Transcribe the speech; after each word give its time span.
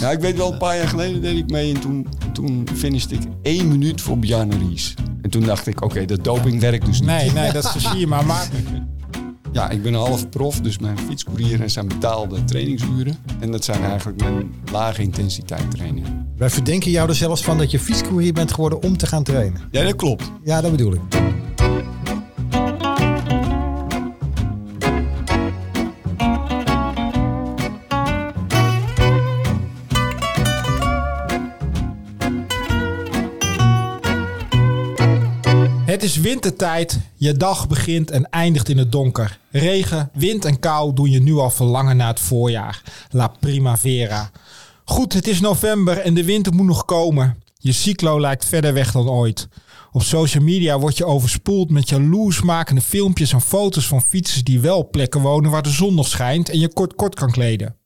Ja, 0.00 0.10
ik 0.10 0.20
weet 0.20 0.36
wel, 0.36 0.52
een 0.52 0.58
paar 0.58 0.76
jaar 0.76 0.88
geleden 0.88 1.20
deed 1.20 1.36
ik 1.36 1.50
mee 1.50 1.74
en 1.74 1.80
toen, 1.80 2.06
toen 2.32 2.68
finishte 2.74 3.14
ik 3.14 3.22
één 3.42 3.68
minuut 3.68 4.00
voor 4.00 4.18
Bjarne 4.18 4.56
Ries. 4.58 4.94
En 5.22 5.30
toen 5.30 5.42
dacht 5.42 5.66
ik, 5.66 5.82
oké, 5.82 6.04
dat 6.04 6.24
doping 6.24 6.60
werkt 6.60 6.86
dus 6.86 7.00
niet. 7.00 7.08
Nee, 7.08 7.30
nee, 7.30 7.52
dat 7.52 7.74
zie 7.78 7.98
je 7.98 8.06
maar. 8.06 8.26
maar 8.26 8.48
Ja, 9.52 9.70
ik 9.70 9.82
ben 9.82 9.94
een 9.94 10.00
half 10.00 10.28
prof, 10.28 10.60
dus 10.60 10.78
mijn 10.78 10.98
fietscourier 10.98 11.70
zijn 11.70 11.88
betaalde 11.88 12.44
trainingsuren. 12.44 13.16
En 13.40 13.50
dat 13.50 13.64
zijn 13.64 13.84
eigenlijk 13.84 14.20
mijn 14.20 14.54
lage 14.72 15.02
intensiteit 15.02 15.70
trainingen. 15.70 16.32
Wij 16.36 16.50
verdenken 16.50 16.90
jou 16.90 17.08
er 17.08 17.14
zelfs 17.14 17.42
van 17.42 17.58
dat 17.58 17.70
je 17.70 17.78
fietscourier 17.78 18.32
bent 18.32 18.52
geworden 18.52 18.82
om 18.82 18.96
te 18.96 19.06
gaan 19.06 19.22
trainen. 19.22 19.60
Ja, 19.70 19.82
dat 19.82 19.96
klopt. 19.96 20.32
Ja, 20.44 20.60
dat 20.60 20.70
bedoel 20.70 20.92
ik. 20.92 21.21
Het 36.02 36.10
is 36.10 36.16
wintertijd, 36.16 36.98
je 37.14 37.32
dag 37.32 37.68
begint 37.68 38.10
en 38.10 38.30
eindigt 38.30 38.68
in 38.68 38.78
het 38.78 38.92
donker. 38.92 39.38
Regen, 39.50 40.10
wind 40.12 40.44
en 40.44 40.58
kou 40.58 40.94
doen 40.94 41.10
je 41.10 41.20
nu 41.20 41.34
al 41.34 41.50
verlangen 41.50 41.96
naar 41.96 42.08
het 42.08 42.20
voorjaar. 42.20 42.82
La 43.10 43.28
primavera. 43.40 44.30
Goed, 44.84 45.12
het 45.12 45.28
is 45.28 45.40
november 45.40 45.98
en 45.98 46.14
de 46.14 46.24
winter 46.24 46.54
moet 46.54 46.66
nog 46.66 46.84
komen. 46.84 47.42
Je 47.58 47.72
cyclo 47.72 48.20
lijkt 48.20 48.44
verder 48.44 48.74
weg 48.74 48.92
dan 48.92 49.08
ooit. 49.08 49.48
Op 49.92 50.02
social 50.02 50.44
media 50.44 50.78
word 50.78 50.96
je 50.96 51.04
overspoeld 51.04 51.70
met 51.70 51.88
jaloersmakende 51.88 52.80
filmpjes 52.80 53.32
en 53.32 53.40
foto's 53.40 53.86
van 53.86 54.02
fietsers 54.02 54.44
die 54.44 54.60
wel 54.60 54.88
plekken 54.90 55.20
wonen 55.20 55.50
waar 55.50 55.62
de 55.62 55.70
zon 55.70 55.94
nog 55.94 56.08
schijnt 56.08 56.48
en 56.48 56.58
je 56.58 56.72
kort 56.72 56.94
kort 56.94 57.14
kan 57.14 57.30
kleden. 57.30 57.76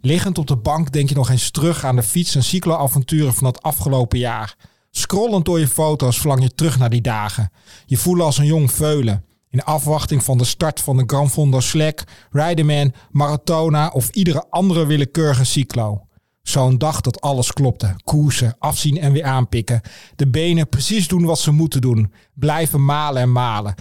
Liggend 0.00 0.38
op 0.38 0.46
de 0.46 0.56
bank 0.56 0.92
denk 0.92 1.08
je 1.08 1.14
nog 1.14 1.30
eens 1.30 1.50
terug 1.50 1.84
aan 1.84 1.96
de 1.96 2.02
fiets- 2.02 2.34
en 2.34 2.44
cycloavonturen 2.44 3.34
van 3.34 3.46
het 3.46 3.62
afgelopen 3.62 4.18
jaar. 4.18 4.56
Scrollend 4.96 5.44
door 5.44 5.58
je 5.58 5.68
foto's 5.68 6.18
verlang 6.18 6.42
je 6.42 6.54
terug 6.54 6.78
naar 6.78 6.90
die 6.90 7.00
dagen. 7.00 7.50
Je 7.86 7.96
voelt 7.96 8.20
als 8.20 8.38
een 8.38 8.46
jong 8.46 8.72
veulen. 8.72 9.24
In 9.50 9.64
afwachting 9.64 10.24
van 10.24 10.38
de 10.38 10.44
start 10.44 10.80
van 10.80 10.96
de 10.96 11.02
Gran 11.06 11.30
Fondo 11.30 11.60
Slack, 11.60 12.04
Riderman, 12.30 12.92
Maratona 13.10 13.88
of 13.88 14.08
iedere 14.08 14.44
andere 14.50 14.86
willekeurige 14.86 15.44
cyclo. 15.44 16.06
Zo'n 16.42 16.78
dag 16.78 17.00
dat 17.00 17.20
alles 17.20 17.52
klopte. 17.52 17.94
Koersen, 18.04 18.56
afzien 18.58 19.00
en 19.00 19.12
weer 19.12 19.24
aanpikken. 19.24 19.80
De 20.14 20.28
benen 20.28 20.68
precies 20.68 21.08
doen 21.08 21.24
wat 21.24 21.38
ze 21.38 21.50
moeten 21.50 21.80
doen. 21.80 22.12
Blijven 22.34 22.84
malen 22.84 23.22
en 23.22 23.32
malen. 23.32 23.74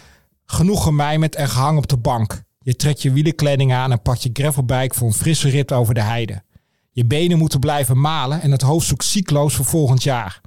Genoeg 0.46 0.84
gemijmerd 0.84 1.36
en 1.36 1.50
gehangen 1.50 1.78
op 1.78 1.88
de 1.88 1.98
bank. 1.98 2.44
Je 2.60 2.76
trekt 2.76 3.02
je 3.02 3.12
wielenkleding 3.12 3.74
aan 3.74 3.92
en 3.92 4.02
pakt 4.02 4.24
je 4.24 4.30
gravelbike 4.34 4.96
voor 4.96 5.08
een 5.08 5.14
frisse 5.14 5.50
rit 5.50 5.72
over 5.72 5.94
de 5.94 6.02
heide. 6.02 6.44
Je 6.92 7.06
benen 7.06 7.38
moeten 7.38 7.60
blijven 7.60 8.02
malen 8.02 8.42
en 8.42 8.52
het 8.52 8.62
hoofdstuk 8.62 9.02
cyclo's 9.02 9.56
voor 9.56 9.66
volgend 9.66 10.04
jaar. 10.04 10.42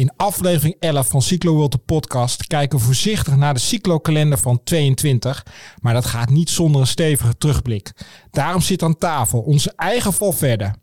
In 0.00 0.12
aflevering 0.16 0.76
11 0.78 1.08
van 1.08 1.22
Cyclo 1.22 1.68
de 1.68 1.78
podcast 1.78 2.46
kijken 2.46 2.78
we 2.78 2.84
voorzichtig 2.84 3.36
naar 3.36 3.54
de 3.54 3.60
cyclokalender 3.60 4.38
van 4.38 4.62
22, 4.64 5.46
maar 5.80 5.94
dat 5.94 6.04
gaat 6.04 6.30
niet 6.30 6.50
zonder 6.50 6.80
een 6.80 6.86
stevige 6.86 7.36
terugblik. 7.38 7.92
Daarom 8.30 8.60
zit 8.60 8.82
aan 8.82 8.98
tafel 8.98 9.40
onze 9.40 9.72
eigen 9.76 10.12
Valverde, 10.12 10.74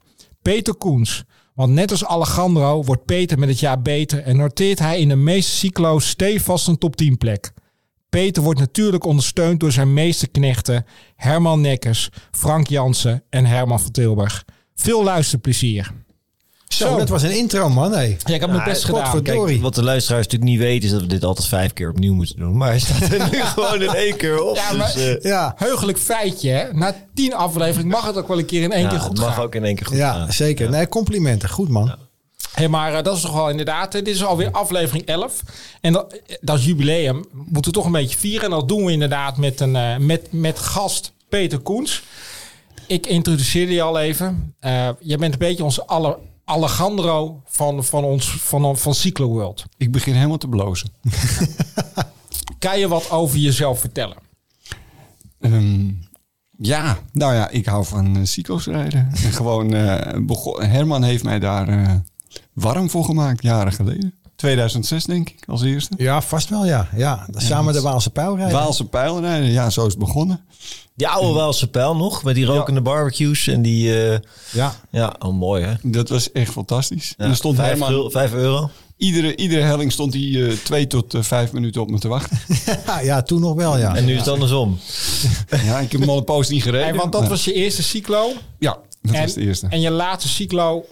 Peter 0.42 0.76
Koens. 0.76 1.24
Want 1.54 1.74
net 1.74 1.92
als 1.92 2.06
Alejandro 2.06 2.84
wordt 2.84 3.06
Peter 3.06 3.40
met 3.40 3.50
het 3.50 3.60
jaar 3.60 3.82
beter 3.82 4.24
en 4.24 4.38
noteert 4.38 4.80
hij 4.80 5.00
in 5.00 5.10
de 5.10 5.16
meeste 5.16 5.52
cyclo's 5.52 6.08
stevast 6.08 6.68
een 6.68 6.78
top 6.78 6.96
10 6.96 7.18
plek. 7.18 7.52
Peter 8.10 8.44
wordt 8.44 8.60
natuurlijk 8.60 9.06
ondersteund 9.06 9.60
door 9.60 9.72
zijn 9.72 9.94
meeste 9.94 10.28
knechten 10.28 10.86
Herman 11.16 11.62
Nekkers, 11.62 12.10
Frank 12.32 12.68
Jansen 12.68 13.24
en 13.30 13.46
Herman 13.46 13.80
van 13.80 13.92
Tilburg. 13.92 14.46
Veel 14.76 15.04
luisterplezier. 15.04 16.06
Zo, 16.68 16.98
dat 16.98 17.10
was 17.10 17.22
een 17.24 17.38
intro, 17.38 17.70
man. 17.70 17.92
Hey. 17.92 18.18
Ja, 18.24 18.34
ik 18.34 18.42
heb 18.42 18.50
mijn 18.50 18.64
best 18.64 18.84
gedaan. 18.84 19.22
Kijk, 19.24 19.62
wat 19.62 19.76
de 19.76 19.84
luisteraars 19.84 20.24
natuurlijk 20.26 20.52
niet 20.52 20.60
weten 20.62 20.84
is 20.86 20.92
dat 20.92 21.02
we 21.02 21.08
dit 21.08 21.24
altijd 21.24 21.48
vijf 21.48 21.74
keer 21.74 21.90
opnieuw 21.90 22.14
moeten 22.14 22.36
doen. 22.36 22.58
Maar 22.58 22.68
hij 22.70 22.80
staat 22.80 23.02
er 23.02 23.30
nu 23.32 23.42
gewoon 23.56 23.82
in 23.82 23.94
één 23.96 24.18
keer 24.18 24.44
op. 24.44 24.56
Ja, 24.56 24.74
maar- 24.74 24.94
dus, 24.94 25.18
eh, 25.18 25.22
Ja, 25.32 25.54
Heugelijk 25.58 25.98
feitje, 25.98 26.50
hè? 26.50 26.74
Na 26.74 26.96
tien 27.14 27.34
afleveringen 27.34 27.92
mag 27.92 28.06
het 28.06 28.18
ook 28.18 28.28
wel 28.28 28.38
een 28.40 28.46
keer 28.46 28.62
in 28.64 28.72
één 28.72 28.82
ja, 28.82 28.88
keer 28.90 28.98
het 28.98 29.08
goed 29.08 29.20
mag 29.20 29.34
gaan. 29.34 29.44
ook 29.44 29.56
in 29.56 29.64
één 29.64 29.76
keer 29.76 29.86
goed 29.86 29.98
ja 29.98 30.14
gaan. 30.14 30.32
zeker. 30.34 30.70
Nee, 30.70 30.88
complimenten. 30.88 31.50
Goed, 31.50 31.70
man. 31.70 31.96
Hey, 32.54 32.68
maar 32.68 32.94
eh, 32.94 33.04
dat 33.04 33.16
is 33.16 33.22
toch 33.22 33.34
wel 33.34 33.50
inderdaad. 33.50 33.96
eh, 33.96 34.04
Dit 34.04 34.16
is 34.16 34.24
alweer 34.24 34.52
aflevering 34.52 35.06
11. 35.06 35.42
En 35.82 35.94
dat, 35.94 36.22
dat 36.42 36.58
is 36.58 36.66
jubileum. 36.66 37.26
Moeten 37.32 37.72
we 37.72 37.78
toch 37.78 37.86
een 37.86 37.92
beetje 37.92 38.18
vieren. 38.18 38.44
En 38.44 38.50
dat 38.50 38.68
doen 38.68 38.86
we 38.86 38.92
inderdaad 38.92 39.38
met, 39.38 39.60
een, 39.60 39.76
eh, 39.76 39.98
met, 39.98 40.28
met 40.32 40.60
gast 40.60 41.12
Peter 41.30 41.60
Koens. 41.60 42.04
Ik 42.88 43.08
introduceerde 43.08 43.74
je 43.74 43.82
al 43.82 44.00
even. 44.00 44.54
Eh 44.60 44.90
jij 45.00 45.18
bent 45.18 45.34
een 45.34 45.40
beetje 45.40 45.64
onze 45.64 45.86
alle, 45.86 46.18
Alejandro 46.50 47.42
van, 47.46 47.84
van 47.84 48.04
ons 48.04 48.32
van, 48.32 48.78
van 48.78 48.96
Cyclo 48.96 49.28
World. 49.28 49.66
Ik 49.78 49.92
begin 49.92 50.14
helemaal 50.14 50.38
te 50.38 50.48
blozen. 50.48 50.90
Kan 52.60 52.80
je 52.80 52.88
wat 52.88 53.12
over 53.12 53.38
jezelf 53.38 53.80
vertellen? 53.80 54.18
Ehm, 55.40 55.90
ja, 56.58 56.98
nou 57.12 57.34
ja, 57.34 57.50
ik 57.50 57.66
hou 57.66 57.86
van 57.86 58.18
uh, 58.18 58.24
cyclo's 58.24 58.66
rijden. 58.66 59.10
En 59.24 59.32
gewoon, 59.32 59.74
eh, 59.74 60.20
begon, 60.22 60.64
Herman 60.64 61.04
heeft 61.04 61.24
mij 61.24 61.40
daar 61.40 61.68
eh, 61.68 61.94
warm 62.54 62.90
voor 62.90 63.06
gemaakt, 63.06 63.44
jaren 63.44 63.74
geleden. 63.74 64.14
2006 64.38 65.04
denk 65.06 65.30
ik, 65.30 65.44
als 65.48 65.62
eerste. 65.62 65.94
Ja, 65.98 66.22
vast 66.22 66.50
wel, 66.50 66.66
ja. 66.66 66.90
ja. 66.96 67.28
Samen 67.32 67.74
de 67.74 67.82
Waalse 67.82 68.10
pijl 68.10 68.36
rijden. 68.36 68.54
Waalse 68.56 68.86
pijlrijden, 68.86 69.50
ja, 69.50 69.70
zo 69.70 69.86
is 69.86 69.92
het 69.94 70.00
begonnen. 70.02 70.40
Die 70.96 71.08
oude 71.08 71.34
Waalse 71.34 71.68
pijl 71.70 71.96
nog, 71.96 72.24
met 72.24 72.36
die 72.36 72.46
rokende 72.46 72.82
barbecues 72.82 73.48
en 73.48 73.62
die... 73.62 74.08
eh, 74.12 74.20
Ja. 74.52 74.76
ja, 74.92 75.16
oh 75.20 75.34
mooi 75.34 75.64
hè. 75.64 75.74
Dat 75.84 76.10
was 76.10 76.32
echt 76.32 76.52
fantastisch. 76.52 77.14
Ja, 77.18 77.24
en 77.24 77.30
er 77.30 77.36
stond 77.36 77.56
vijf, 77.56 77.82
euro, 77.90 78.10
vijf 78.10 78.34
euro. 78.34 78.70
iedere, 78.98 79.36
iedere 79.36 79.62
helling 79.62 79.92
stond 79.92 80.14
hij 80.14 80.48
eh, 80.48 80.54
twee 80.64 80.88
tot 80.88 81.14
eh, 81.14 81.22
vijf 81.22 81.52
minuten 81.52 81.82
op 81.82 81.90
me 81.90 82.00
te 82.00 82.08
wachten. 82.08 82.40
Ja, 82.86 83.00
ja, 83.12 83.22
toen 83.22 83.42
nog 83.42 83.56
wel, 83.56 83.78
ja. 83.78 83.96
En 83.96 84.06
nu 84.06 84.12
is 84.14 84.20
het 84.20 84.28
andersom. 84.28 84.80
ja, 85.66 85.80
ik 85.80 85.92
heb 85.92 86.02
hem 86.02 86.10
al 86.10 86.18
een 86.18 86.24
poos 86.24 86.50
niet 86.50 86.64
gereden. 86.64 86.88
Hey, 86.88 86.96
want 86.96 87.12
dat 87.12 87.22
maar- 87.22 87.30
was 87.30 87.46
je 87.46 87.54
eerste 87.54 87.84
cyclo. 87.84 88.32
Ja, 88.60 88.78
dat 89.02 89.16
en, 89.16 89.22
was 89.22 89.34
de 89.34 89.42
eerste. 89.42 89.68
En 89.70 89.82
je 89.82 89.92
laatste 89.92 90.30
cyclo. 90.30 90.86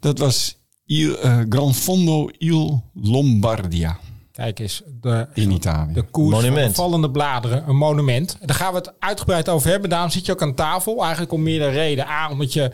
Dat 0.00 0.18
was 0.18 0.56
Il, 0.90 1.18
eh, 1.18 1.38
Gran 1.48 1.74
Fondo 1.74 2.28
Il 2.38 2.80
Lombardia 2.94 3.98
Kijk 4.32 4.58
eens. 4.58 4.82
De, 5.00 5.26
in 5.34 5.50
Italië. 5.50 5.92
De 5.92 6.02
koers 6.02 6.34
van 6.34 6.44
Monument. 6.44 6.74
vallende 6.74 7.10
bladeren, 7.10 7.68
een 7.68 7.76
monument. 7.76 8.36
Daar 8.44 8.56
gaan 8.56 8.72
we 8.72 8.78
het 8.78 8.92
uitgebreid 8.98 9.48
over 9.48 9.70
hebben. 9.70 9.90
Daarom 9.90 10.10
zit 10.10 10.26
je 10.26 10.32
ook 10.32 10.42
aan 10.42 10.54
tafel. 10.54 11.00
Eigenlijk 11.02 11.32
om 11.32 11.42
meerdere 11.42 11.70
redenen. 11.70 12.10
A, 12.10 12.30
omdat 12.30 12.52
je 12.52 12.70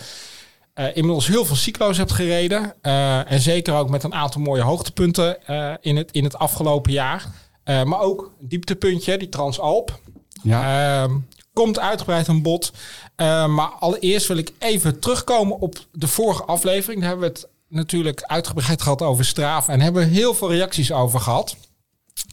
eh, 0.75 0.87
inmiddels 0.97 1.27
heel 1.27 1.45
veel 1.45 1.57
cyclo's 1.57 1.97
hebt 1.97 2.13
gereden. 2.13 2.75
Eh, 2.83 3.33
en 3.33 3.41
zeker 3.41 3.75
ook 3.75 3.89
met 3.91 4.03
een 4.03 4.15
aantal 4.15 4.41
mooie 4.41 4.63
hoogtepunten 4.63 5.47
eh, 5.47 5.73
in, 5.81 5.97
het, 5.97 6.13
in 6.13 6.25
het 6.25 6.37
afgelopen 6.39 6.93
jaar. 6.93 7.27
Eh, 7.65 7.83
maar 7.83 8.01
ook 8.01 8.33
een 8.41 8.49
dieptepuntje, 8.49 9.19
die 9.19 9.29
Transalp. 9.29 10.01
ja, 10.43 11.03
Ehm, 11.03 11.17
komt 11.53 11.79
uitgebreid 11.79 12.29
aan 12.29 12.43
bod. 12.43 12.73
Eh, 13.17 13.47
maar 13.47 13.69
allereerst 13.69 14.27
wil 14.27 14.37
ik 14.37 14.53
even 14.59 14.99
terugkomen 15.01 15.59
op 15.61 15.79
de 15.93 16.07
vorige 16.07 16.45
aflevering. 16.45 17.01
Daar 17.01 17.11
hebben 17.11 17.29
we 17.29 17.35
het 17.35 17.49
natuurlijk 17.69 18.23
uitgebreid 18.23 18.83
gehad 18.83 19.03
over 19.03 19.25
Strava. 19.25 19.73
En 19.73 19.81
hebben 19.81 20.09
heel 20.09 20.35
veel 20.35 20.51
reacties 20.51 20.93
over 20.93 21.21
gehad. 21.21 21.57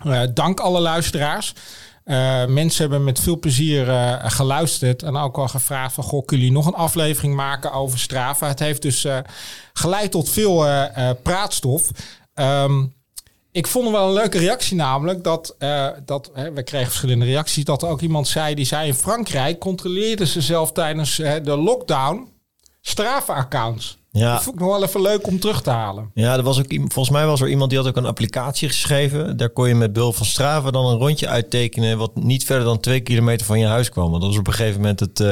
Eh, 0.04 0.22
dank 0.34 0.60
alle 0.60 0.80
luisteraars. 0.80 1.54
Eh, 2.04 2.46
mensen 2.46 2.82
hebben 2.82 3.04
met 3.04 3.20
veel 3.20 3.40
plezier 3.40 3.90
eh, 3.90 4.32
geluisterd 4.32 5.04
en 5.04 5.16
ook 5.16 5.38
al 5.38 5.48
gevraagd 5.48 5.94
van... 5.94 6.04
Goh, 6.04 6.26
kunnen 6.26 6.46
jullie 6.46 6.62
nog 6.62 6.68
een 6.72 6.80
aflevering 6.80 7.36
maken 7.36 7.72
over 7.72 8.00
Strava? 8.00 8.48
Het 8.48 8.60
heeft 8.60 8.82
dus 8.82 9.08
geleid 9.74 10.12
tot 10.12 10.30
veel 10.30 10.66
praatstof. 11.22 11.90
Ehm, 12.34 12.86
ik 13.52 13.68
vond 13.68 13.92
wel 13.92 14.08
een 14.08 14.14
leuke 14.14 14.38
reactie 14.38 14.76
namelijk 14.76 15.24
dat, 15.24 15.56
dat 16.06 16.32
hè, 16.34 16.54
we 16.54 16.64
kregen 16.64 16.88
verschillende 16.88 17.26
reacties, 17.26 17.64
dat 17.64 17.82
er 17.82 17.90
ook 17.90 18.02
iemand 18.02 18.28
zei, 18.28 18.56
die 18.56 18.66
zei 18.66 18.88
in 18.88 18.94
Frankrijk 18.94 19.60
controleerden 19.60 20.28
ze 20.28 20.42
zelf 20.42 20.72
tijdens 20.72 21.16
de 21.16 21.58
lockdown 21.58 22.33
Strava-accounts. 22.86 23.98
Ja. 24.12 24.34
Dat 24.34 24.44
vond 24.44 24.56
ik 24.56 24.62
nog 24.62 24.72
wel 24.72 24.84
even 24.84 25.02
leuk 25.02 25.28
om 25.28 25.40
terug 25.40 25.62
te 25.62 25.70
halen. 25.70 26.12
Ja, 26.14 26.34
er 26.38 26.44
was 26.44 26.60
ook, 26.60 26.66
iem- 26.68 26.92
volgens 26.92 27.16
mij 27.16 27.26
was 27.26 27.42
er 27.42 27.50
iemand 27.50 27.70
die 27.70 27.80
had 27.80 27.88
ook 27.88 27.96
een 27.96 28.06
applicatie 28.06 28.68
geschreven. 28.68 29.38
Daar 29.38 29.50
kon 29.50 29.68
je 29.68 29.76
met 29.76 29.94
behulp 29.94 30.16
van 30.16 30.26
Strava 30.26 30.72
dan 30.72 30.86
een 30.86 30.98
rondje 30.98 31.28
uittekenen... 31.28 31.98
wat 31.98 32.16
niet 32.16 32.44
verder 32.46 32.66
dan 32.66 32.80
twee 32.80 33.00
kilometer 33.02 33.46
van 33.46 33.60
je 33.60 33.66
huis 33.66 33.90
kwam. 33.90 34.10
Want 34.10 34.22
dat 34.22 34.30
was 34.32 34.40
op 34.40 34.48
een 34.48 34.54
gegeven 34.54 34.82
moment 34.82 35.00
het, 35.00 35.20
eh, 35.20 35.26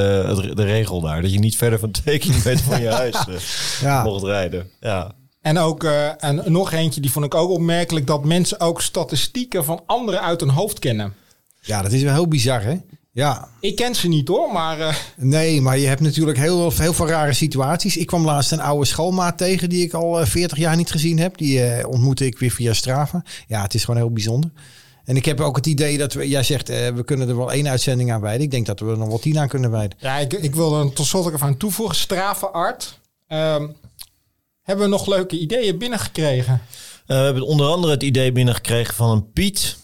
de 0.54 0.64
regel 0.64 1.00
daar. 1.00 1.22
Dat 1.22 1.32
je 1.32 1.38
niet 1.38 1.56
verder 1.56 1.78
van 1.78 1.90
twee 1.90 2.18
kilometer 2.24 2.58
van 2.64 2.80
je 2.80 2.88
huis 2.88 3.14
eh, 3.28 3.34
Ja. 3.80 4.02
mocht 4.02 4.22
rijden. 4.24 4.70
Ja. 4.80 5.12
En 5.40 5.58
ook 5.58 5.84
eh, 5.84 6.24
en 6.24 6.42
nog 6.46 6.72
eentje, 6.72 7.00
die 7.00 7.12
vond 7.12 7.24
ik 7.24 7.34
ook 7.34 7.50
opmerkelijk, 7.50 8.06
dat 8.06 8.24
mensen 8.24 8.60
ook 8.60 8.80
statistieken 8.82 9.64
van 9.64 9.80
anderen 9.86 10.20
uit 10.22 10.40
hun 10.40 10.50
hoofd 10.50 10.78
kennen. 10.78 11.14
ja, 11.60 11.82
dat 11.82 11.92
is 11.92 12.02
wel 12.02 12.12
heel 12.14 12.28
bizar, 12.28 12.62
hè? 12.62 12.76
Ja, 13.14 13.48
Ik 13.60 13.76
ken 13.76 13.94
ze 13.94 14.08
niet 14.08 14.28
hoor, 14.28 14.52
maar 14.52 14.80
eh, 14.80 14.94
nee, 15.16 15.60
maar 15.60 15.78
je 15.78 15.86
hebt 15.86 16.00
natuurlijk 16.00 16.38
heel, 16.38 16.72
heel 16.72 16.92
veel 16.92 17.06
rare 17.06 17.32
situaties. 17.32 17.96
Ik 17.96 18.06
kwam 18.06 18.24
laatst 18.24 18.52
een 18.52 18.60
oude 18.60 18.86
schoolmaat 18.86 19.38
tegen 19.38 19.68
die 19.68 19.84
ik 19.84 19.92
al 19.92 20.20
eh, 20.20 20.26
40 20.26 20.58
jaar 20.58 20.76
niet 20.76 20.90
gezien 20.90 21.18
heb. 21.18 21.36
Die 21.38 21.62
eh, 21.64 21.88
ontmoette 21.88 22.26
ik 22.26 22.38
weer 22.38 22.50
via 22.50 22.72
Strava. 22.72 23.22
Ja, 23.46 23.62
het 23.62 23.74
is 23.74 23.84
gewoon 23.84 24.00
heel 24.00 24.12
bijzonder. 24.12 24.50
En 25.04 25.16
ik 25.16 25.24
heb 25.24 25.40
ook 25.40 25.56
het 25.56 25.66
idee 25.66 25.98
dat 25.98 26.12
we, 26.12 26.28
jij 26.28 26.42
zegt, 26.42 26.68
eh, 26.68 26.88
we 26.88 27.04
kunnen 27.04 27.28
er 27.28 27.36
wel 27.36 27.52
één 27.52 27.68
uitzending 27.68 28.12
aan 28.12 28.20
wijden. 28.20 28.42
Ik 28.42 28.50
denk 28.50 28.66
dat 28.66 28.80
we 28.80 28.90
er 28.90 28.98
nog 28.98 29.08
wel 29.08 29.18
tien 29.18 29.38
aan 29.38 29.48
kunnen 29.48 29.70
wijden. 29.70 29.98
ja, 30.00 30.18
ik, 30.18 30.32
ik 30.32 30.54
wil 30.54 30.78
er 30.80 30.92
tot 30.92 31.06
slot 31.06 31.26
ook 31.26 31.32
even 31.32 31.46
aan 31.46 31.56
toevoegen. 31.56 31.96
Strava 31.96 32.46
Art. 32.46 32.98
Ehm, 33.26 33.66
hebben 34.62 34.84
we 34.84 34.90
nog 34.90 35.06
leuke 35.06 35.38
ideeën 35.38 35.78
binnengekregen? 35.78 36.62
Eh, 37.06 37.16
we 37.16 37.24
hebben 37.24 37.46
onder 37.46 37.66
andere 37.66 37.92
het 37.92 38.02
idee 38.02 38.32
binnengekregen 38.32 38.94
van 38.94 39.10
een 39.10 39.32
Piet. 39.32 39.76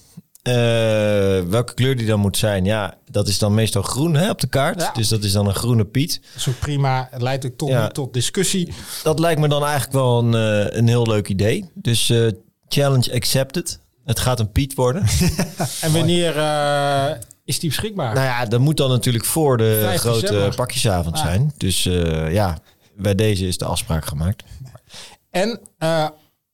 Eh, 0.49 1.49
welke 1.51 1.75
kleur 1.75 1.97
die 1.97 2.07
dan 2.07 2.21
moet 2.21 2.37
zijn, 2.37 2.65
ja, 2.65 2.95
dat 3.11 3.29
is 3.29 3.39
dan 3.39 3.55
meestal 3.55 3.83
groen 3.83 4.15
hè, 4.15 4.31
op 4.31 4.41
de 4.41 4.47
kaart. 4.47 4.81
Ja. 4.81 4.93
Dus 4.93 5.09
dat 5.09 5.23
is 5.25 5.33
dan 5.33 5.47
een 5.47 5.55
groene 5.55 5.85
Piet. 5.85 6.21
Dat 6.23 6.37
is 6.37 6.49
ook 6.49 6.59
prima. 6.59 7.09
Het 7.11 7.23
leidt 7.23 7.47
ook 7.47 7.57
tot, 7.57 7.69
Ja. 7.69 7.83
niet 7.83 7.95
tot 7.95 8.13
discussie. 8.13 8.73
Dat 9.03 9.19
lijkt 9.19 9.41
me 9.41 9.49
dan 9.49 9.63
eigenlijk 9.63 9.93
wel 9.93 10.19
een, 10.19 10.35
eh, 10.35 10.77
een 10.79 10.89
heel 10.89 11.07
leuk 11.07 11.29
idee. 11.29 11.71
Dus 11.75 12.11
eh, 12.11 12.27
challenge 12.69 13.13
accepted. 13.15 13.81
Het 14.05 14.19
gaat 14.19 14.41
een 14.41 14.53
Piet 14.53 14.75
worden. 14.75 15.03
En 15.81 15.93
wanneer 15.93 16.37
eh, 16.39 17.05
is 17.45 17.59
die 17.59 17.69
beschikbaar? 17.69 18.15
nou 18.15 18.27
ja, 18.27 18.45
dat 18.47 18.61
moet 18.61 18.77
dan 18.77 18.89
natuurlijk 18.91 19.25
voor 19.25 19.57
de 19.57 19.79
5 19.83 20.01
grote 20.01 20.21
december. 20.21 20.55
pakjesavond 20.55 21.15
Ah. 21.17 21.23
zijn. 21.23 21.53
Dus 21.57 21.87
eh, 21.87 22.33
ja, 22.33 22.59
bij 22.97 23.15
deze 23.15 23.47
is 23.47 23.59
de 23.59 23.65
afspraak 23.65 24.05
gemaakt. 24.07 24.43
En 25.31 25.61
eh, 25.79 26.09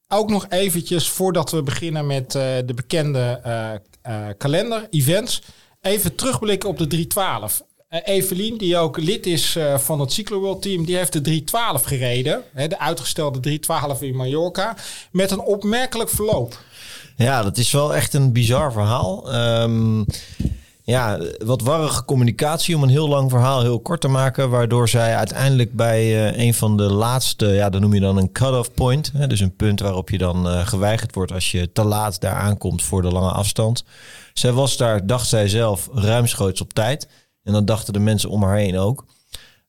ook 0.08 0.30
nog 0.30 0.46
eventjes 0.48 1.08
voordat 1.08 1.50
we 1.50 1.62
beginnen 1.62 2.06
met 2.06 2.34
eh, 2.34 2.42
de 2.66 2.74
bekende 2.74 3.40
eh, 3.42 3.72
eh, 4.02 4.34
kalender, 4.38 4.86
events. 4.90 5.42
Even 5.80 6.14
terugblikken 6.14 6.68
op 6.68 6.78
de 6.78 6.86
312. 6.86 7.62
Eh, 7.88 8.00
Evelien, 8.04 8.58
die 8.58 8.76
ook 8.76 8.98
lid 8.98 9.26
is 9.26 9.58
van 9.76 10.00
het 10.00 10.12
Cycloworld 10.12 10.62
team, 10.62 10.84
die 10.84 10.96
heeft 10.96 11.12
de 11.12 11.20
312 11.20 11.82
gereden. 11.82 12.42
De 12.54 12.78
uitgestelde 12.78 13.40
312 13.40 14.02
in 14.02 14.16
Mallorca. 14.16 14.76
Met 15.10 15.30
een 15.30 15.40
opmerkelijk 15.40 16.10
verloop. 16.10 16.58
Ja, 17.16 17.42
dat 17.42 17.58
is 17.58 17.70
wel 17.70 17.94
echt 17.94 18.14
een 18.14 18.32
bizar 18.32 18.72
verhaal. 18.72 19.32
Ehm, 19.32 20.02
ja, 20.86 21.18
wat 21.44 21.62
warrige 21.62 22.04
communicatie 22.04 22.76
om 22.76 22.82
een 22.82 22.88
heel 22.88 23.08
lang 23.08 23.30
verhaal 23.30 23.60
heel 23.60 23.80
kort 23.80 24.00
te 24.00 24.08
maken. 24.08 24.50
Waardoor 24.50 24.88
zij 24.88 25.16
uiteindelijk 25.16 25.72
bij 25.72 26.00
eh, 26.00 26.44
een 26.46 26.54
van 26.54 26.76
de 26.76 26.92
laatste, 26.92 27.46
ja, 27.46 27.70
dat 27.70 27.80
noem 27.80 27.94
je 27.94 28.00
dan 28.00 28.16
een 28.16 28.32
cut-off 28.32 28.74
point. 28.74 29.12
Hè, 29.12 29.26
dus 29.26 29.40
een 29.40 29.56
punt 29.56 29.80
waarop 29.80 30.10
je 30.10 30.18
dan 30.18 30.48
eh, 30.48 30.66
geweigerd 30.66 31.14
wordt 31.14 31.32
als 31.32 31.50
je 31.50 31.72
te 31.72 31.84
laat 31.84 32.20
daar 32.20 32.34
aankomt 32.34 32.82
voor 32.82 33.02
de 33.02 33.12
lange 33.12 33.30
afstand. 33.30 33.84
Zij 34.32 34.52
was 34.52 34.76
daar, 34.76 35.06
dacht 35.06 35.28
zij 35.28 35.48
zelf, 35.48 35.88
ruimschoots 35.92 36.60
op 36.60 36.72
tijd. 36.72 37.08
En 37.42 37.52
dat 37.52 37.66
dachten 37.66 37.92
de 37.92 37.98
mensen 37.98 38.30
om 38.30 38.42
haar 38.42 38.56
heen 38.56 38.78
ook. 38.78 39.04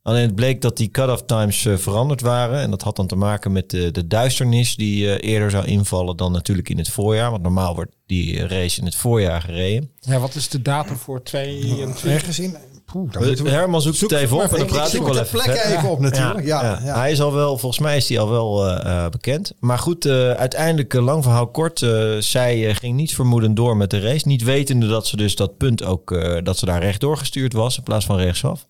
Alleen 0.06 0.22
het 0.22 0.36
bleek 0.36 0.62
dat 0.62 0.78
die 0.78 0.90
cut-off 0.90 1.24
times 1.25 1.66
eh, 1.66 1.78
veranderd 1.78 2.22
waren. 2.22 2.60
En 2.60 2.69
dat 2.69 2.81
had 2.81 2.96
dan 2.96 3.07
te 3.07 3.16
maken 3.16 3.52
met 3.52 3.69
de, 3.69 3.92
de 3.92 4.07
duisternis 4.07 4.75
die 4.75 5.16
eh, 5.16 5.31
eerder 5.31 5.50
zou 5.52 5.66
invallen 5.66 6.18
dan 6.18 6.31
natuurlijk 6.31 6.69
in 6.69 6.78
het 6.78 6.90
voorjaar. 6.90 7.31
Want 7.31 7.44
normaal 7.44 7.75
wordt 7.75 7.92
die 8.06 8.38
eh, 8.40 8.50
race 8.50 8.80
in 8.80 8.86
het 8.86 8.96
voorjaar 8.96 9.42
gereden. 9.42 9.92
Ja, 10.00 10.19
wat 10.19 10.36
is 10.36 10.50
de 10.50 10.62
datum 10.62 10.96
voor 10.96 11.24
22? 11.24 12.06
Ergens 12.06 12.40
in. 12.40 12.56
Poeh, 12.86 13.12
dan 13.12 13.25
moeten 13.25 13.46
we... 13.46 13.52
Herman 13.52 13.81
zoekt 13.81 13.98
Zoek 13.98 14.10
het 14.10 14.19
even 14.19 14.38
op 14.38 14.44
en 14.44 14.57
dan 14.57 14.68
praat 14.68 14.94
ik 14.94 15.02
wel 15.02 15.12
de 15.13 15.19
even. 15.19 15.31
plekken 15.31 15.57
verder. 15.57 15.78
even 15.78 15.90
op 15.90 16.00
natuurlijk. 16.00 16.46
Ja, 16.46 16.80
ja, 16.84 16.98
Hij 17.00 17.12
is 17.12 17.22
al 17.22 17.34
wel, 17.34 17.58
volgens 17.58 17.81
mij 17.81 17.98
is 17.98 18.10
hij 18.10 18.19
al 18.19 18.30
wel 18.30 18.68
eh, 18.68 19.04
eh, 19.06 19.12
bekend. 19.12 19.54
Maar 19.60 19.80
goed, 19.80 20.06
eh, 20.06 20.31
uiteindelijk, 20.31 20.94
lang 20.94 21.24
verhaal 21.24 21.48
kort, 21.48 21.81
eh, 21.81 22.16
zij 22.19 22.75
ging 22.75 22.96
niet 22.96 23.16
vermoedend 23.16 23.56
door 23.56 23.78
met 23.78 23.90
de 23.90 24.00
race. 24.00 24.28
Niet 24.28 24.44
wetende 24.44 24.88
dat 24.88 25.08
ze 25.08 25.18
dus 25.18 25.36
dat 25.36 25.58
punt 25.58 25.84
ook, 25.84 26.12
eh, 26.12 26.38
dat 26.44 26.58
ze 26.58 26.66
daar 26.66 26.81
rechtdoor 26.81 27.18
gestuurd 27.18 27.54
was 27.54 27.78
in 27.78 27.84
plaats 27.84 28.06
van 28.06 28.18
rechtsaf. 28.18 28.66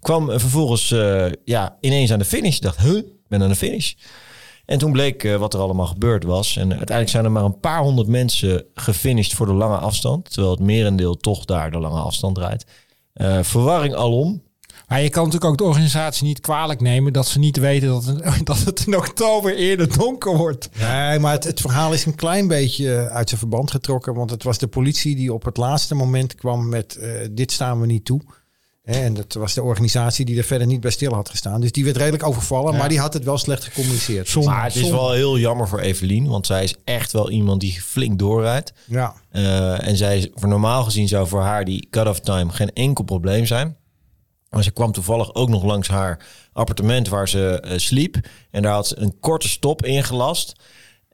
Kwam 0.00 0.30
vervolgens 0.30 0.90
eh, 0.90 1.26
ja, 1.44 1.76
ineens 1.80 2.12
aan 2.12 2.18
de 2.18 2.24
finish. 2.24 2.56
Ik 2.56 2.62
dacht, 2.62 2.78
huh, 2.78 2.96
ik 2.96 3.28
ben 3.28 3.42
aan 3.42 3.48
de 3.48 3.56
finish. 3.56 3.92
En 4.68 4.78
toen 4.78 4.92
bleek 4.92 5.24
eh, 5.24 5.36
wat 5.36 5.54
er 5.54 5.60
allemaal 5.60 5.86
gebeurd 5.86 6.24
was. 6.24 6.56
En 6.56 6.68
uiteindelijk 6.68 7.08
zijn 7.08 7.24
er 7.24 7.30
maar 7.30 7.44
een 7.44 7.60
paar 7.60 7.80
honderd 7.80 8.08
mensen 8.08 8.64
gefinished 8.74 9.34
voor 9.34 9.46
de 9.46 9.52
lange 9.52 9.76
afstand. 9.76 10.30
Terwijl 10.30 10.54
het 10.54 10.64
merendeel 10.64 11.16
toch 11.16 11.44
daar 11.44 11.70
de 11.70 11.78
lange 11.78 12.00
afstand 12.00 12.38
rijdt. 12.38 12.64
Eh, 13.12 13.38
verwarring 13.42 13.94
alom. 13.94 14.42
Maar 14.88 15.02
je 15.02 15.08
kan 15.08 15.24
natuurlijk 15.24 15.50
ook 15.50 15.58
de 15.58 15.64
organisatie 15.64 16.26
niet 16.26 16.40
kwalijk 16.40 16.80
nemen 16.80 17.12
dat 17.12 17.26
ze 17.26 17.38
niet 17.38 17.56
weten 17.56 17.88
dat 17.88 18.04
het, 18.04 18.22
dat 18.46 18.58
het 18.58 18.86
in 18.86 18.96
oktober 18.96 19.56
eerder 19.56 19.96
donker 19.98 20.36
wordt. 20.36 20.68
Nee, 20.78 21.18
maar 21.18 21.32
het, 21.32 21.44
het 21.44 21.60
verhaal 21.60 21.92
is 21.92 22.04
een 22.04 22.14
klein 22.14 22.48
beetje 22.48 23.08
uit 23.10 23.28
zijn 23.28 23.40
verband 23.40 23.70
getrokken. 23.70 24.14
Want 24.14 24.30
het 24.30 24.42
was 24.42 24.58
de 24.58 24.68
politie 24.68 25.16
die 25.16 25.32
op 25.32 25.44
het 25.44 25.56
laatste 25.56 25.94
moment 25.94 26.34
kwam 26.34 26.68
met 26.68 26.96
eh, 26.96 27.10
dit 27.30 27.52
staan 27.52 27.80
we 27.80 27.86
niet 27.86 28.04
toe. 28.04 28.20
En 28.88 29.14
dat 29.14 29.34
was 29.34 29.54
de 29.54 29.62
organisatie 29.62 30.24
die 30.24 30.38
er 30.38 30.44
verder 30.44 30.66
niet 30.66 30.80
bij 30.80 30.90
stil 30.90 31.12
had 31.14 31.28
gestaan. 31.30 31.60
Dus 31.60 31.72
die 31.72 31.84
werd 31.84 31.96
redelijk 31.96 32.26
overvallen, 32.26 32.76
maar 32.76 32.88
die 32.88 32.98
had 33.00 33.12
het 33.12 33.24
wel 33.24 33.38
slecht 33.38 33.64
gecommuniceerd. 33.64 34.28
Zonde. 34.28 34.48
Maar 34.48 34.64
het 34.64 34.76
is 34.76 34.90
wel 34.90 35.12
heel 35.12 35.38
jammer 35.38 35.68
voor 35.68 35.78
Evelien, 35.80 36.26
want 36.28 36.46
zij 36.46 36.64
is 36.64 36.74
echt 36.84 37.12
wel 37.12 37.30
iemand 37.30 37.60
die 37.60 37.80
flink 37.82 38.18
doorrijdt. 38.18 38.72
Ja. 38.86 39.14
Eh, 39.30 39.86
en 39.88 39.96
zij, 39.96 40.18
is- 40.18 40.28
voor 40.34 40.48
normaal 40.48 40.84
gezien 40.84 41.08
zou 41.08 41.28
voor 41.28 41.40
haar 41.42 41.64
die 41.64 41.86
cut-off 41.90 42.20
time 42.20 42.52
geen 42.52 42.72
enkel 42.72 43.04
probleem 43.04 43.46
zijn. 43.46 43.76
Maar 44.50 44.62
ze 44.62 44.70
kwam 44.70 44.92
toevallig 44.92 45.34
ook 45.34 45.48
nog 45.48 45.64
langs 45.64 45.88
haar 45.88 46.26
appartement 46.52 47.08
waar 47.08 47.28
ze 47.28 47.60
eh, 47.60 47.78
sliep. 47.78 48.16
En 48.50 48.62
daar 48.62 48.72
had 48.72 48.86
ze 48.88 48.98
een 48.98 49.16
korte 49.20 49.48
stop 49.48 49.84
ingelast. 49.84 50.52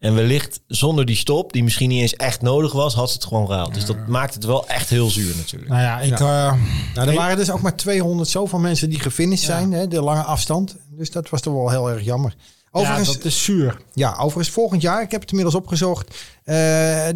En 0.04 0.14
wellicht 0.14 0.60
zonder 0.66 1.04
die 1.04 1.16
stop, 1.16 1.52
die 1.52 1.64
misschien 1.64 1.88
niet 1.88 2.00
eens 2.00 2.16
echt 2.16 2.42
nodig 2.42 2.72
was, 2.72 2.94
had 2.94 3.08
ze 3.08 3.14
het 3.14 3.24
gewoon 3.24 3.46
gehaald. 3.46 3.74
Dus 3.74 3.84
dat 3.84 4.06
maakt 4.06 4.34
het 4.34 4.44
wel 4.44 4.68
echt 4.68 4.88
heel 4.88 5.10
zuur 5.10 5.36
natuurlijk. 5.36 5.70
Nou 5.70 5.82
ja, 5.82 6.00
ik, 6.00 6.12
eh, 6.12 6.52
Nou, 6.94 7.08
er 7.08 7.14
waren 7.14 7.36
dus 7.36 7.50
ook 7.50 7.60
maar 7.62 7.76
200 7.76 8.28
zoveel 8.28 8.58
mensen 8.58 8.90
die 8.90 9.00
gefinished 9.00 9.44
zijn, 9.46 9.72
hè, 9.72 9.88
de 9.88 10.02
lange 10.02 10.22
afstand. 10.22 10.76
Dus 10.90 11.10
dat 11.10 11.28
was 11.28 11.40
toch 11.40 11.54
wel 11.54 11.70
heel 11.70 11.90
erg 11.90 12.04
jammer. 12.04 12.34
Overigens, 12.70 13.08
ja, 13.08 13.14
dat 13.14 13.24
is 13.24 13.44
zuur. 13.44 13.76
Ja, 13.92 14.12
overigens 14.18 14.50
volgend 14.54 14.82
jaar, 14.82 15.02
ik 15.02 15.10
heb 15.10 15.20
het 15.20 15.30
inmiddels 15.30 15.56
opgezocht. 15.56 16.08
eh, 16.44 16.54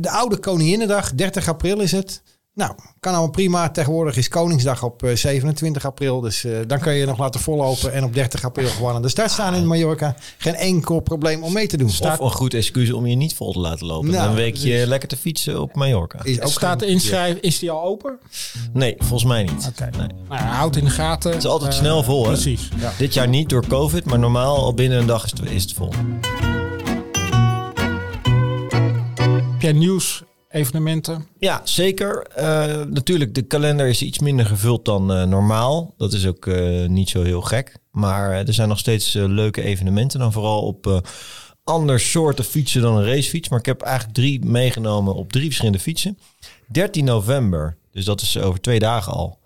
de 0.01 0.11
oude 0.11 0.37
Koninginnedag, 0.37 1.15
30 1.15 1.49
april 1.49 1.81
is 1.81 1.93
het. 1.93 2.23
Nou, 2.59 2.73
kan 3.01 3.13
allemaal 3.13 3.31
prima. 3.31 3.71
Tegenwoordig 3.71 4.17
is 4.17 4.29
Koningsdag 4.29 4.83
op 4.83 5.03
eh, 5.03 5.15
27 5.17 5.85
april. 5.85 6.21
Dus 6.21 6.45
eh, 6.45 6.53
dan 6.67 6.79
kan 6.79 6.95
je 6.95 7.07
nog 7.07 7.19
laten 7.19 7.41
vollopen. 7.41 7.93
En 7.93 8.05
op 8.05 8.15
30 8.15 8.45
april 8.45 8.69
gewoon 8.69 8.95
aan 8.95 9.03
de 9.03 9.09
start 9.09 9.31
staan 9.31 9.55
in 9.55 9.67
Mallorca. 9.67 10.17
Geen 10.39 10.55
enkel 10.55 11.01
probleem 11.01 11.43
om 11.43 11.53
mee 11.53 11.67
te 11.67 11.77
doen. 11.77 11.89
Of 11.89 12.19
een 12.21 12.31
goed 12.31 12.55
excuus 12.55 12.93
om 12.93 13.07
je 13.07 13.17
niet 13.17 13.35
vol 13.35 13.53
te 13.53 13.59
laten 13.59 13.87
lopen. 13.87 14.11
Nou, 14.11 14.29
een 14.29 14.35
weekje 14.35 14.69
precies. 14.69 14.87
lekker 14.89 15.09
te 15.09 15.17
fietsen 15.17 15.61
op 15.61 15.75
Mallorca. 15.75 16.19
Is 16.23 16.41
ook 16.41 16.51
Staat 16.51 16.79
de 16.79 16.87
inschrijving, 16.87 17.41
is 17.41 17.59
die 17.59 17.71
al 17.71 17.83
open? 17.83 18.19
Nee, 18.73 18.95
volgens 18.99 19.25
mij 19.25 19.43
niet. 19.43 19.73
Nee. 19.79 19.91
Nou, 19.99 20.11
ja, 20.29 20.47
houd 20.47 20.77
in 20.77 20.85
de 20.85 20.91
gaten. 20.91 21.31
Het 21.31 21.39
is 21.45 21.47
altijd 21.51 21.73
Eh, 21.73 21.79
snel 21.79 22.03
vol, 22.03 22.23
hè? 22.23 22.33
Precies. 22.33 22.69
Dit 22.99 23.15
jaar 23.15 23.29
niet 23.29 23.49
door 23.49 23.67
COVID, 23.67 24.05
maar 24.05 24.19
normaal 24.19 24.57
al 24.57 24.75
binnen 24.75 24.99
een 24.99 25.07
dag 25.07 25.25
is 25.25 25.31
het, 25.31 25.51
is 25.51 25.63
het 25.63 25.73
vol. 25.73 25.93
Heb 29.53 29.61
jij 29.63 29.73
nieuws, 29.73 30.23
evenementen? 30.59 31.27
Ja, 31.39 31.61
zeker. 31.65 32.23
Eh, 32.23 32.83
natuurlijk, 32.85 33.35
de 33.35 33.43
kalender 33.43 33.89
is 33.89 34.03
iets 34.03 34.19
minder 34.19 34.47
gevuld 34.47 34.85
dan 34.85 35.13
eh, 35.13 35.25
normaal. 35.25 35.95
Dat 35.97 36.13
is 36.13 36.27
ook 36.27 36.47
eh, 36.47 36.87
niet 36.87 37.09
zo 37.09 37.23
heel 37.23 37.41
gek. 37.41 37.77
Maar 37.91 38.31
er 38.31 38.55
zijn 38.55 38.69
nog 38.69 38.79
steeds 38.79 39.13
leuke 39.13 39.63
evenementen. 39.63 40.19
Dan 40.19 40.33
vooral 40.33 40.63
op 40.63 41.03
ander 41.65 42.01
soorten 42.01 42.45
fietsen 42.45 42.83
dan 42.83 42.97
een 42.97 43.07
racefiets. 43.07 43.49
Maar 43.49 43.59
ik 43.59 43.67
heb 43.67 43.83
eigenlijk 43.83 44.15
drie 44.15 44.45
meegenomen 44.45 45.15
op 45.15 45.33
drie 45.33 45.45
verschillende 45.45 45.79
fietsen. 45.79 46.19
13 46.67 47.05
november, 47.05 47.77
dus 47.93 48.05
dat 48.05 48.21
is 48.21 48.39
over 48.39 48.61
twee 48.61 48.79
dagen 48.79 49.13
al, 49.13 49.39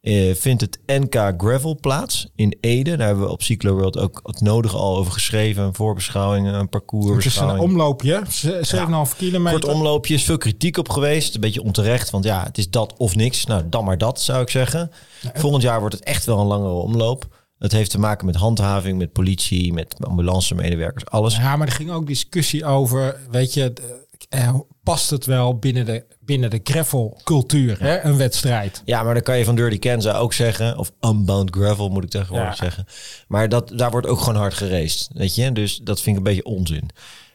eh, 0.00 0.34
vindt 0.34 0.60
het 0.60 0.78
NK 0.86 1.14
Gravel 1.36 1.78
plaats 1.80 2.28
in 2.34 2.56
Ede. 2.60 2.96
Daar 2.96 3.06
hebben 3.06 3.24
we 3.24 3.30
op 3.30 3.42
Cyclo 3.42 3.74
World 3.74 3.98
ook 3.98 4.20
het 4.22 4.40
nodige 4.40 4.76
al 4.76 4.96
over 4.96 5.12
geschreven. 5.12 5.64
Een 5.64 5.74
voorbeschouwing, 5.74 6.46
een 6.46 6.68
Het 6.70 7.24
is 7.24 7.36
een 7.36 7.58
omloopje, 7.58 8.22
ze- 8.30 8.60
7,5 8.62 9.16
kilometer. 9.16 9.60
Kort 9.60 9.74
omloopje 9.74 10.14
is 10.14 10.24
veel 10.24 10.38
kritiek 10.38 10.76
op 10.76 10.88
geweest. 10.88 11.34
Een 11.34 11.40
beetje 11.40 11.62
onterecht, 11.62 12.10
want 12.10 12.24
ja, 12.24 12.42
het 12.44 12.58
is 12.58 12.70
dat 12.70 12.94
of 12.96 13.14
niks. 13.16 13.46
Nou, 13.46 13.62
dan 13.68 13.84
maar 13.84 13.98
dat, 13.98 14.20
zou 14.20 14.42
ik 14.42 14.50
zeggen. 14.50 14.90
Volgend 15.34 15.62
jaar 15.62 15.80
wordt 15.80 15.94
het 15.94 16.04
echt 16.04 16.24
wel 16.24 16.38
een 16.40 16.46
langere 16.46 16.72
omloop. 16.72 17.36
Het 17.58 17.72
heeft 17.72 17.90
te 17.90 17.98
maken 17.98 18.26
met 18.26 18.34
handhaving, 18.36 18.98
met 18.98 19.12
politie, 19.12 19.72
met 19.72 19.94
ambulancemedewerkers, 20.06 21.06
alles. 21.06 21.36
Ja, 21.36 21.56
maar 21.56 21.66
er 21.66 21.72
ging 21.72 21.90
ook 21.90 22.06
discussie 22.06 22.64
over, 22.64 23.20
weet 23.30 23.54
je, 23.54 23.72
de- 23.72 24.06
eh, 24.28 24.54
past 24.82 25.10
het 25.10 25.26
wel 25.26 25.58
binnen 25.58 25.84
de, 25.86 26.04
binnen 26.20 26.50
de 26.50 26.60
gravel-cultuur, 26.64 27.76
hè, 27.80 28.00
een 28.04 28.16
wedstrijd? 28.16 28.82
Ja, 28.84 29.02
maar 29.02 29.14
dan 29.14 29.22
kan 29.22 29.38
je 29.38 29.44
van 29.44 29.54
Dirty 29.54 29.78
Kansas 29.78 30.14
ook 30.14 30.32
zeggen. 30.32 30.78
Of 30.78 30.92
Unbound 31.00 31.50
Gravel 31.56 31.88
moet 31.88 32.04
ik 32.04 32.10
tegenwoordig 32.10 32.48
Ja. 32.48 32.54
zeggen. 32.64 32.86
Maar 33.28 33.48
dat, 33.48 33.72
daar 33.74 33.90
wordt 33.90 34.06
ook 34.06 34.18
gewoon 34.18 34.36
hard 34.40 34.54
geraced. 34.54 35.08
Weet 35.14 35.34
je? 35.34 35.52
Dus 35.52 35.76
dat 35.76 36.00
vind 36.00 36.16
ik 36.18 36.26
een 36.26 36.34
beetje 36.34 36.50
onzin. 36.50 36.90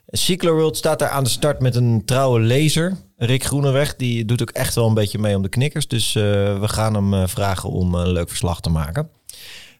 Cyclo 0.07 0.53
World 0.53 0.77
staat 0.77 0.99
daar 0.99 1.09
aan 1.09 1.23
de 1.23 1.29
start 1.29 1.59
met 1.61 1.75
een 1.75 2.01
trouwe 2.05 2.39
lezer. 2.39 2.97
Rick 3.17 3.43
Groeneweg, 3.43 3.95
die 3.95 4.25
doet 4.25 4.41
ook 4.41 4.49
echt 4.49 4.75
wel 4.75 4.87
een 4.87 4.93
beetje 4.93 5.19
mee 5.19 5.35
om 5.35 5.41
de 5.41 5.49
knikkers. 5.49 5.87
Dus 5.87 6.15
eh, 6.15 6.21
we 6.59 6.67
gaan 6.67 6.93
hem 6.93 7.13
eh, 7.13 7.23
vragen 7.27 7.69
om 7.69 7.95
een 7.95 8.11
leuk 8.11 8.29
verslag 8.29 8.61
te 8.61 8.69
maken. 8.69 9.09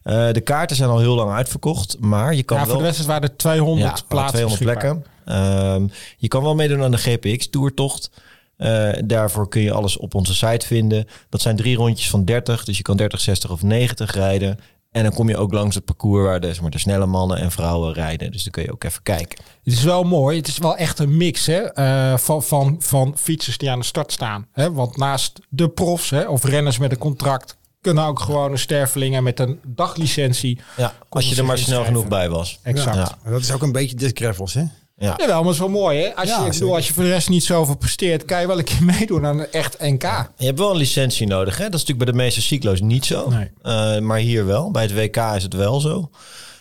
Eh, 0.02 0.32
de 0.32 0.40
kaarten 0.40 0.76
zijn 0.76 0.90
al 0.90 0.98
heel 0.98 1.14
lang 1.14 1.30
uitverkocht. 1.32 1.96
Maar 2.00 2.34
je 2.34 2.42
kan 2.42 2.56
Ja, 2.58 2.62
wel... 2.62 2.72
voor 2.72 2.82
de 2.82 2.88
wedstrijd 2.88 3.12
waren 3.12 3.28
er 3.30 3.36
200 3.36 3.98
Ja, 3.98 4.04
plaatsen 4.08 4.38
200 4.38 4.48
beschikbaar. 4.48 4.92
plekken. 4.94 5.12
Ehm, 5.24 5.86
je 6.16 6.28
kan 6.28 6.42
wel 6.42 6.54
meedoen 6.54 6.82
aan 6.82 6.90
de 6.90 6.98
GPX-toertocht. 6.98 8.10
Eh, 8.56 8.92
daarvoor 9.04 9.48
kun 9.48 9.60
je 9.60 9.72
alles 9.72 9.96
op 9.96 10.14
onze 10.14 10.34
site 10.34 10.66
vinden. 10.66 11.06
Dat 11.28 11.40
zijn 11.40 11.56
drie 11.56 11.76
rondjes 11.76 12.10
van 12.10 12.24
30. 12.24 12.64
Dus 12.64 12.76
je 12.76 12.82
kan 12.82 12.96
30, 12.96 13.20
60 13.20 13.50
of 13.50 13.62
90 13.62 14.14
rijden. 14.14 14.58
En 14.90 15.02
dan 15.02 15.12
kom 15.12 15.28
je 15.28 15.36
ook 15.36 15.52
langs 15.52 15.74
het 15.74 15.84
parcours 15.84 16.24
waar 16.24 16.40
de, 16.40 16.46
zeg 16.46 16.60
maar, 16.60 16.70
de 16.70 16.78
snelle 16.78 17.06
mannen 17.06 17.38
en 17.38 17.50
vrouwen 17.50 17.92
rijden. 17.92 18.32
Dus 18.32 18.42
dan 18.42 18.52
kun 18.52 18.62
je 18.62 18.72
ook 18.72 18.84
even 18.84 19.02
kijken. 19.02 19.38
Het 19.64 19.72
is 19.72 19.82
wel 19.82 20.02
mooi. 20.02 20.36
Het 20.36 20.48
is 20.48 20.58
wel 20.58 20.76
echt 20.76 20.98
een 20.98 21.16
mix 21.16 21.46
hè, 21.46 21.60
eh, 21.60 22.16
van, 22.16 22.42
van, 22.42 22.76
van 22.78 23.14
fietsers 23.18 23.58
die 23.58 23.70
aan 23.70 23.78
de 23.78 23.84
start 23.84 24.12
staan. 24.12 24.46
Hè? 24.52 24.72
Want 24.72 24.96
naast 24.96 25.40
de 25.48 25.68
profs 25.68 26.10
hè, 26.10 26.22
of 26.22 26.44
renners 26.44 26.78
met 26.78 26.90
een 26.90 26.98
contract 26.98 27.56
kunnen 27.80 28.04
ook 28.04 28.20
gewoon 28.20 28.52
een 28.52 28.58
stervelingen 28.58 29.22
met 29.22 29.40
een 29.40 29.60
daglicentie. 29.66 30.60
Ja, 30.76 30.94
als 31.08 31.28
je 31.28 31.36
er 31.36 31.44
maar 31.44 31.58
snel 31.58 31.84
genoeg 31.84 32.08
bij 32.08 32.28
was. 32.28 32.58
Exact. 32.62 32.96
Ja. 32.96 33.30
Dat 33.30 33.40
is 33.40 33.52
ook 33.52 33.62
een 33.62 33.72
beetje 33.72 33.96
disc 33.96 34.18
gravels, 34.18 34.54
hè? 34.54 34.64
Ja. 35.04 35.14
Jawel, 35.16 35.36
maar 35.36 35.44
het 35.44 35.52
is 35.52 35.58
wel 35.58 35.68
mooi, 35.68 35.98
hè? 35.98 36.16
Als, 36.16 36.28
Ja, 36.28 36.44
je, 36.44 36.50
bedoel, 36.50 36.74
als 36.74 36.86
je 36.86 36.92
voor 36.92 37.02
de 37.02 37.08
rest 37.08 37.28
niet 37.28 37.44
zoveel 37.44 37.76
presteert, 37.76 38.24
kan 38.24 38.40
je 38.40 38.46
wel 38.46 38.58
een 38.58 38.64
keer 38.64 38.84
meedoen 38.98 39.26
aan 39.26 39.38
een 39.38 39.52
echt 39.52 39.80
NK. 39.80 40.02
Je 40.36 40.46
hebt 40.46 40.58
wel 40.58 40.70
een 40.70 40.76
licentie 40.76 41.26
nodig. 41.26 41.56
Hè? 41.56 41.64
Dat 41.64 41.74
is 41.74 41.80
natuurlijk 41.80 42.04
bij 42.04 42.12
de 42.14 42.22
meeste 42.24 42.42
cyclo's 42.42 42.80
niet 42.80 43.04
zo. 43.04 43.28
Nee. 43.28 43.50
Eh, 43.62 43.98
maar 43.98 44.18
hier 44.18 44.46
wel. 44.46 44.70
Bij 44.70 44.82
het 44.82 44.94
WK 44.94 45.16
is 45.16 45.42
het 45.42 45.54
wel 45.54 45.80
zo. 45.80 46.10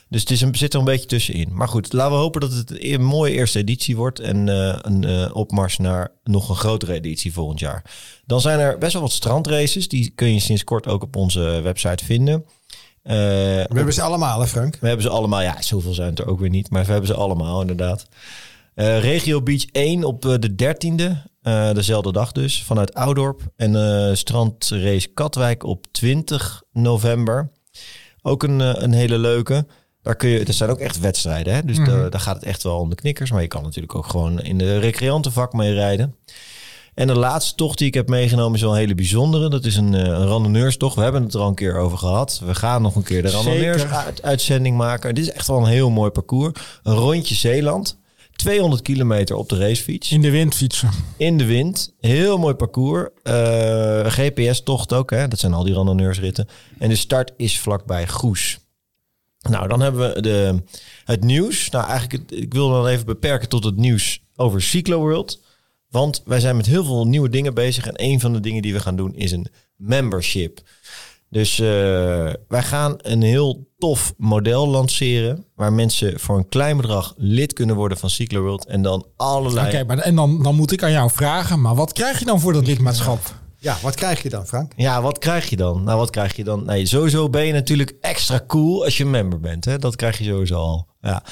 Dus 0.10 0.22
het 0.22 0.32
is 0.32 0.42
een, 0.42 0.56
zit 0.56 0.74
er 0.74 0.80
een 0.80 0.86
beetje 0.86 1.06
tussenin. 1.06 1.50
Maar 1.52 1.68
goed, 1.68 1.94
laten 1.94 2.12
we 2.12 2.18
hopen 2.18 2.42
dat 2.42 2.52
het 2.52 2.84
een 2.84 3.04
mooie 3.04 3.34
eerste 3.34 3.60
editie 3.60 3.96
wordt. 3.96 4.20
En 4.20 4.50
eh, 4.50 4.78
een 4.82 5.04
eh, 5.04 5.36
opmars 5.36 5.78
naar 5.78 6.12
nog 6.24 6.50
een 6.50 6.56
grotere 6.56 6.94
editie 6.94 7.34
volgend 7.34 7.60
jaar. 7.60 7.84
Dan 8.26 8.42
zijn 8.42 8.60
er 8.60 8.78
best 8.78 8.94
wel 8.94 9.02
wat 9.02 9.12
strandraces. 9.12 9.88
Die 9.88 10.12
kun 10.16 10.34
je 10.34 10.40
sinds 10.40 10.64
kort 10.64 10.88
ook 10.88 11.04
op 11.04 11.16
onze 11.16 11.60
website 11.64 12.06
vinden. 12.06 12.46
Eh, 13.04 13.16
We 13.16 13.74
hebben 13.74 13.94
ze 13.94 14.02
allemaal, 14.02 14.40
hè 14.40 14.48
Frank? 14.48 14.78
we 14.80 14.88
hebben 14.88 15.06
ze 15.06 15.12
allemaal. 15.12 15.42
Ja, 15.42 15.62
zoveel 15.62 15.94
zijn 15.94 16.10
het 16.10 16.20
er 16.20 16.28
ook 16.28 16.40
weer 16.40 16.50
niet. 16.50 16.70
Maar 16.70 16.86
we 16.86 16.92
hebben 16.92 17.08
ze 17.10 17.16
allemaal 17.16 17.62
inderdaad. 17.62 18.06
Eh, 18.76 19.00
Regio 19.00 19.42
Beach 19.42 19.66
1 19.72 20.04
op 20.04 20.26
eh, 20.26 20.34
de 20.40 20.56
13e. 20.56 21.18
eh, 21.42 21.74
dezelfde 21.74 22.12
dag 22.12 22.32
dus. 22.32 22.64
Vanuit 22.64 22.94
Oudorp. 22.94 23.42
En 23.56 23.76
eh 23.76 24.16
strandrace 24.16 25.08
Katwijk 25.14 25.64
op 25.64 25.86
20 25.92 26.64
november. 26.72 27.52
Ook 28.22 28.44
een, 28.44 28.60
een 28.84 28.94
hele 28.94 29.18
leuke. 29.18 29.66
Daar 30.02 30.16
kun 30.16 30.30
je, 30.30 30.44
er 30.44 30.54
zijn 30.54 30.70
ook 30.70 30.80
echt 30.80 31.00
wedstrijden. 31.00 31.54
Hè? 31.54 31.64
Dus 31.66 31.78
daar, 31.78 32.10
daar 32.10 32.20
gaat 32.20 32.36
het 32.36 32.44
echt 32.44 32.64
wel 32.64 32.78
om 32.80 32.90
de 32.90 32.96
knikkers. 32.96 33.32
Maar 33.32 33.42
je 33.42 33.48
kan 33.48 33.64
natuurlijk 33.64 33.96
ook 33.96 34.08
gewoon 34.08 34.42
in 34.42 34.58
de 34.58 34.78
recreantenvak 34.80 35.54
mee 35.54 35.74
rijden. 35.74 36.16
En 36.96 37.08
de 37.08 37.16
laatste 37.16 37.56
tocht 37.56 37.78
die 37.78 37.88
ik 37.88 37.94
heb 37.94 38.10
meegenomen 38.10 38.56
is 38.56 38.62
wel 38.62 38.72
een 38.72 38.78
hele 38.78 38.96
bijzondere. 38.96 39.50
Dat 39.50 39.66
is 39.66 39.76
een, 39.76 39.94
eh, 39.94 40.02
een 40.02 40.26
randonneurstocht. 40.28 40.96
We 40.96 41.02
hebben 41.02 41.24
het 41.24 41.34
er 41.34 41.40
al 41.40 41.48
een 41.48 41.56
keer 41.56 41.78
over 41.78 41.98
gehad. 41.98 42.42
We 42.46 42.56
gaan 42.56 42.82
nog 42.82 42.96
een 42.96 43.04
keer 43.04 43.22
de 43.22 43.30
randonneurs-uitzending 43.30 44.78
maken. 44.78 45.16
Dit 45.16 45.24
is 45.24 45.32
echt 45.32 45.48
wel 45.48 45.58
een 45.58 45.66
heel 45.66 45.90
mooi 45.90 46.12
parcours. 46.12 46.60
Een 46.84 46.96
rondje 46.96 47.36
Zeeland. 47.36 47.98
200 48.36 48.82
kilometer 48.82 49.36
op 49.36 49.50
de 49.50 49.58
racefiets. 49.58 50.12
In 50.12 50.22
de 50.22 50.30
wind 50.32 50.56
fietsen. 50.56 50.90
In 51.18 51.38
de 51.38 51.46
wind. 51.46 51.94
Heel 52.00 52.38
mooi 52.38 52.54
parcours. 52.54 53.10
Eh, 53.24 54.06
GPS-tocht 54.06 54.94
ook. 54.94 55.12
Hè? 55.12 55.28
Dat 55.28 55.40
zijn 55.40 55.54
al 55.54 55.64
die 55.64 55.74
randonneursritten. 55.74 56.48
En 56.80 56.90
de 56.90 56.96
start 56.96 57.32
is 57.38 57.60
vlakbij 57.60 58.08
Goes. 58.08 58.60
Nou, 59.50 59.68
dan 59.68 59.82
hebben 59.82 60.14
we 60.14 60.22
de, 60.22 60.64
het 61.06 61.24
nieuws. 61.24 61.70
Nou, 61.70 61.88
eigenlijk, 61.88 62.30
het- 62.30 62.40
ik 62.40 62.54
wil 62.54 62.70
dan 62.70 62.88
even 62.88 63.06
beperken 63.06 63.50
tot 63.50 63.64
het 63.64 63.76
nieuws 63.78 64.22
over 64.36 64.62
Cyclo 64.62 65.00
World. 65.00 65.42
Want 65.94 66.22
wij 66.26 66.40
zijn 66.40 66.56
met 66.56 66.66
heel 66.66 66.84
veel 66.84 67.08
nieuwe 67.08 67.30
dingen 67.30 67.54
bezig. 67.54 67.88
En 67.88 67.94
een 67.96 68.20
van 68.20 68.34
de 68.34 68.40
dingen 68.40 68.62
die 68.62 68.74
we 68.74 68.80
gaan 68.80 68.96
doen 68.96 69.16
is 69.16 69.32
een 69.32 69.48
membership. 69.76 70.62
Dus 71.30 71.60
eh, 71.60 71.66
wij 72.48 72.64
gaan 72.64 72.96
een 72.98 73.22
heel 73.22 73.68
tof 73.78 74.14
model 74.18 74.68
lanceren. 74.68 75.46
Waar 75.56 75.74
mensen 75.74 76.20
voor 76.20 76.38
een 76.38 76.50
klein 76.50 76.78
bedrag 76.78 77.14
lid 77.18 77.54
kunnen 77.54 77.76
worden 77.76 77.98
van 77.98 78.10
Cyclo 78.10 78.42
World. 78.42 78.66
En 78.66 78.82
dan 78.82 79.06
allerlei... 79.16 79.68
Oké, 79.68 79.84
maar 79.84 79.98
en 79.98 80.16
dan, 80.16 80.44
dan 80.44 80.56
moet 80.56 80.72
ik 80.72 80.84
aan 80.84 80.92
jou 80.92 81.12
vragen, 81.12 81.62
maar 81.62 81.76
wat 81.76 81.94
krijg 81.94 82.20
je 82.20 82.26
dan 82.26 82.40
voor 82.40 82.54
dat 82.54 82.68
lidmaatschap? 82.68 83.42
Ja, 83.58 83.78
wat 83.82 83.96
krijg 83.96 84.24
je 84.24 84.30
dan, 84.30 84.46
Frank? 84.48 84.72
Ja, 84.76 85.02
wat 85.02 85.18
krijg 85.18 85.50
je 85.50 85.56
dan? 85.56 85.84
Nou, 85.84 85.98
wat 85.98 86.10
krijg 86.10 86.36
je 86.36 86.44
dan? 86.44 86.66
Nee, 86.66 86.86
sowieso 86.86 87.30
ben 87.30 87.46
je 87.46 87.54
natuurlijk 87.54 87.98
extra 88.02 88.44
cool 88.48 88.84
als 88.84 88.98
je 88.98 89.06
member 89.06 89.40
bent. 89.40 89.66
Hè? 89.66 89.78
Dat 89.78 89.96
krijg 89.96 90.18
je 90.18 90.24
sowieso 90.24 90.56
al. 90.56 90.88
Ja. 91.02 91.24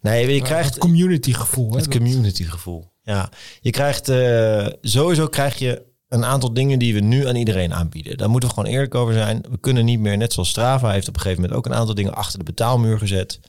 Nee, 0.00 0.34
je 0.34 0.42
krijgt 0.42 0.68
Het 0.68 0.78
community 0.78 1.32
gevoel. 1.32 1.70
Hè? 1.70 1.76
het 1.76 1.88
community 1.88 2.44
gevoel. 2.44 2.92
Ja, 3.08 3.28
je 3.60 3.70
krijgt 3.70 4.08
eh, 4.08 4.66
sowieso 4.80 5.26
krijg 5.26 5.58
je 5.58 5.82
een 6.08 6.24
aantal 6.24 6.52
dingen 6.52 6.78
die 6.78 6.94
we 6.94 7.00
nu 7.00 7.26
aan 7.26 7.36
iedereen 7.36 7.74
aanbieden. 7.74 8.16
Daar 8.16 8.30
moeten 8.30 8.48
we 8.48 8.54
gewoon 8.54 8.70
eerlijk 8.70 8.94
over 8.94 9.14
zijn. 9.14 9.44
We 9.50 9.58
kunnen 9.58 9.84
niet 9.84 10.00
meer, 10.00 10.16
net 10.16 10.32
zoals 10.32 10.48
Strava 10.48 10.90
heeft 10.90 11.08
op 11.08 11.14
een 11.14 11.20
gegeven 11.20 11.42
moment 11.42 11.58
ook 11.58 11.66
een 11.66 11.78
aantal 11.78 11.94
dingen 11.94 12.14
achter 12.14 12.38
de 12.38 12.44
betaalmuur 12.44 12.98
gezet. 12.98 13.40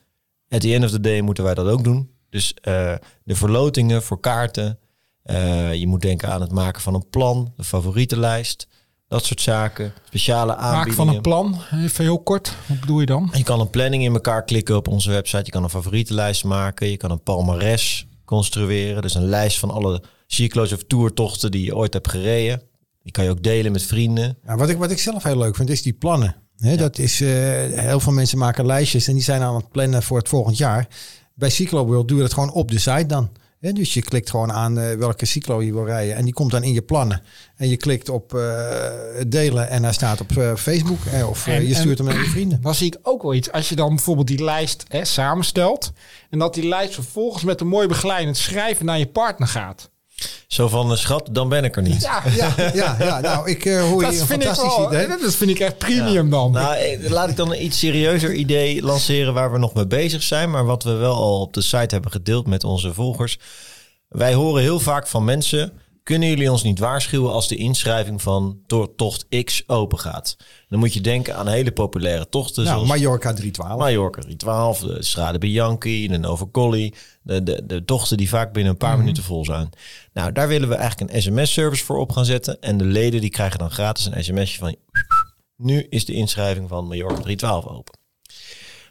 At 0.50 0.62
the 0.62 0.74
end 0.74 0.84
of 0.84 0.92
the 0.92 1.00
day 1.00 1.22
moeten 1.22 1.44
wij 1.44 1.54
dat 1.54 1.68
ook 1.68 1.84
doen. 1.84 2.10
Dus 2.30 2.54
eh, 2.54 2.94
de 3.24 3.36
verlotingen 3.36 4.04
voor 4.04 4.20
kaarten. 4.20 4.80
Eh, 5.24 5.74
je 5.74 5.88
moet 5.88 6.01
denken 6.01 6.30
aan 6.30 6.42
het 6.42 6.51
maken 6.51 6.82
van 6.82 6.94
een 6.94 7.10
plan, 7.10 7.54
de 7.56 7.63
favorietenlijst. 7.63 8.68
Dat 9.08 9.25
soort 9.25 9.42
zaken. 9.42 9.94
Speciale 10.06 10.56
Maak 10.56 10.62
aanbiedingen. 10.62 10.96
van 10.96 11.08
een 11.16 11.22
plan, 11.22 11.62
even 11.72 12.04
heel 12.04 12.20
kort. 12.20 12.56
Wat 12.68 12.80
bedoel 12.80 13.00
je 13.00 13.06
dan? 13.06 13.30
Je 13.34 13.44
kan 13.44 13.60
een 13.60 13.70
planning 13.70 14.04
in 14.04 14.13
elkaar 14.13 14.44
klikken 14.44 14.75
op 14.75 14.88
onze 14.88 15.10
website. 15.10 15.46
Je 15.46 15.51
kan 15.51 15.63
een 15.63 15.70
favorietenlijst 15.70 16.44
maken. 16.44 16.89
Je 16.89 16.98
kan 16.98 17.12
een 17.12 17.24
palmares 17.24 18.08
construeren. 18.29 19.01
Dus 19.01 19.15
een 19.15 19.29
lijst 19.29 19.59
van 19.59 19.71
alle 19.71 20.03
cyclo's 20.27 20.71
of 20.71 20.83
toertochten 20.83 21.51
die 21.51 21.65
je 21.65 21.75
ooit 21.75 21.93
hebt 21.93 22.09
gereden. 22.09 22.62
Die 23.03 23.12
kan 23.12 23.24
je 23.24 23.29
ook 23.29 23.43
delen 23.43 23.71
met 23.71 23.83
vrienden. 23.83 24.38
Ja, 24.45 24.57
wat, 24.57 24.69
ik, 24.69 24.77
wat 24.77 24.91
ik 24.91 25.00
zelf 25.00 25.24
heel 25.24 25.38
leuk 25.38 25.55
vind, 25.55 25.69
is 25.69 25.81
die 25.81 25.93
plannen. 25.93 26.36
Dat 26.55 26.98
is, 26.98 27.21
eh, 27.21 27.29
heel 27.65 28.00
veel 28.00 28.12
mensen 28.13 28.38
maken 28.38 28.65
lijstjes 28.65 29.07
en 29.07 29.13
die 29.13 29.24
zijn 29.24 29.41
aan 29.41 29.55
het 29.55 29.69
plannen 29.69 30.03
voor 30.03 30.17
het 30.17 30.29
volgend 30.29 30.57
jaar. 30.57 30.88
Bij 31.33 31.50
Cyclo 31.50 31.86
World 31.86 32.07
doe 32.07 32.17
je 32.17 32.24
dat 32.24 32.33
gewoon 32.33 32.51
op 32.51 32.71
de 32.71 32.79
site 32.79 33.05
dan. 33.05 33.29
Dus 33.62 33.94
je 33.94 34.01
klikt 34.01 34.30
gewoon 34.30 34.51
aan 34.51 34.80
eh, 34.80 34.98
welke 34.98 35.25
cyclo 35.25 35.62
je 35.62 35.74
wil 35.74 35.86
rijden 35.86 36.16
en 36.16 36.24
die 36.25 36.34
komt 36.34 36.51
dan 36.51 36.63
in 36.63 36.74
je 36.74 36.82
plannen. 36.82 37.22
En 37.56 37.70
je 37.70 37.78
klikt 37.78 38.10
op 38.10 38.34
eh, 38.34 38.42
delen 39.28 39.70
en 39.70 39.84
hij 39.84 39.94
staat 39.94 40.22
op 40.22 40.38
eh, 40.38 40.56
Facebook 40.56 41.06
eh, 41.06 41.30
of 41.30 41.48
En- 41.48 41.68
je 41.68 41.74
stuurt 41.75 41.98
hem 41.98 42.08
naar 42.08 42.18
je 42.18 42.30
vrienden. 42.30 42.62
Dan 42.62 42.75
zie 42.75 42.88
ik 42.88 42.98
ook 43.01 43.22
wel 43.22 43.34
iets. 43.34 43.51
Als 43.51 43.70
je 43.70 43.75
dan 43.75 43.89
bijvoorbeeld 43.96 44.28
die 44.28 44.44
lijst 44.44 44.86
hè, 44.88 45.06
samenstelt. 45.06 45.92
En 46.30 46.39
dat 46.39 46.54
die 46.54 46.68
lijst 46.68 46.94
vervolgens 46.94 47.44
met 47.44 47.62
een 47.62 47.68
mooi 47.68 47.88
begeleidend 47.88 48.38
schrijven 48.38 48.86
naar 48.86 49.00
je 49.00 49.08
partner 49.08 49.48
gaat. 49.48 49.89
Zo 50.48 50.68
van, 50.68 50.92
eh, 50.92 50.98
schat, 50.98 51.30
dan 51.32 51.50
ben 51.50 51.64
ik 51.64 51.76
er 51.76 51.82
niet. 51.82 52.02
Ja, 52.02 52.24
Ja, 52.36 52.54
ja, 52.74 52.96
ja, 53.00 53.20
nou 53.20 53.50
ik 53.50 53.66
eh, 53.66 53.82
hoor 53.82 54.02
dat 54.02 54.12
hier 54.12 54.22
een 54.22 54.28
vind, 54.28 54.42
ik 54.42 54.48
fantastisch 54.48 54.78
wel, 54.78 54.94
idee. 54.94 55.08
dat 55.22 55.36
vind 55.36 55.50
ik 55.50 55.60
echt 55.60 55.78
premium 55.78 56.30
dan. 56.30 56.52
Nou, 56.52 56.76
eh, 56.76 57.10
laat 57.10 57.30
ik 57.30 57.36
dan 57.36 57.52
een 57.52 57.64
iets 57.64 57.80
serieuzer 57.80 58.34
idee 58.34 58.84
lanceren 58.84 59.34
waar 59.34 59.52
we 59.52 59.58
nog 59.58 59.74
mee 59.74 59.88
bezig 59.88 60.24
zijn. 60.24 60.50
Maar 60.50 60.66
wat 60.66 60.84
we 60.84 60.92
wel 60.92 61.16
al 61.16 61.42
op 61.42 61.54
de 61.54 61.62
site 61.62 61.94
hebben 61.94 62.12
gedeeld 62.12 62.48
met 62.48 62.64
onze 62.64 62.94
volgers. 62.94 63.40
Wij 64.08 64.34
horen 64.34 64.62
heel 64.62 64.80
vaak 64.80 65.08
van 65.08 65.26
mensen. 65.26 65.72
Kunnen 66.10 66.30
jullie 66.30 66.51
ons 66.51 66.63
niet 66.63 66.80
waarschuwen 66.80 67.32
als 67.32 67.48
de 67.48 67.56
inschrijving 67.56 68.22
van 68.22 68.60
to- 68.68 68.96
tocht 68.96 69.25
X 69.44 69.63
open 69.68 70.00
gaat? 70.00 70.38
Dan 70.70 70.80
moet 70.80 70.94
je 70.94 71.01
denken 71.01 71.36
aan 71.36 71.48
hele 71.48 71.72
populaire 71.72 72.30
tochten. 72.30 72.63
Nou, 72.63 72.75
zoals 72.75 72.89
Mallorca 73.01 73.34
312. 73.34 73.78
Mallorca 73.80 74.22
312, 74.22 74.80
de 74.80 75.04
Strade 75.04 75.38
Bianchi, 75.38 76.08
de 76.08 76.18
Nova 76.18 76.46
Colli. 76.51 76.94
De, 77.22 77.44
de, 77.44 77.66
de 77.66 77.86
tochten 77.86 78.18
die 78.18 78.30
vaak 78.30 78.54
binnen 78.54 78.72
een 78.72 78.78
paar 78.78 78.89
Mhm. 78.89 79.00
minuten 79.00 79.24
vol 79.24 79.46
zijn. 79.46 79.70
Nou, 80.13 80.32
daar 80.32 80.48
willen 80.48 80.70
we 80.70 80.75
eigenlijk 80.75 81.13
een 81.13 81.22
sms-service 81.22 81.86
voor 81.86 81.98
op 81.98 82.12
gaan 82.12 82.25
zetten. 82.25 82.62
En 82.62 82.78
de 82.78 82.86
leden 82.86 83.22
die 83.22 83.30
krijgen 83.30 83.60
dan 83.60 83.72
gratis 83.72 84.06
een 84.06 84.24
sms'je 84.24 84.58
van... 84.60 84.75
Nu 85.58 85.86
is 85.89 86.06
de 86.06 86.13
inschrijving 86.13 86.70
van 86.70 86.88
Mallorca 86.88 87.22
312 87.22 87.66
open. 87.68 87.99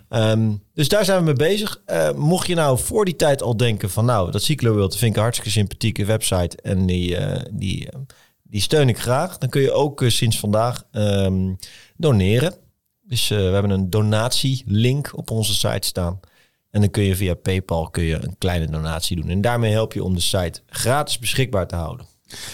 Ehm, 0.08 0.52
dus 0.74 0.88
daar 0.88 1.04
zijn 1.04 1.18
we 1.18 1.24
mee 1.24 1.34
bezig. 1.34 1.82
Eh, 1.84 2.12
mocht 2.12 2.46
je 2.46 2.54
nou 2.54 2.78
voor 2.78 3.04
die 3.04 3.16
tijd 3.16 3.42
al 3.42 3.56
denken 3.56 3.90
van... 3.90 4.04
nou, 4.04 4.30
dat 4.30 4.42
Cyclo 4.42 4.74
World 4.74 4.96
vind 4.96 5.10
ik 5.10 5.16
een 5.16 5.22
hartstikke 5.22 5.52
sympathieke 5.52 6.04
website... 6.04 6.56
en 6.62 6.86
die, 6.86 7.16
eh, 7.16 7.44
die, 7.50 7.90
eh, 7.90 7.98
die 8.42 8.60
steun 8.60 8.88
ik 8.88 8.98
graag... 8.98 9.38
dan 9.38 9.48
kun 9.48 9.60
je 9.60 9.72
ook 9.72 10.02
eh, 10.02 10.08
sinds 10.08 10.38
vandaag 10.38 10.84
ehm, 10.90 11.54
doneren. 11.96 12.54
Dus 13.02 13.28
we 13.28 13.34
hebben 13.34 13.70
een 13.70 13.90
donatielink 13.90 15.10
op 15.16 15.30
onze 15.30 15.54
site 15.54 15.86
staan. 15.86 16.20
En 16.70 16.80
dan 16.80 16.90
kun 16.90 17.02
je 17.02 17.16
via 17.16 17.34
PayPal 17.34 17.90
kun 17.90 18.02
je 18.02 18.14
een 18.14 18.38
kleine 18.38 18.66
donatie 18.66 19.16
doen. 19.16 19.28
En 19.28 19.40
daarmee 19.40 19.72
help 19.72 19.92
je 19.92 20.04
om 20.04 20.14
de 20.14 20.20
site 20.20 20.60
gratis 20.66 21.18
beschikbaar 21.18 21.66
te 21.66 21.74
houden. 21.74 22.06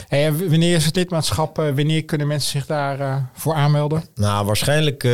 Hey, 0.08 0.26
en 0.26 0.38
wanneer 0.50 0.74
is 0.76 0.84
het 0.84 0.96
lidmaatschap? 0.96 1.58
eh, 1.58 1.64
wanneer 1.64 2.04
kunnen 2.04 2.26
mensen 2.26 2.50
zich 2.50 2.66
daarvoor 2.66 3.28
voor 3.32 3.42
voor 3.42 3.54
aanmelden? 3.54 4.04
Nou, 4.14 4.46
waarschijnlijk 4.46 5.04
eh, 5.04 5.10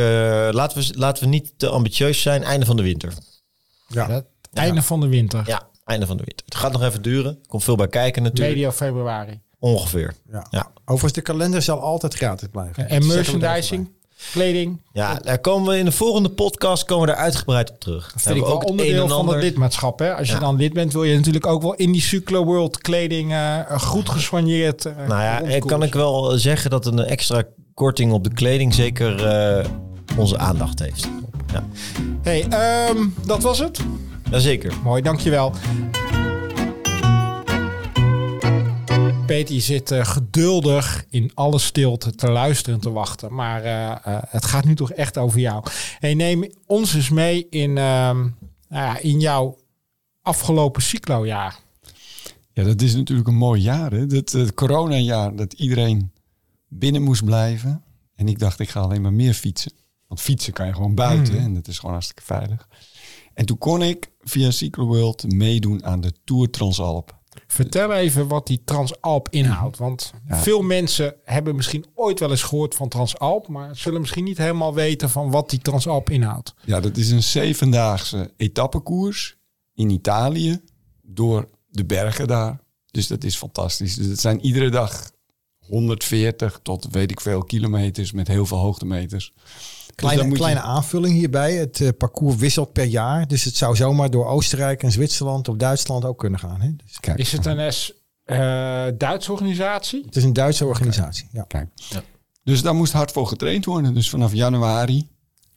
laten, 0.50 0.78
we, 0.78 0.92
laten 0.98 1.22
we 1.22 1.28
niet 1.28 1.52
te 1.56 1.68
ambitieus 1.68 2.22
zijn. 2.22 2.42
Einde 2.42 2.66
van 2.66 2.76
de 2.76 2.82
winter. 2.82 3.12
Ja. 3.86 4.24
Einde 4.52 4.82
van 4.82 5.00
de 5.00 5.08
winter. 5.08 5.42
Ja, 5.46 5.68
einde 5.84 6.06
van 6.06 6.16
de 6.16 6.22
winter. 6.24 6.44
Het 6.44 6.54
gaat 6.56 6.72
nog 6.72 6.82
even 6.82 7.02
duren. 7.02 7.30
Er 7.42 7.48
komt 7.48 7.64
veel 7.64 7.76
bij 7.76 7.88
kijken 7.88 8.22
natuurlijk. 8.22 8.54
Medio 8.54 8.70
februari. 8.70 9.40
Ongeveer. 9.58 10.14
Ja. 10.30 10.46
Ja. 10.50 10.70
Overigens, 10.80 11.12
de 11.12 11.20
kalender 11.20 11.62
zal 11.62 11.80
altijd 11.80 12.14
gratis 12.14 12.48
blijven. 12.50 12.88
En 12.88 13.02
even 13.02 13.14
merchandising, 13.14 13.90
kleding. 14.32 14.80
Ja, 14.92 15.14
daar 15.22 15.38
komen 15.38 15.72
we 15.72 15.78
in 15.78 15.84
de 15.84 15.92
volgende 15.92 16.28
podcast 16.28 16.84
komen 16.84 17.06
we 17.08 17.12
daar 17.14 17.22
uitgebreid 17.22 17.70
op 17.70 17.80
terug. 17.80 18.12
Dat 18.12 18.22
vind 18.22 18.36
ik 18.36 18.42
wel 18.44 18.56
onderdeel 18.56 19.08
van 19.08 19.28
het 19.28 19.42
lidmaatschap. 19.42 19.98
Hè? 19.98 20.14
Als 20.16 20.28
je 20.28 20.34
Ja. 20.34 20.40
dan 20.40 20.56
lid 20.56 20.72
bent, 20.72 20.92
wil 20.92 21.04
je 21.04 21.16
natuurlijk 21.16 21.46
ook 21.46 21.62
wel 21.62 21.74
in 21.74 21.92
die 21.92 22.00
Cyclo 22.00 22.44
World 22.44 22.78
kleding 22.78 23.32
eh, 23.32 23.58
goed 23.80 24.08
gesoigneerd. 24.08 24.84
eh, 24.84 24.92
Nou 25.08 25.22
ja, 25.22 25.58
kan 25.58 25.82
ik 25.82 25.94
wel 25.94 26.38
zeggen 26.38 26.70
dat 26.70 26.86
een 26.86 26.98
extra 26.98 27.42
korting 27.74 28.12
op 28.12 28.24
de 28.24 28.32
kleding 28.34 28.74
zeker 28.74 29.26
eh, 29.26 29.64
onze 30.16 30.38
aandacht 30.38 30.78
heeft. 30.78 31.08
Ja, 31.52 31.64
Hey, 32.22 32.46
ehm, 32.48 33.06
dat 33.26 33.42
was 33.42 33.58
het. 33.58 33.80
Jazeker. 34.30 34.72
Mooi, 34.84 35.02
dankjewel. 35.02 35.52
Peter, 39.30 39.54
je 39.54 39.60
zit 39.60 39.90
eh, 39.90 40.04
geduldig 40.04 41.04
in 41.10 41.30
alle 41.34 41.58
stilte 41.58 42.14
te 42.14 42.30
luisteren 42.30 42.74
en 42.74 42.80
te 42.80 42.90
wachten. 42.90 43.34
Maar 43.34 43.62
eh, 43.62 43.90
eh, 43.90 44.22
het 44.28 44.44
gaat 44.44 44.64
nu 44.64 44.74
toch 44.74 44.92
echt 44.92 45.18
over 45.18 45.40
jou. 45.40 45.64
Hey, 45.98 46.14
neem 46.14 46.50
ons 46.66 46.94
eens 46.94 47.08
mee 47.08 47.46
in, 47.50 47.78
ehm, 47.78 48.18
nou 48.18 48.30
ja, 48.68 48.98
in 48.98 49.20
jouw 49.20 49.58
afgelopen 50.22 50.82
cyclojaar. 50.82 51.58
Ja, 52.52 52.64
dat 52.64 52.82
is 52.82 52.94
natuurlijk 52.94 53.28
een 53.28 53.34
mooi 53.34 53.60
jaar. 53.60 53.90
Hè? 53.90 54.06
Dat, 54.06 54.32
het 54.32 54.54
coronajaar, 54.54 55.36
dat 55.36 55.52
iedereen 55.52 56.12
binnen 56.68 57.02
moest 57.02 57.24
blijven. 57.24 57.82
En 58.14 58.28
ik 58.28 58.38
dacht, 58.38 58.60
ik 58.60 58.70
ga 58.70 58.80
alleen 58.80 59.02
maar 59.02 59.12
meer 59.12 59.34
fietsen. 59.34 59.72
Want 60.06 60.20
fietsen 60.20 60.52
kan 60.52 60.66
je 60.66 60.74
gewoon 60.74 60.94
buiten 60.94 61.38
en 61.38 61.54
dat 61.54 61.68
is 61.68 61.78
gewoon 61.78 61.94
hartstikke 61.94 62.22
veilig. 62.22 62.68
En 63.34 63.46
toen 63.46 63.58
kon 63.58 63.82
ik 63.82 64.10
via 64.20 64.50
Cycloworld 64.50 65.32
meedoen 65.32 65.84
aan 65.84 66.00
de 66.00 66.12
Tour 66.24 66.50
Transalp. 66.50 67.19
Vertel 67.52 67.92
even 67.92 68.28
wat 68.28 68.46
die 68.46 68.62
Transalp 68.64 69.28
inhoudt. 69.30 69.78
Want 69.78 70.12
Ja. 70.28 70.36
veel 70.36 70.62
mensen 70.62 71.14
hebben 71.24 71.56
misschien 71.56 71.86
ooit 71.94 72.20
wel 72.20 72.30
eens 72.30 72.42
gehoord 72.42 72.74
van 72.74 72.88
Transalp, 72.88 73.48
maar 73.48 73.76
zullen 73.76 74.00
misschien 74.00 74.24
niet 74.24 74.38
helemaal 74.38 74.74
weten 74.74 75.10
van 75.10 75.30
wat 75.30 75.50
die 75.50 75.58
Transalp 75.58 76.10
inhoudt. 76.10 76.54
Ja, 76.64 76.80
dat 76.80 76.96
is 76.96 77.10
een 77.10 77.22
zevendaagse 77.22 78.32
etappekoers 78.36 79.36
in 79.74 79.90
Italië 79.90 80.60
door 81.02 81.48
de 81.68 81.84
bergen 81.84 82.26
daar. 82.28 82.60
Dus 82.90 83.06
dat 83.06 83.24
is 83.24 83.36
fantastisch. 83.36 83.94
Dus 83.94 84.06
het 84.06 84.20
zijn 84.20 84.40
iedere 84.40 84.68
dag 84.68 85.10
140 85.66 86.60
tot 86.62 86.86
weet 86.90 87.10
ik 87.10 87.20
veel 87.20 87.44
kilometers 87.44 88.12
met 88.12 88.28
heel 88.28 88.46
veel 88.46 88.58
hoogtemeters. 88.58 89.32
Dus 89.94 90.08
Kleine, 90.08 90.28
je- 90.30 90.36
kleine 90.36 90.60
aanvulling 90.60 91.14
hierbij. 91.14 91.54
Het 91.54 91.80
eh, 91.80 91.88
parcours 91.98 92.36
wisselt 92.36 92.72
per 92.72 92.84
jaar. 92.84 93.28
Dus 93.28 93.44
het 93.44 93.56
zou 93.56 93.76
zomaar 93.76 94.10
door 94.10 94.26
Oostenrijk 94.26 94.82
en 94.82 94.92
Zwitserland 94.92 95.48
of 95.48 95.56
Duitsland 95.56 96.04
ook 96.04 96.18
kunnen 96.18 96.38
gaan. 96.38 96.60
Hè? 96.60 96.70
Dus 96.84 97.00
Kijk, 97.00 97.18
Is 97.18 97.32
het 97.32 97.46
een 97.46 97.72
S, 97.72 97.92
eh, 98.24 98.36
Duitse 98.98 99.32
organisatie? 99.32 100.02
het 100.04 100.16
is 100.16 100.24
een 100.24 100.32
Duitse 100.32 100.64
organisatie. 100.66 101.28
Ja. 101.32 101.42
kijk. 101.42 101.68
Dus 102.44 102.62
daar 102.62 102.74
moest 102.74 102.92
hard 102.92 103.12
voor 103.12 103.26
getraind 103.26 103.64
worden. 103.64 103.94
Dus 103.94 104.10
vanaf 104.10 104.32
januari, 104.34 105.08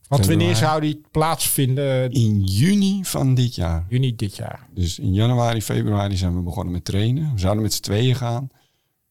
Want 0.07 0.25
wanneer 0.25 0.55
zou 0.55 0.81
die 0.81 1.01
plaatsvinden? 1.11 2.11
in 2.11 2.41
juni 2.43 2.99
van 3.05 3.33
dit 3.35 3.55
jaar. 3.55 3.85
Juni 3.89 4.15
dit 4.15 4.35
jaar. 4.35 4.67
Dus 4.73 4.99
in 4.99 5.13
januari, 5.13 5.61
februari 5.61 6.17
zijn 6.17 6.35
we 6.35 6.41
begonnen 6.41 6.73
met 6.73 6.85
trainen. 6.85 7.33
We 7.33 7.39
zouden 7.39 7.63
met 7.63 7.73
z'n 7.73 7.81
tweeën 7.81 8.15
gaan. 8.15 8.49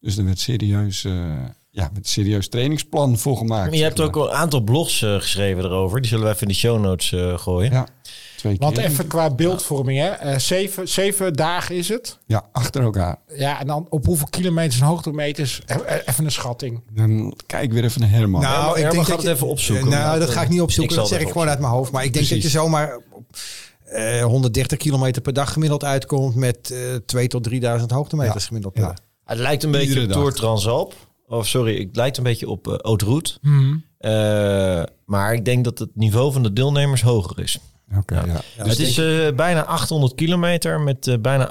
Dus 0.00 0.16
er 0.16 0.24
werd 0.24 0.38
serieus, 0.38 1.04
eh, 1.04 1.34
ja, 1.74 1.82
met 1.92 1.96
een 2.04 2.08
serieus 2.10 2.48
trainingsplan 2.48 3.18
voor 3.18 3.36
gemaakt. 3.36 3.68
Maar 3.68 3.78
je 3.78 3.82
hebt 3.84 4.00
ook 4.00 4.16
een 4.16 4.30
aantal 4.30 4.60
blogs 4.60 5.02
eh, 5.02 5.14
geschreven 5.14 5.64
erover. 5.64 6.00
Die 6.00 6.08
zullen 6.10 6.24
we 6.24 6.30
even 6.30 6.42
in 6.42 6.48
de 6.48 6.54
show 6.54 6.80
notes 6.80 7.12
eh, 7.12 7.38
gooien. 7.38 7.72
Ja, 7.72 7.86
twee 8.36 8.52
keer. 8.58 8.62
Want 8.66 8.78
even 8.78 9.06
qua 9.06 9.30
beeldvorming, 9.34 9.98
hè? 9.98 10.08
Eh, 10.08 10.38
zeven, 10.38 10.88
zeven 10.88 11.32
dagen 11.32 11.76
is 11.76 11.88
het. 11.88 12.18
Ja, 12.26 12.48
achter 12.52 12.82
elkaar. 12.82 13.16
Ja, 13.36 13.60
en 13.60 13.66
dan 13.66 13.86
op 13.88 14.06
hoeveel 14.06 14.26
kilometers 14.30 14.80
en 14.80 14.86
hoogtemeters? 14.86 15.60
Eh, 15.66 15.76
eh, 15.76 16.00
Even 16.06 16.24
een 16.24 16.30
schatting. 16.32 16.82
Dan 16.92 17.36
kijk 17.46 17.72
weer 17.72 17.84
even 17.84 18.00
naar 18.00 18.10
Herman. 18.10 18.40
Nou, 18.40 18.52
Herman- 18.54 18.70
ik 18.70 18.76
Herman 18.76 18.94
denk 18.94 19.06
gaat 19.06 19.16
dat 19.16 19.24
het 19.26 19.26
je- 19.26 19.32
even 19.34 19.46
opzoeken. 19.46 19.88
Nou, 19.88 20.18
dat 20.18 20.30
ga 20.30 20.42
ik 20.42 20.48
niet 20.48 20.56
ik 20.58 20.62
opzoeken. 20.64 20.92
zal 20.94 21.02
Dat 21.02 21.10
zeg 21.12 21.18
het 21.18 21.26
ik 21.28 21.32
gewoon 21.34 21.48
uit 21.48 21.60
mijn 21.60 21.72
hoofd. 21.72 21.92
Maar 21.92 22.04
ik 22.04 22.12
denk 22.12 22.26
Precies. 22.26 22.42
dat 22.42 22.52
je 22.52 22.58
zomaar 22.58 22.96
op 23.10 23.24
eh, 23.84 24.24
130 24.24 24.78
kilometer 24.78 25.22
per 25.22 25.32
dag 25.32 25.52
gemiddeld 25.52 25.84
uitkomt 25.84 26.34
met 26.34 26.70
eh 26.70 26.78
2 27.06 27.28
tot 27.28 27.42
3000 27.44 27.90
hoogtemeters 27.90 28.40
Ja. 28.42 28.46
gemiddeld 28.46 28.74
per 28.74 28.82
Ja. 28.82 28.88
dag. 28.88 28.98
Het 29.24 29.38
lijkt 29.38 29.62
een 29.62 29.68
Iedere 29.68 29.86
beetje 29.86 30.02
op 30.02 30.08
dag. 30.08 30.16
Tour 30.18 30.32
Transalp. 30.32 30.94
Of 31.32 31.46
sorry, 31.48 31.78
het 31.78 31.96
lijkt 31.96 32.16
een 32.16 32.22
beetje 32.22 32.48
op 32.48 32.66
uh, 32.68 32.74
Haute 32.78 33.04
Route. 33.04 33.38
Mhm. 33.40 33.76
Eh, 33.98 34.82
maar 35.04 35.34
ik 35.34 35.44
denk 35.44 35.64
dat 35.64 35.78
het 35.78 35.90
niveau 35.94 36.32
van 36.32 36.42
de 36.42 36.52
deelnemers 36.52 37.02
hoger 37.02 37.40
is. 37.40 37.58
Oké, 37.98 38.14
ja. 38.14 38.40
Ja, 38.56 38.64
dus 38.64 38.78
het 38.78 38.88
is 38.88 38.98
eh, 38.98 39.34
bijna 39.36 39.64
800 39.64 40.14
kilometer 40.14 40.80
met 40.80 41.06
eh, 41.06 41.18
bijna 41.18 41.50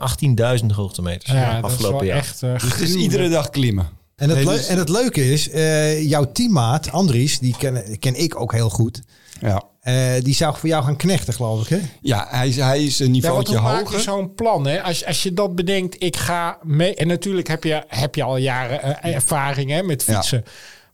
18.000 0.60 0.66
hoogtemeters 0.76 1.32
Ja, 1.32 1.46
dat 1.46 1.58
is 1.58 1.76
afgelopen 1.76 1.98
wel 1.98 2.08
jaar. 2.08 2.18
echt 2.18 2.42
uh, 2.44 2.54
Dus 2.54 2.64
het 2.64 2.80
is 2.80 2.94
iedere 2.96 3.30
dag 3.30 3.50
klimmen. 3.50 3.90
En 4.16 4.30
het, 4.30 4.38
Nee, 4.38 4.56
dus- 4.56 4.68
en 4.68 4.78
het 4.78 4.90
leuke 4.90 5.32
is, 5.32 5.50
eh, 5.50 6.10
jouw 6.10 6.32
teammaat 6.32 6.92
Andries, 6.92 7.40
die 7.40 7.56
ken, 7.58 8.00
ken 8.00 8.16
ik 8.16 8.40
ook 8.40 8.52
heel 8.54 8.70
goed. 8.70 9.02
Ja, 9.40 9.64
Eh, 9.82 10.14
die 10.22 10.34
zou 10.34 10.58
voor 10.58 10.70
jou 10.70 10.84
gaan 10.84 10.96
knechten, 10.96 11.34
geloof 11.34 11.62
ik. 11.62 11.68
Hè? 11.68 11.80
ja 12.02 12.28
hij, 12.30 12.48
is, 12.48 12.56
hij 12.56 12.84
is 12.84 13.00
een 13.00 13.06
Ja, 13.06 13.12
niveau 13.12 13.52
je 13.52 13.58
hoger. 13.58 14.00
zo'n 14.00 14.34
plan? 14.34 14.68
Hè? 14.68 14.82
Als, 14.84 15.06
als 15.06 15.24
je 15.24 15.34
dat 15.34 15.56
bedenkt, 15.56 16.04
ik 16.04 16.16
ga 16.16 16.58
mee. 16.64 16.96
En 16.96 17.08
natuurlijk 17.08 17.48
heb 17.48 17.64
je, 17.64 17.84
heb 17.88 18.16
je 18.16 18.24
al 18.24 18.38
jaren 18.38 19.02
eh, 19.02 19.16
ervaring 19.16 19.70
hè, 19.70 19.84
met 19.84 20.04
Ja. 20.06 20.14
fietsen. 20.14 20.44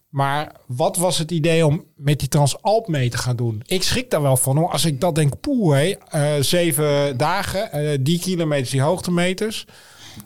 Maar 0.10 0.52
wat 0.68 0.98
was 0.98 1.18
het 1.18 1.32
idee 1.32 1.66
om 1.66 1.84
met 1.96 2.20
die 2.20 2.28
Transalp 2.28 2.88
mee 2.88 3.10
te 3.10 3.18
gaan 3.18 3.36
doen? 3.36 3.64
Ik 3.66 3.84
schrik 3.84 4.10
daar 4.10 4.22
wel 4.22 4.38
van. 4.38 4.58
Hoor. 4.58 4.70
Als 4.72 4.86
ik 4.86 5.02
dat 5.02 5.16
denk, 5.16 5.40
poeh, 5.40 5.76
hé, 5.78 5.94
eh, 6.10 6.44
zeven 6.44 7.18
dagen, 7.18 7.72
eh, 7.72 7.98
die 8.02 8.20
kilometers, 8.20 8.70
die 8.70 8.82
hoogtemeters. 8.82 9.66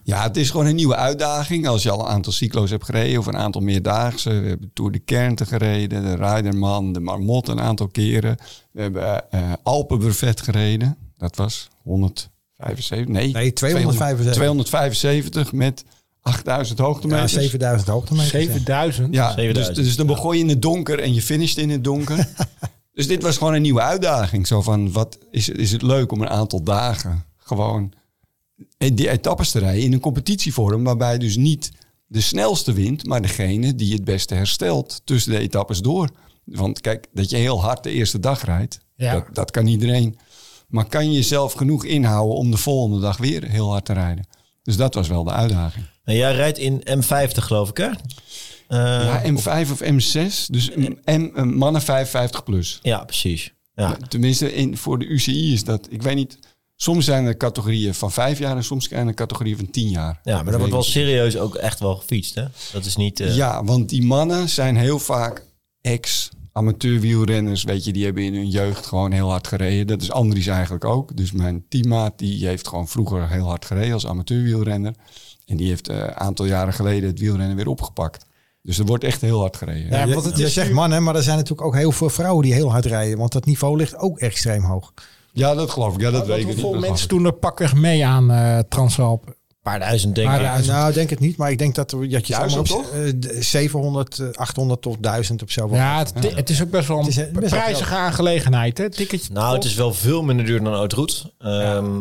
Ja, 0.03 0.23
het 0.23 0.37
is 0.37 0.49
gewoon 0.49 0.65
een 0.65 0.75
nieuwe 0.75 0.95
uitdaging. 0.95 1.67
Als 1.67 1.83
je 1.83 1.91
al 1.91 1.99
een 1.99 2.05
aantal 2.05 2.33
cyclo's 2.33 2.69
hebt 2.69 2.85
gereden 2.85 3.19
of 3.19 3.25
een 3.25 3.37
aantal 3.37 3.61
meerdaagse. 3.61 4.29
We 4.29 4.47
hebben 4.47 4.71
Tour 4.73 4.91
de 4.91 4.99
Kernte 4.99 5.45
gereden, 5.45 6.03
de 6.03 6.15
Rijderman, 6.15 6.93
de 6.93 6.99
Marmot 6.99 7.47
een 7.47 7.61
aantal 7.61 7.87
keren. 7.87 8.37
We 8.71 8.81
hebben 8.81 9.31
eh 9.31 9.53
Alpenbuffet 9.63 10.41
gereden. 10.41 10.97
Dat 11.17 11.35
was 11.35 11.67
175, 11.83 13.07
nee, 13.07 13.31
Nee, 13.31 13.53
275. 13.53 14.33
275 14.33 15.51
met 15.53 15.83
8000 16.21 16.77
Ja, 16.77 16.83
hoogtemeters. 16.83 17.33
7000 17.33 17.89
hoogtemeters. 17.89 18.31
ja. 18.31 18.39
7000. 18.39 19.13
Ja, 19.13 19.33
7000. 19.33 19.75
dus, 19.75 19.85
dus 19.85 19.95
dan 19.95 20.07
begon 20.07 20.35
je 20.35 20.43
in 20.43 20.49
het 20.49 20.61
donker 20.61 20.99
en 20.99 21.13
je 21.13 21.21
finisht 21.21 21.57
in 21.57 21.69
het 21.69 21.83
donker. 21.83 22.27
dus 22.93 23.07
dit 23.07 23.23
was 23.23 23.37
gewoon 23.37 23.53
een 23.53 23.61
nieuwe 23.61 23.81
uitdaging. 23.81 24.47
Zo 24.47 24.61
van, 24.61 24.91
wat 24.91 25.17
is, 25.31 25.49
is 25.49 25.71
het 25.71 25.81
leuk 25.81 26.11
om 26.11 26.21
een 26.21 26.29
aantal 26.29 26.63
dagen 26.63 27.25
gewoon 27.37 27.93
die 28.89 29.09
etappes 29.09 29.51
te 29.51 29.59
rijden 29.59 29.83
in 29.83 29.93
een 29.93 29.99
competitievorm. 29.99 30.83
Waarbij 30.83 31.17
dus 31.17 31.35
niet 31.37 31.71
de 32.07 32.21
snelste 32.21 32.73
wint, 32.73 33.05
maar 33.05 33.21
degene 33.21 33.75
die 33.75 33.93
het 33.93 34.03
beste 34.03 34.35
herstelt 34.35 35.01
tussen 35.03 35.31
de 35.31 35.37
etappes 35.39 35.79
door. 35.79 36.09
Want 36.45 36.81
kijk, 36.81 37.07
dat 37.13 37.29
je 37.29 37.37
heel 37.37 37.61
hard 37.61 37.83
de 37.83 37.91
eerste 37.91 38.19
dag 38.19 38.43
rijdt, 38.45 38.79
Ja. 38.95 39.13
dat, 39.13 39.25
dat 39.33 39.51
kan 39.51 39.67
iedereen. 39.67 40.17
Maar 40.67 40.85
kan 40.85 41.05
je 41.05 41.15
jezelf 41.15 41.53
genoeg 41.53 41.85
inhouden 41.85 42.35
om 42.37 42.51
de 42.51 42.57
volgende 42.57 42.99
dag 42.99 43.17
weer 43.17 43.43
heel 43.49 43.69
hard 43.69 43.85
te 43.85 43.93
rijden? 43.93 44.27
Dus 44.63 44.77
dat 44.77 44.93
was 44.93 45.07
wel 45.07 45.23
de 45.23 45.31
uitdaging. 45.31 45.85
En 46.03 46.15
jij 46.15 46.33
rijdt 46.35 46.57
in 46.57 46.81
M50 46.89 47.31
geloof 47.31 47.69
ik 47.69 47.77
hè? 47.77 47.87
Eh, 47.87 47.95
Ja, 48.67 49.21
M5 49.31 49.71
of 49.71 49.81
M6. 49.83 50.45
Dus 50.47 50.69
M, 50.75 50.93
M- 51.05 51.57
mannen 51.57 51.81
55 51.81 52.43
plus. 52.43 52.79
ja, 52.81 53.03
precies. 53.03 53.53
Ja. 53.75 53.97
Tenminste, 54.07 54.53
in, 54.53 54.77
voor 54.77 54.99
de 54.99 55.05
UCI 55.05 55.53
is 55.53 55.63
dat... 55.63 55.87
Ik 55.89 56.01
weet 56.01 56.15
niet... 56.15 56.37
Soms 56.81 57.05
zijn 57.05 57.25
er 57.25 57.37
categorieën 57.37 57.93
van 57.93 58.11
vijf 58.11 58.39
jaar 58.39 58.55
en 58.55 58.63
soms 58.63 58.87
zijn 58.87 59.07
er 59.07 59.13
categorieën 59.13 59.57
van 59.57 59.69
tien 59.69 59.89
jaar. 59.89 60.19
ja, 60.23 60.35
maar 60.35 60.45
dat 60.51 60.55
wordt 60.59 60.71
wel 60.73 60.83
serieus 60.83 61.37
ook 61.37 61.55
echt 61.55 61.79
wel 61.79 61.95
gefietst 61.95 62.35
hè? 62.35 62.45
Dat 62.73 62.85
is 62.85 62.95
niet... 62.95 63.19
eh, 63.19 63.35
Ja, 63.35 63.63
want 63.63 63.89
die 63.89 64.03
mannen 64.03 64.49
zijn 64.49 64.75
heel 64.77 64.99
vaak 64.99 65.45
ex-amateurwielrenners. 65.81 67.63
Weet 67.63 67.83
je, 67.85 67.93
die 67.93 68.05
hebben 68.05 68.23
in 68.23 68.33
hun 68.33 68.49
jeugd 68.49 68.85
gewoon 68.85 69.11
heel 69.11 69.29
hard 69.29 69.47
gereden. 69.47 69.87
Dat 69.87 70.01
is 70.01 70.11
Andries 70.11 70.47
eigenlijk 70.47 70.85
ook. 70.85 71.17
Dus 71.17 71.31
mijn 71.31 71.65
teammaat 71.69 72.13
die 72.17 72.47
heeft 72.47 72.67
gewoon 72.67 72.87
vroeger 72.87 73.29
heel 73.29 73.45
hard 73.45 73.65
gereden 73.65 73.93
als 73.93 74.07
amateurwielrenner. 74.07 74.93
En 75.45 75.57
die 75.57 75.67
heeft 75.67 75.87
eh, 75.87 75.97
een 75.97 76.15
aantal 76.15 76.45
jaren 76.45 76.73
geleden 76.73 77.09
het 77.09 77.19
wielrennen 77.19 77.55
weer 77.55 77.67
opgepakt. 77.67 78.25
Dus 78.61 78.79
er 78.79 78.85
wordt 78.85 79.03
echt 79.03 79.21
heel 79.21 79.39
hard 79.39 79.57
gereden. 79.57 79.89
Ja, 79.91 80.03
Je, 80.03 80.13
want 80.13 80.25
het 80.25 80.37
je 80.37 80.45
is 80.45 80.53
zegt 80.53 80.71
mannen, 80.71 81.03
maar 81.03 81.15
er 81.15 81.23
zijn 81.23 81.35
natuurlijk 81.37 81.67
ook 81.67 81.75
heel 81.75 81.91
veel 81.91 82.09
vrouwen 82.09 82.43
die 82.43 82.53
heel 82.53 82.71
hard 82.71 82.85
rijden. 82.85 83.17
Want 83.17 83.31
dat 83.31 83.45
niveau 83.45 83.77
ligt 83.77 83.97
ook 83.97 84.19
extreem 84.19 84.63
hoog. 84.63 84.93
Ja, 85.33 85.55
dat 85.55 85.69
geloof 85.69 85.95
ik. 85.95 86.01
Ja, 86.01 86.11
dat 86.11 86.27
weet 86.27 86.39
ik 86.39 86.45
hoeveel 86.45 86.71
niet. 86.71 86.81
mensen 86.81 87.07
doen 87.07 87.25
er 87.25 87.33
pakweg 87.33 87.73
mee 87.75 88.05
aan 88.05 88.31
eh 88.31 88.59
Transalp? 88.69 89.25
Een 89.27 89.35
paar 89.71 89.79
duizend 89.79 90.15
denk 90.15 90.27
Paar 90.27 90.59
ik. 90.59 90.65
Nou, 90.65 90.93
denk 90.93 91.09
het 91.09 91.19
niet. 91.19 91.37
Maar 91.37 91.51
ik 91.51 91.57
denk 91.57 91.75
dat, 91.75 91.91
er- 91.91 92.09
dat 92.09 92.27
je 92.27 92.33
Duizend, 92.33 92.71
op, 92.71 92.85
eh, 92.93 93.09
d- 93.09 93.45
700, 93.45 94.19
eh, 94.19 94.27
800 94.33 94.81
tot 94.81 94.97
1000 95.03 95.43
of 95.43 95.51
zo. 95.51 95.69
Ja, 95.71 95.97
het, 95.97 96.35
het 96.35 96.49
is 96.49 96.61
ook 96.61 96.69
best 96.69 96.87
wel 96.87 96.97
een 96.97 97.03
Het 97.05 97.17
is, 97.17 97.31
best 97.31 97.51
wel 97.51 97.59
prijzige 97.59 97.95
aangelegenheid. 97.95 98.77
Hè? 98.77 98.89
Ticketje 98.89 99.33
Nou, 99.33 99.55
het 99.55 99.63
is 99.65 99.75
wel 99.75 99.93
veel 99.93 100.23
minder 100.23 100.45
duur 100.45 100.63
dan 100.63 100.73
Route. 100.73 101.33
Ehm, 101.39 101.99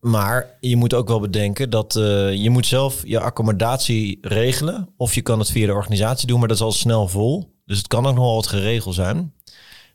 Maar 0.00 0.56
je 0.60 0.76
moet 0.76 0.94
ook 0.94 1.08
wel 1.08 1.20
bedenken 1.20 1.70
dat 1.70 1.96
eh, 1.96 2.32
je 2.34 2.50
moet 2.50 2.66
zelf 2.66 3.02
je 3.04 3.20
accommodatie 3.20 4.18
regelen. 4.20 4.88
Of 4.96 5.14
je 5.14 5.20
kan 5.22 5.38
het 5.38 5.50
via 5.50 5.66
de 5.66 5.72
organisatie 5.74 6.26
doen, 6.26 6.38
maar 6.38 6.48
dat 6.48 6.56
is 6.56 6.62
al 6.62 6.72
snel 6.72 7.08
vol. 7.08 7.50
Dus 7.64 7.78
het 7.78 7.86
kan 7.86 8.06
ook 8.06 8.14
nog 8.14 8.24
wel 8.24 8.34
wat 8.34 8.46
geregeld 8.46 8.94
zijn. 8.94 9.32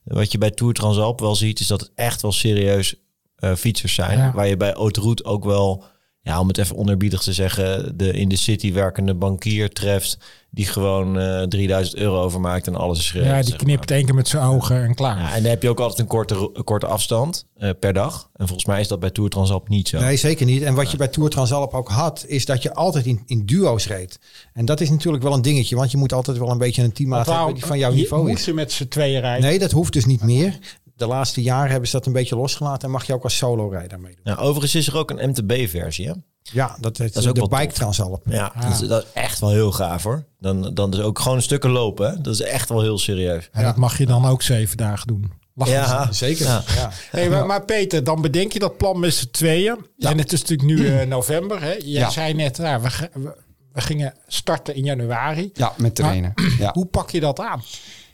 Wat 0.06 0.32
je 0.32 0.38
bij 0.38 0.52
Tour 0.52 0.74
Transalp 0.74 1.20
wel 1.20 1.36
ziet, 1.36 1.60
is 1.60 1.68
dat 1.68 1.82
het 1.82 1.92
echt 1.96 2.22
wel 2.22 2.32
serieus 2.32 2.96
eh, 3.36 3.54
fietsers 3.56 3.94
zijn. 3.94 4.18
Ja. 4.18 4.32
Waar 4.32 4.48
je 4.48 4.58
bij 4.58 4.74
Haute 4.78 5.02
Route 5.02 5.24
ook 5.24 5.44
wel, 5.44 5.84
ja, 6.26 6.40
om 6.40 6.48
het 6.48 6.58
even 6.58 6.76
onerbiedig 6.76 7.22
te 7.22 7.34
zeggen, 7.34 7.98
de 7.98 8.12
in 8.12 8.30
de 8.30 8.36
city 8.36 8.74
werkende 8.74 9.14
bankier 9.14 9.70
treft. 9.70 10.18
Die 10.50 10.66
gewoon 10.66 11.20
eh 11.20 11.42
3000 11.42 11.98
euro 11.98 12.22
overmaakt 12.22 12.68
en 12.68 12.76
alles 12.76 13.00
is 13.00 13.12
geregeld. 13.12 13.36
Ja, 13.36 13.44
die 13.44 13.56
knipt 13.56 13.92
één 13.92 14.06
keer 14.06 14.16
met 14.16 14.28
zijn 14.28 14.44
ogen 14.44 14.84
en 14.84 14.96
klaar. 14.96 15.20
Ja, 15.20 15.34
en 15.34 15.42
dan 15.42 15.50
heb 15.52 15.62
je 15.62 15.70
ook 15.70 15.80
altijd 15.80 16.00
een 16.00 16.08
korte, 16.08 16.50
een 16.54 16.64
korte 16.64 16.86
afstand 16.86 17.46
eh, 17.58 17.70
per 17.80 17.94
dag. 17.94 18.30
En 18.36 18.48
volgens 18.48 18.68
mij 18.68 18.80
is 18.80 18.88
dat 18.88 19.00
bij 19.00 19.10
Tour 19.10 19.30
Transalp 19.30 19.70
niet 19.70 19.88
zo. 19.88 20.00
Nee, 20.00 20.18
zeker 20.18 20.46
niet. 20.46 20.62
En 20.62 20.74
wat 20.74 20.92
je 20.92 20.98
bij 20.98 21.08
Tour 21.08 21.30
Transalp 21.30 21.74
ook 21.74 21.90
had, 21.90 22.26
is 22.28 22.46
dat 22.46 22.64
je 22.64 22.74
altijd 22.74 23.06
in, 23.06 23.24
in 23.26 23.46
duo's 23.46 23.88
reed. 23.88 24.20
En 24.54 24.66
dat 24.66 24.82
is 24.82 24.90
natuurlijk 24.90 25.24
wel 25.24 25.34
een 25.34 25.42
dingetje, 25.42 25.76
want 25.76 25.92
je 25.92 25.98
moet 25.98 26.14
altijd 26.14 26.38
wel 26.38 26.50
een 26.50 26.58
beetje 26.58 26.84
een 26.84 26.94
teammaat 26.94 27.26
hebben 27.26 27.54
die 27.54 27.66
van 27.66 27.78
jouw 27.78 27.92
je 27.92 27.96
niveau 27.96 28.28
moet 28.28 28.38
is. 28.38 28.44
ze 28.44 28.54
met 28.54 28.72
z'n 28.72 28.88
tweeën 28.88 29.22
rijden. 29.22 29.50
Nee, 29.50 29.60
dat 29.60 29.72
hoeft 29.72 29.94
dus 29.94 30.06
niet 30.06 30.22
meer. 30.22 30.60
De 30.96 31.06
laatste 31.08 31.42
jaren 31.42 31.70
hebben 31.72 31.90
ze 31.90 31.96
dat 31.98 32.06
een 32.06 32.14
beetje 32.14 32.36
losgelaten 32.36 32.82
en 32.88 32.92
mag 32.92 33.06
je 33.08 33.14
ook 33.14 33.24
als 33.24 33.38
solo-rijder 33.38 34.00
meedoen. 34.00 34.22
Ja, 34.24 34.36
overigens 34.36 34.76
is 34.76 34.88
er 34.88 34.98
ook 34.98 35.12
een 35.12 35.30
MTB-versie. 35.30 36.08
Hè? 36.08 36.14
Ja, 36.42 36.78
dat, 36.80 37.00
is 37.00 37.12
is 37.12 37.28
ook 37.28 37.36
de 37.36 37.48
bike. 37.48 37.74
Transalp. 37.74 38.24
Ja, 38.30 38.52
Ja. 38.56 38.62
Dat, 38.70 38.82
is, 38.82 38.88
dat 38.88 39.04
is 39.04 39.10
echt 39.14 39.40
wel 39.40 39.50
heel 39.50 39.72
gaaf 39.72 40.04
hoor. 40.04 40.26
Dan, 40.40 40.74
dan 40.74 40.94
is 40.94 41.00
ook 41.00 41.20
gewoon 41.20 41.42
stukken 41.42 41.70
lopen. 41.70 42.10
Hè? 42.10 42.22
Dat 42.22 42.34
is 42.34 42.42
echt 42.42 42.70
wel 42.70 42.82
heel 42.82 42.98
serieus. 42.98 43.50
En 43.52 43.64
dat 43.64 43.76
mag 43.76 43.98
je 43.98 44.06
dan 44.06 44.26
ook 44.26 44.42
zeven 44.42 44.78
dagen 44.78 45.08
doen. 45.08 45.32
Lachen 45.54 45.74
ze. 45.74 45.80
Ja, 45.80 46.12
Zeker. 46.12 46.46
Ja. 46.46 46.64
Ja. 46.76 46.92
Hey, 47.12 47.30
maar, 47.30 47.46
maar 47.46 47.66
Peter, 47.66 48.04
dan 48.04 48.22
bedenk 48.22 48.52
je 48.54 48.60
dat 48.60 48.78
plan 48.78 49.00
met 49.00 49.14
z'n 49.14 49.28
tweeën. 49.32 49.86
Ja. 49.98 50.10
En 50.10 50.18
het 50.18 50.34
is 50.34 50.42
natuurlijk 50.42 50.70
nu 50.70 50.88
eh, 50.88 51.08
november. 51.08 51.62
Hè? 51.62 51.72
Jij 51.72 51.80
Ja. 51.84 52.10
zei 52.10 52.34
net, 52.34 52.58
nou, 52.58 52.82
we, 52.82 52.90
ga- 52.90 53.10
we, 53.14 53.36
we 53.74 53.82
gingen 53.82 54.14
starten 54.28 54.76
in 54.76 54.84
januari. 54.84 55.50
Ja, 55.54 55.74
met 55.78 55.96
trainen. 55.96 56.34
Ja. 56.58 56.72
Hoe 56.74 56.86
pak 56.86 57.10
je 57.10 57.20
dat 57.20 57.40
aan? 57.40 57.64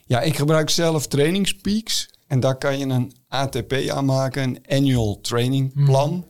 ja, 0.06 0.22
ik 0.22 0.36
gebruik 0.36 0.70
zelf 0.70 1.08
trainingspeaks. 1.08 2.10
En 2.32 2.39
daar 2.39 2.58
kan 2.58 2.78
je 2.80 2.86
een 2.86 3.12
ATP 3.28 3.74
aanmaken, 3.89 4.44
een 4.44 4.60
annual 4.67 5.22
training 5.22 5.86
plan. 5.86 6.26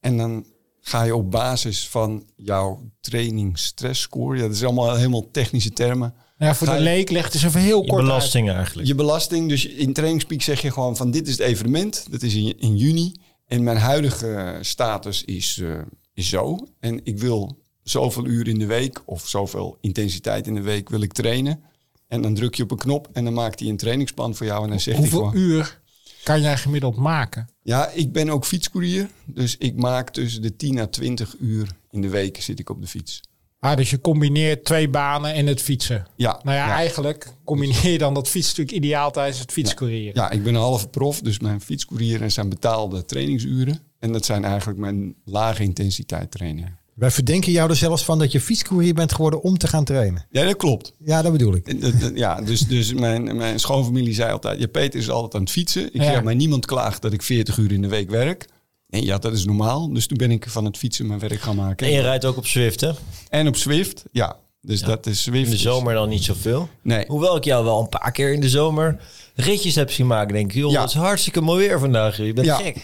En 0.00 0.16
dan 0.16 0.44
ga 0.80 1.02
je 1.02 1.16
op 1.16 1.30
basis 1.30 1.88
van 1.88 2.24
jouw 2.36 2.90
training 3.00 3.58
stress 3.58 4.00
score. 4.00 4.36
Ja, 4.36 4.42
dat 4.42 4.54
is 4.54 4.64
allemaal 4.64 4.94
helemaal 4.96 5.30
technische 5.30 5.70
termen. 5.72 6.14
Ja, 6.38 6.54
voor 6.54 6.66
Ga 6.66 6.72
de 6.72 6.78
je- 6.78 6.84
leek 6.84 7.10
legt 7.10 7.34
eens 7.34 7.42
even 7.42 7.60
heel 7.60 7.80
Je 7.82 7.88
kort 7.88 8.00
uit. 8.00 8.08
belasting 8.08 8.50
eigenlijk. 8.50 8.88
Je 8.88 8.94
belasting, 8.94 9.48
dus 9.48 9.66
in 9.66 9.92
trainingspeak 9.92 10.42
zeg 10.42 10.60
je 10.62 10.70
gewoon 10.70 10.96
van 10.96 11.10
dit 11.10 11.26
is 11.26 11.32
het 11.38 11.46
evenement. 11.46 12.06
Dat 12.10 12.22
is 12.22 12.34
in, 12.34 12.58
in 12.58 12.76
juni. 12.76 13.14
En 13.46 13.62
mijn 13.62 13.76
huidige 13.76 14.58
status 14.60 15.24
is, 15.24 15.58
eh, 15.62 15.78
is 16.14 16.28
zo. 16.28 16.58
En 16.80 17.00
ik 17.04 17.18
wil 17.18 17.58
zoveel 17.82 18.26
uur 18.26 18.48
in 18.48 18.58
de 18.58 18.66
week 18.66 19.02
of 19.04 19.28
zoveel 19.28 19.78
intensiteit 19.80 20.46
in 20.46 20.54
de 20.54 20.60
week 20.60 20.88
wil 20.88 21.00
ik 21.00 21.12
trainen. 21.12 21.62
En 22.10 22.22
dan 22.22 22.34
druk 22.34 22.54
je 22.54 22.62
op 22.62 22.70
een 22.70 22.76
knop 22.76 23.08
en 23.12 23.24
dan 23.24 23.32
maakt 23.32 23.60
hij 23.60 23.68
een 23.68 23.76
trainingsplan 23.76 24.34
voor 24.34 24.46
jou. 24.46 24.64
En 24.64 24.68
dan 24.68 24.80
zegt 24.80 24.98
hij 24.98 25.08
Hoeveel 25.08 25.28
gewoon... 25.28 25.42
uur 25.42 25.80
kan 26.22 26.40
jij 26.40 26.56
gemiddeld 26.56 26.96
maken? 26.96 27.48
Ja, 27.62 27.88
ik 27.88 28.12
ben 28.12 28.30
ook 28.30 28.44
fietscourier. 28.44 29.10
Dus 29.24 29.56
ik 29.56 29.76
maak 29.76 30.10
tussen 30.10 30.42
de 30.42 30.56
10 30.56 30.78
à 30.78 30.86
20 30.86 31.36
uur 31.40 31.68
in 31.90 32.00
de 32.00 32.08
week 32.08 32.42
zit 32.42 32.58
ik 32.58 32.70
op 32.70 32.80
de 32.80 32.86
fiets. 32.86 33.20
Ah, 33.60 33.76
dus 33.76 33.90
je 33.90 34.00
combineert 34.00 34.64
twee 34.64 34.88
banen 34.88 35.34
en 35.34 35.46
het 35.46 35.62
fietsen. 35.62 36.06
Ja, 36.16 36.40
Nou 36.42 36.56
ja, 36.56 36.66
ja. 36.66 36.74
eigenlijk 36.74 37.26
combineer 37.44 37.88
je 37.88 37.98
dan 37.98 38.14
dat 38.14 38.28
fiets 38.28 38.48
natuurlijk 38.48 38.76
ideaal 38.76 39.10
tijdens 39.10 39.38
het 39.38 39.52
fietscourier. 39.52 40.14
Ja, 40.14 40.30
ik 40.30 40.42
ben 40.42 40.54
een 40.54 40.60
halve 40.60 40.88
prof, 40.88 41.20
dus 41.20 41.38
mijn 41.38 41.60
fietscourier 41.60 42.30
zijn 42.30 42.48
betaalde 42.48 43.04
trainingsuren. 43.04 43.80
En 43.98 44.12
dat 44.12 44.24
zijn 44.24 44.44
eigenlijk 44.44 44.78
mijn 44.78 45.14
lage 45.24 45.62
intensiteit 45.62 46.30
trainingen. 46.30 46.78
Wij 47.00 47.10
verdenken 47.10 47.52
jou 47.52 47.70
er 47.70 47.76
zelfs 47.76 48.04
van 48.04 48.18
dat 48.18 48.32
je 48.32 48.40
fietscourier 48.40 48.94
bent 48.94 49.12
geworden 49.12 49.42
om 49.42 49.58
te 49.58 49.66
gaan 49.68 49.84
trainen. 49.84 50.26
Ja, 50.30 50.44
dat 50.44 50.56
klopt. 50.56 50.92
Ja, 51.04 51.22
dat 51.22 51.32
bedoel 51.32 51.54
ik. 51.54 51.66
En 51.68 51.80
dat- 51.80 52.00
dat- 52.00 52.12
Ja, 52.14 52.40
dus, 52.40 52.60
dus 52.60 52.94
mijn, 52.94 53.36
mijn 53.36 53.58
schoonfamilie 53.60 54.14
zei 54.14 54.32
altijd... 54.32 54.60
Ja, 54.60 54.66
Peter 54.66 55.00
is 55.00 55.10
altijd 55.10 55.34
aan 55.34 55.40
het 55.40 55.50
fietsen. 55.50 55.86
Ik 55.94 56.02
Ja. 56.02 56.04
zeg, 56.12 56.22
maar 56.22 56.34
niemand 56.34 56.66
klaagt 56.66 57.02
dat 57.02 57.12
ik 57.12 57.22
40 57.22 57.56
uur 57.56 57.72
in 57.72 57.82
de 57.82 57.88
week 57.88 58.10
werk. 58.10 58.46
Nee, 58.88 59.04
ja, 59.04 59.18
dat 59.18 59.32
is 59.32 59.44
normaal. 59.44 59.92
Dus 59.92 60.06
toen 60.06 60.16
ben 60.18 60.30
ik 60.30 60.44
van 60.48 60.64
het 60.64 60.76
fietsen 60.78 61.06
mijn 61.06 61.18
werk 61.20 61.40
gaan 61.40 61.56
maken. 61.56 61.86
En 61.86 61.92
je 61.92 62.00
rijdt 62.00 62.24
ook 62.24 62.36
op 62.36 62.46
Zwift, 62.46 62.80
hè? 62.80 62.90
En 63.28 63.46
op 63.48 63.56
Zwift, 63.56 64.04
ja. 64.12 64.36
Dus 64.60 64.80
dat 64.82 65.06
is 65.06 65.22
Zwift. 65.22 65.44
In 65.44 65.50
de 65.50 65.56
is- 65.56 65.62
zomer 65.62 65.94
dan 65.94 66.08
niet 66.08 66.24
zoveel. 66.24 66.68
Nee. 66.82 67.04
Hoewel 67.06 67.36
ik 67.36 67.44
jou 67.44 67.64
wel 67.64 67.80
een 67.80 67.88
paar 67.88 68.12
keer 68.12 68.32
in 68.32 68.40
de 68.40 68.48
zomer 68.48 68.96
ritjes 69.34 69.74
heb 69.74 69.90
zien 69.90 70.06
maken. 70.06 70.32
Denk 70.34 70.50
ik, 70.52 70.56
joh, 70.56 70.70
Ja. 70.70 70.80
het 70.80 70.88
is 70.90 70.96
hartstikke 70.96 71.40
mooi 71.40 71.66
weer 71.68 71.78
vandaag. 71.78 72.16
Je 72.16 72.32
bent 72.32 72.46
Ja. 72.46 72.56
gek. 72.56 72.76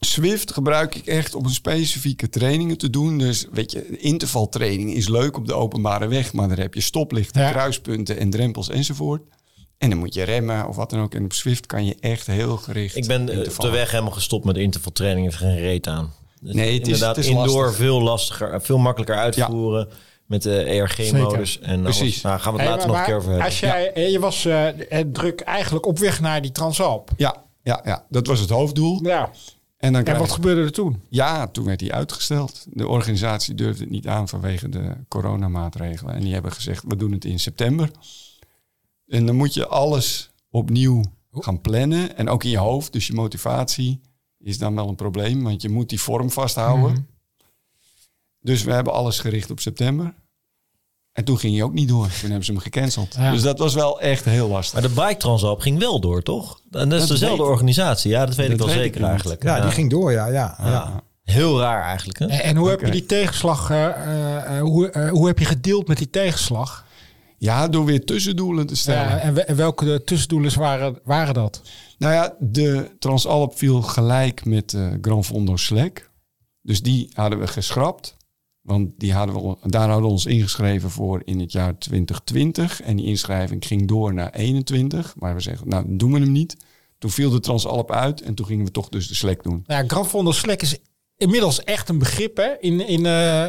Swift 0.00 0.52
gebruik 0.52 0.94
ik 0.94 1.06
echt 1.06 1.34
om 1.34 1.48
specifieke 1.48 2.28
trainingen 2.28 2.78
te 2.78 2.90
doen. 2.90 3.18
Dus 3.18 3.46
weet 3.52 3.72
je, 3.72 3.98
intervaltraining 3.98 4.94
is 4.94 5.08
leuk 5.08 5.36
op 5.36 5.46
de 5.46 5.54
openbare 5.54 6.06
weg, 6.08 6.32
maar 6.32 6.48
daar 6.48 6.58
heb 6.58 6.74
je 6.74 6.80
stoplichten, 6.80 7.42
Ja. 7.42 7.50
kruispunten 7.50 8.18
en 8.18 8.30
drempels 8.30 8.68
enzovoort. 8.68 9.22
En 9.78 9.90
dan 9.90 9.98
moet 9.98 10.14
je 10.14 10.22
remmen 10.22 10.68
of 10.68 10.76
wat 10.76 10.90
dan 10.90 11.00
ook. 11.00 11.14
En 11.14 11.24
op 11.24 11.32
Swift 11.32 11.66
kan 11.66 11.84
je 11.84 11.96
echt 12.00 12.26
heel 12.26 12.56
gericht. 12.56 12.96
Ik 12.96 13.06
ben 13.06 13.28
eh, 13.28 13.38
op 13.38 13.60
de 13.60 13.70
weg 13.70 13.90
helemaal 13.90 14.12
gestopt 14.12 14.44
met 14.44 14.56
intervaltraining. 14.56 15.26
Heeft 15.26 15.38
geen 15.38 15.58
reet 15.58 15.86
aan. 15.86 16.12
Dus 16.40 16.54
Nee, 16.54 16.72
het 16.72 16.80
is- 16.80 16.86
inderdaad 16.92 17.16
het 17.16 17.24
is 17.24 17.30
indoor 17.30 17.46
lastig. 17.62 17.76
veel 17.76 18.02
lastiger, 18.02 18.62
veel 18.62 18.78
makkelijker 18.78 19.16
uitvoeren. 19.16 19.88
Met 20.26 20.42
de 20.42 20.62
ERG-modus. 20.62 21.58
En 21.60 21.80
alles. 21.80 21.98
Precies. 21.98 22.22
Nou, 22.22 22.40
gaan 22.40 22.52
we 22.54 22.58
het 22.58 22.68
Hey, 22.68 22.76
later 22.76 22.88
nog 22.90 22.98
een 22.98 23.04
keer 23.04 23.16
over 23.16 23.28
hebben. 23.28 23.46
Als 23.46 23.60
jij, 23.60 23.92
eh, 23.92 24.10
Je 24.10 24.18
was 24.18 24.44
eh, 24.44 24.98
eh, 25.00 25.06
druk 25.12 25.40
eigenlijk 25.40 25.86
op 25.86 25.98
weg 25.98 26.20
naar 26.20 26.42
die 26.42 26.52
Transalp. 26.52 27.10
Ja, 27.16 27.42
ja, 27.62 27.80
ja, 27.84 28.04
dat 28.08 28.26
was 28.26 28.40
het 28.40 28.50
hoofddoel. 28.50 29.00
Ja. 29.04 29.30
En 29.78 29.92
dan 29.92 30.04
En 30.04 30.18
wat 30.18 30.32
gebeurde 30.32 30.62
er 30.62 30.72
toen? 30.72 31.02
Ja, 31.08 31.46
toen 31.46 31.64
werd 31.64 31.78
die 31.78 31.92
uitgesteld. 31.92 32.66
De 32.70 32.88
organisatie 32.88 33.54
durfde 33.54 33.82
het 33.82 33.92
niet 33.92 34.06
aan 34.06 34.28
vanwege 34.28 34.68
de 34.68 34.96
coronamaatregelen. 35.08 36.14
En 36.14 36.20
die 36.20 36.32
hebben 36.32 36.52
gezegd, 36.52 36.84
we 36.86 36.96
doen 36.96 37.12
het 37.12 37.24
in 37.24 37.40
september. 37.40 37.90
En 39.06 39.26
dan 39.26 39.36
moet 39.36 39.54
je 39.54 39.66
alles 39.66 40.30
opnieuw 40.50 41.02
gaan 41.32 41.60
plannen. 41.60 42.16
En 42.16 42.28
ook 42.28 42.44
in 42.44 42.50
je 42.50 42.58
hoofd, 42.58 42.92
dus 42.92 43.06
je 43.06 43.12
motivatie 43.12 44.00
is 44.38 44.58
dan 44.58 44.74
wel 44.74 44.88
een 44.88 44.94
probleem. 44.94 45.42
Want 45.42 45.62
je 45.62 45.68
moet 45.68 45.88
die 45.88 46.00
vorm 46.00 46.30
vasthouden. 46.30 46.92
Mhm. 46.92 47.00
Dus 48.40 48.62
we 48.62 48.72
hebben 48.72 48.92
alles 48.92 49.18
gericht 49.20 49.50
op 49.50 49.60
september. 49.60 50.14
En 51.18 51.24
toen 51.24 51.38
ging 51.38 51.54
hij 51.54 51.62
ook 51.62 51.72
niet 51.72 51.88
door. 51.88 52.06
Toen 52.20 52.28
hebben 52.28 52.44
ze 52.44 52.52
hem 52.52 52.60
gecanceld. 52.60 53.14
Ja. 53.18 53.30
Dus 53.30 53.42
dat 53.42 53.58
was 53.58 53.74
wel 53.74 54.00
echt 54.00 54.24
heel 54.24 54.48
lastig. 54.48 54.80
Maar 54.80 54.88
de 54.88 54.94
Bike 54.94 55.16
Transalp 55.16 55.60
ging 55.60 55.78
wel 55.78 56.00
door, 56.00 56.22
toch? 56.22 56.60
En 56.70 56.88
dat 56.88 57.00
is 57.00 57.08
Dat 57.08 57.18
dezelfde 57.18 57.42
weet- 57.42 57.50
organisatie. 57.52 58.10
Ja, 58.10 58.26
dat 58.26 58.34
weet 58.34 58.50
ik 58.50 58.58
wel 58.58 58.66
weet 58.66 58.76
zeker 58.76 59.04
eigenlijk. 59.04 59.42
Ja, 59.42 59.60
die 59.60 59.70
ging 59.70 59.90
door, 59.90 60.12
ja. 60.12 60.26
ja, 60.26 60.56
ja. 60.58 60.66
Ja. 60.68 61.02
Heel 61.24 61.60
raar 61.60 61.82
eigenlijk, 61.82 62.18
hè? 62.18 62.26
En, 62.26 62.42
en 62.42 62.56
hoe 62.56 62.68
heb 62.68 62.80
je 62.80 62.90
die 62.90 63.06
tegenslag, 63.06 63.70
eh, 63.70 63.86
eh, 63.86 64.56
eh, 64.56 64.62
hoe, 64.62 65.08
hoe 65.10 65.26
heb 65.26 65.38
je 65.38 65.44
gedeeld 65.44 65.88
met 65.88 65.98
die 65.98 66.10
tegenslag? 66.10 66.84
Ja, 67.38 67.68
door 67.68 67.84
weer 67.84 68.04
tussendoelen 68.04 68.66
te 68.66 68.76
stellen. 68.76 69.08
Ja, 69.10 69.18
en, 69.18 69.34
we- 69.34 69.42
en 69.44 69.56
welke 69.56 69.84
de 69.84 70.04
tussendoelen 70.04 70.58
waren, 70.58 70.98
waren 71.04 71.34
dat? 71.34 71.62
Nou 71.98 72.12
ja, 72.14 72.34
de 72.38 72.90
Transalp 72.98 73.58
viel 73.58 73.82
gelijk 73.82 74.44
met 74.44 74.74
eh 74.74 74.86
Gran 75.00 75.24
Fondo 75.24 75.56
Slack. 75.56 76.10
Dus 76.62 76.82
die 76.82 77.10
hadden 77.14 77.38
we 77.38 77.46
geschrapt. 77.46 78.16
Want 78.68 78.88
die 78.98 79.12
hadden 79.12 79.34
we, 79.34 79.56
daar 79.68 79.88
hadden 79.88 80.06
we 80.06 80.12
ons 80.12 80.26
ingeschreven 80.26 80.90
voor 80.90 81.22
in 81.24 81.40
het 81.40 81.52
jaar 81.52 81.78
2020. 81.78 82.80
En 82.82 82.96
die 82.96 83.06
inschrijving 83.06 83.66
ging 83.66 83.88
door 83.88 84.14
naar 84.14 84.30
21. 84.32 85.14
Maar 85.16 85.34
we 85.34 85.40
zeggen, 85.40 85.68
nou 85.68 85.84
doen 85.88 86.12
we 86.12 86.18
hem 86.18 86.32
niet. 86.32 86.56
Toen 86.98 87.10
viel 87.10 87.30
de 87.30 87.40
Transalp 87.40 87.92
uit 87.92 88.20
en 88.22 88.34
toen 88.34 88.46
gingen 88.46 88.64
we 88.64 88.70
toch 88.70 88.88
dus 88.88 89.08
de 89.08 89.14
Slack 89.14 89.42
doen. 89.42 89.64
Nou, 89.66 89.82
ja, 89.82 89.88
Grand 89.88 90.06
Fondo 90.06 90.32
Slack 90.32 90.62
is 90.62 90.78
inmiddels 91.16 91.64
echt 91.64 91.88
een 91.88 91.98
begrip 91.98 92.36
hè? 92.36 92.54
In, 92.60 92.80
in, 92.86 93.06
eh, 93.06 93.44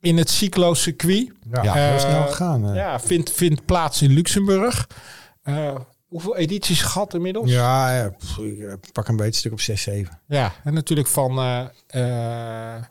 in 0.00 0.16
het 0.16 0.30
cyclo-circuit. 0.30 1.32
Ja, 1.52 1.62
Ja. 1.62 1.72
heel 1.74 1.98
snel 1.98 2.26
gegaan. 2.26 2.74
Ja, 2.74 3.00
vindt, 3.00 3.30
vindt 3.32 3.64
plaats 3.64 4.02
in 4.02 4.10
Luxemburg. 4.10 4.86
Eh, 5.42 5.74
hoeveel 6.08 6.36
edities 6.36 6.82
gehad 6.82 7.14
inmiddels? 7.14 7.50
Ja, 7.50 7.90
ik 8.04 8.12
eh, 8.38 8.72
pak 8.92 9.08
een 9.08 9.16
beetje 9.16 9.38
stuk 9.40 9.52
op 9.52 9.60
6, 9.60 9.82
7. 9.82 10.20
Ja, 10.26 10.52
en 10.64 10.74
natuurlijk 10.74 11.08
van 11.08 11.38
eh, 11.38 11.64
eh, 12.76 12.82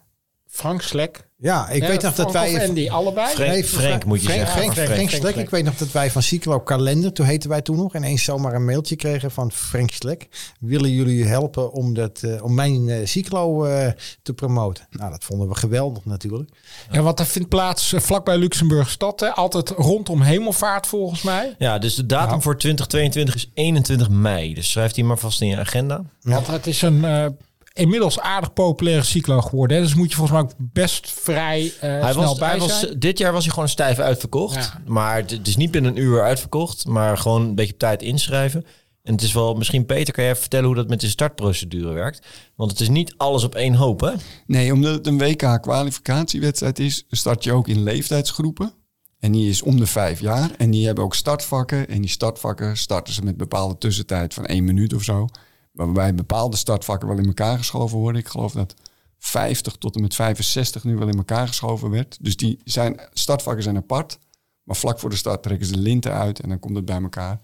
Frank 0.52 0.82
Slek. 0.82 1.28
Ja, 1.42 1.70
ik 1.70 1.82
Ja, 1.82 1.88
weet 1.88 2.02
nog 2.02 2.16
dat 2.16 2.32
Frank 2.32 2.46
wij... 2.52 2.56
of 2.64 2.68
Andy, 2.70 2.90
allebei. 2.90 3.28
Frank- 3.34 3.50
Nee, 3.50 3.64
Frank 3.64 4.06
moet 4.06 4.22
je 4.22 4.24
Frank, 4.28 4.40
zeggen. 4.40 4.58
Frank, 4.62 4.74
Frank, 4.74 4.88
Frank, 4.88 5.10
Frank, 5.10 5.22
Slek. 5.22 5.36
Ik 5.36 5.50
weet 5.50 5.64
nog 5.64 5.76
dat 5.78 5.92
wij 5.92 6.12
van 6.12 6.22
Cyclo 6.24 6.60
Kalender, 6.60 7.14
toen 7.14 7.26
heten 7.26 7.50
wij 7.50 7.62
toen 7.62 7.78
nog, 7.78 7.96
ineens 7.96 8.24
zomaar 8.24 8.54
een 8.54 8.66
mailtje 8.66 8.96
kregen 8.96 9.32
van 9.32 9.52
Frank 9.52 9.92
Slek. 9.92 10.28
Willen 10.60 10.92
jullie 10.92 11.26
helpen 11.26 11.72
om, 11.72 11.94
dat, 11.94 12.20
eh, 12.24 12.44
om 12.44 12.54
mijn 12.54 12.90
eh, 12.90 13.06
Cyclo 13.06 13.66
eh, 13.66 13.92
te 14.22 14.34
promoten? 14.34 14.88
Nou, 14.90 15.12
dat 15.12 15.24
vonden 15.24 15.48
we 15.50 15.56
geweldig 15.56 16.06
natuurlijk. 16.06 16.50
Ja, 16.92 17.02
want 17.02 17.18
dat 17.18 17.28
vindt 17.28 17.50
plaats 17.50 17.94
vlakbij 17.98 18.38
Luxemburg 18.38 18.90
stad. 18.90 19.20
Hè? 19.20 19.30
Altijd 19.30 19.70
rondom 19.70 20.22
hemelvaart 20.22 20.88
volgens 20.88 21.22
mij. 21.22 21.56
Ja, 21.58 21.78
dus 21.78 21.96
de 21.96 22.06
datum 22.06 22.30
Nou. 22.30 22.42
voor 22.42 22.58
2022 22.58 23.36
is 23.36 23.52
21 23.54 24.10
mei. 24.10 24.54
Dus 24.54 24.72
schrijf 24.72 24.92
die 24.92 25.04
maar 25.04 25.18
vast 25.18 25.42
in 25.42 25.48
je 25.48 25.58
agenda. 25.58 26.02
Want 26.22 26.48
het 26.48 26.68
is 26.68 26.82
een 26.82 27.06
eh, 27.06 27.26
inmiddels 27.74 28.20
aardig 28.20 28.54
populaire 28.54 29.04
cyclo 29.04 29.42
geworden. 29.42 29.78
Hè? 29.78 29.84
Dus 29.84 29.96
moet 29.96 30.10
je 30.10 30.16
volgens 30.16 30.38
mij 30.40 30.50
ook 30.50 30.72
best 30.74 31.12
vrij 31.12 31.74
eh, 31.80 32.02
Hij 32.02 32.12
snel 32.12 32.24
was, 32.24 32.38
bij 32.38 32.50
hij 32.50 32.60
was, 32.60 32.80
zijn. 32.80 33.00
dit 33.00 33.18
jaar 33.18 33.32
was 33.32 33.44
hij 33.44 33.54
gewoon 33.54 33.70
stijf 33.70 34.00
uitverkocht. 34.00 34.56
Ja. 34.56 34.82
Maar 34.86 35.16
het, 35.16 35.32
het 35.32 35.48
is 35.48 35.56
niet 35.56 35.72
binnen 35.72 35.92
een 35.92 36.04
uur 36.04 36.22
uitverkocht. 36.24 36.86
Maar 36.86 37.18
gewoon 37.18 37.42
een 37.42 37.56
beetje 37.56 37.74
op 37.74 37.80
tijd 37.80 38.02
inschrijven. 38.02 38.66
En 39.04 39.14
het 39.14 39.24
is 39.24 39.34
wel, 39.34 39.54
misschien 39.54 39.86
Peter, 39.86 40.14
kan 40.14 40.24
jij 40.24 40.32
even 40.32 40.42
vertellen 40.42 40.66
hoe 40.66 40.76
dat 40.76 40.88
met 40.90 41.02
de 41.02 41.08
startprocedure 41.08 41.94
werkt? 41.94 42.28
Want 42.56 42.72
het 42.72 42.80
is 42.80 42.90
niet 42.90 43.14
alles 43.18 43.44
op 43.44 43.56
één 43.56 43.74
hoop, 43.74 44.00
hè? 44.00 44.12
Nee, 44.46 44.74
omdat 44.74 44.94
het 44.94 45.08
een 45.08 45.18
WK-kwalificatiewedstrijd 45.18 46.80
is, 46.80 47.06
start 47.10 47.44
je 47.44 47.52
ook 47.52 47.68
in 47.68 47.84
leeftijdsgroepen. 47.84 48.74
En 49.20 49.32
die 49.32 49.50
is 49.50 49.62
om 49.62 49.78
de 49.80 49.88
vijf 49.88 50.20
jaar. 50.20 50.52
En 50.58 50.72
die 50.72 50.86
hebben 50.86 51.04
ook 51.04 51.16
startvakken. 51.16 51.88
En 51.88 52.02
die 52.02 52.10
startvakken 52.10 52.78
starten 52.78 53.14
ze 53.14 53.24
met 53.24 53.38
bepaalde 53.38 53.78
tussentijd 53.78 54.34
van 54.34 54.46
één 54.46 54.64
minuut 54.64 54.94
of 54.94 55.04
zo. 55.04 55.28
Waarbij 55.72 56.16
bepaalde 56.16 56.58
startvakken 56.58 57.08
wel 57.08 57.18
in 57.18 57.26
elkaar 57.26 57.58
geschoven 57.58 57.98
worden. 57.98 58.22
Ik 58.22 58.28
geloof 58.28 58.52
dat 58.52 58.74
50 59.20 59.74
tot 59.76 59.96
en 59.96 60.02
met 60.02 60.16
65 60.16 60.84
nu 60.84 60.96
wel 60.98 61.08
in 61.08 61.18
elkaar 61.18 61.48
geschoven 61.48 61.90
werd. 61.90 62.18
Dus 62.22 62.36
die 62.38 62.60
zijn, 62.64 63.02
startvakken 63.14 63.64
zijn 63.64 63.78
apart. 63.78 64.20
Maar 64.64 64.76
vlak 64.76 65.00
voor 65.00 65.10
de 65.10 65.16
start 65.16 65.44
trekken 65.44 65.68
ze 65.68 65.72
de 65.74 65.80
linten 65.80 66.14
uit 66.14 66.40
en 66.40 66.50
dan 66.50 66.60
komt 66.60 66.76
het 66.76 66.86
bij 66.86 67.02
elkaar. 67.02 67.40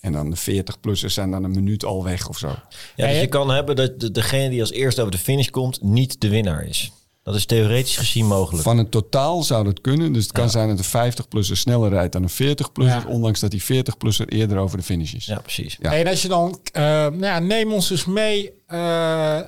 En 0.00 0.12
dan 0.12 0.30
de 0.30 0.36
40-plussers 0.36 1.14
zijn 1.14 1.30
dan 1.30 1.44
een 1.44 1.50
minuut 1.50 1.84
al 1.84 2.04
weg 2.04 2.28
of 2.28 2.38
zo. 2.38 2.46
Ja, 2.48 3.06
dus 3.06 3.14
je- 3.14 3.20
je 3.20 3.26
kan 3.26 3.50
hebben 3.50 3.76
dat 3.76 4.00
de, 4.00 4.10
degene 4.10 4.48
die 4.50 4.60
als 4.60 4.70
eerste 4.70 5.00
over 5.00 5.12
de 5.12 5.18
finish 5.18 5.48
komt, 5.48 5.82
niet 5.82 6.20
de 6.20 6.28
winnaar 6.28 6.64
is. 6.64 6.92
Dat 7.26 7.34
is 7.34 7.46
theoretisch 7.46 7.96
gezien 7.96 8.26
mogelijk. 8.26 8.62
Van 8.62 8.78
het 8.78 8.90
totaal 8.90 9.42
zou 9.42 9.64
dat 9.64 9.80
kunnen. 9.80 10.12
Dus 10.12 10.22
het 10.22 10.32
kan 10.32 10.50
zijn 10.50 10.68
dat 10.68 10.78
een 10.78 11.12
50-plusser 11.12 11.56
sneller 11.56 11.90
rijdt 11.90 12.12
dan 12.12 12.22
een 12.22 12.30
40-plusser. 12.30 12.84
Ja. 12.84 13.04
Ondanks 13.08 13.40
dat 13.40 13.50
die 13.50 13.62
40-plusser 13.62 14.26
eerder 14.28 14.58
over 14.58 14.78
de 14.78 14.82
finish 14.82 15.12
is. 15.12 15.26
Ja, 15.26 15.38
precies. 15.38 15.76
Ja. 15.80 15.94
En 15.94 16.06
als 16.06 16.22
je 16.22 16.28
dan, 16.28 16.58
eh, 16.72 16.82
nou 16.82 17.20
ja, 17.20 17.38
neem 17.38 17.72
ons 17.72 17.90
eens 17.90 18.04
mee 18.04 18.52
eh, 18.66 19.38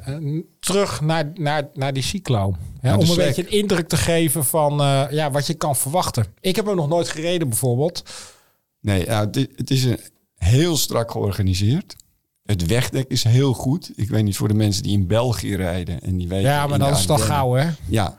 terug 0.60 1.00
naar, 1.00 1.30
naar, 1.34 1.68
naar 1.74 1.92
die 1.92 2.02
cyclo. 2.02 2.56
Hè, 2.80 2.94
om 2.94 3.00
een 3.00 3.06
Slack. 3.06 3.26
beetje 3.26 3.42
een 3.42 3.58
indruk 3.58 3.88
te 3.88 3.96
geven 3.96 4.44
van 4.44 4.80
eh, 4.80 5.04
ja, 5.10 5.30
wat 5.30 5.46
je 5.46 5.54
kan 5.54 5.76
verwachten. 5.76 6.26
Ik 6.40 6.56
heb 6.56 6.66
hem 6.66 6.76
nog 6.76 6.88
nooit 6.88 7.08
gereden 7.08 7.48
bijvoorbeeld. 7.48 8.02
Nee, 8.80 9.04
ja, 9.04 9.20
het, 9.20 9.48
het 9.54 9.70
is 9.70 9.84
een, 9.84 10.00
heel 10.34 10.76
strak 10.76 11.10
georganiseerd. 11.10 11.96
Het 12.48 12.66
wegdek 12.66 13.08
is 13.08 13.24
heel 13.24 13.52
goed. 13.52 13.92
Ik 13.94 14.08
weet 14.08 14.24
niet 14.24 14.36
voor 14.36 14.48
de 14.48 14.54
mensen 14.54 14.82
die 14.82 14.92
in 14.92 15.06
België 15.06 15.56
rijden. 15.56 16.00
En 16.00 16.16
die 16.16 16.28
weten 16.28 16.50
Ja, 16.50 16.66
maar 16.66 16.78
dat 16.78 16.98
is 16.98 17.06
toch 17.06 17.26
gauw 17.26 17.52
hè? 17.52 17.70
Ja. 17.88 18.18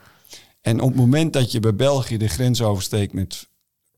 En 0.61 0.79
op 0.79 0.87
het 0.87 0.97
moment 0.97 1.33
dat 1.33 1.51
je 1.51 1.59
bij 1.59 1.75
België 1.75 2.17
de 2.17 2.27
grens 2.27 2.61
oversteekt 2.61 3.13
met 3.13 3.49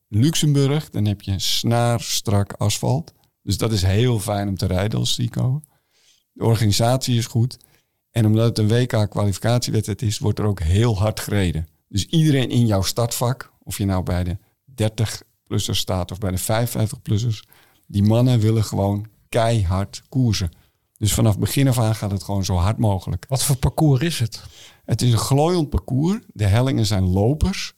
Luxemburg, 0.07 0.89
dan 0.89 1.05
heb 1.05 1.21
je 1.21 1.39
snaarstrak 1.39 2.53
asfalt. 2.53 3.13
Dus 3.41 3.57
dat 3.57 3.71
is 3.71 3.81
heel 3.81 4.19
fijn 4.19 4.47
om 4.47 4.57
te 4.57 4.65
rijden 4.65 4.99
als 4.99 5.13
Sico. 5.13 5.61
De 6.31 6.43
organisatie 6.43 7.17
is 7.17 7.25
goed. 7.25 7.57
En 8.11 8.25
omdat 8.25 8.45
het 8.45 8.57
een 8.57 8.67
WK-kwalificatiewedstrijd 8.67 10.01
is, 10.01 10.19
wordt 10.19 10.39
er 10.39 10.45
ook 10.45 10.59
heel 10.59 10.97
hard 10.97 11.19
gereden. 11.19 11.67
Dus 11.87 12.05
iedereen 12.05 12.49
in 12.49 12.65
jouw 12.65 12.81
startvak, 12.81 13.53
of 13.63 13.77
je 13.77 13.85
nou 13.85 14.03
bij 14.03 14.23
de 14.23 14.37
30-plussers 14.83 15.79
staat 15.79 16.11
of 16.11 16.17
bij 16.17 16.31
de 16.31 16.67
55-plussers, 16.67 17.49
die 17.87 18.03
mannen 18.03 18.39
willen 18.39 18.63
gewoon 18.63 19.07
keihard 19.31 20.01
koersen. 20.09 20.51
Dus 20.97 21.13
vanaf 21.13 21.39
begin 21.39 21.67
af 21.67 21.79
aan 21.79 21.95
gaat 21.95 22.11
het 22.11 22.23
gewoon 22.23 22.45
zo 22.45 22.55
hard 22.55 22.77
mogelijk. 22.77 23.25
Wat 23.27 23.43
voor 23.43 23.55
parcours 23.55 24.01
is 24.01 24.19
het? 24.19 24.41
Het 24.85 25.01
is 25.01 25.11
een 25.11 25.17
glooiend 25.17 25.69
parcours. 25.69 26.19
De 26.27 26.45
hellingen 26.45 26.85
zijn 26.85 27.03
lopers. 27.09 27.73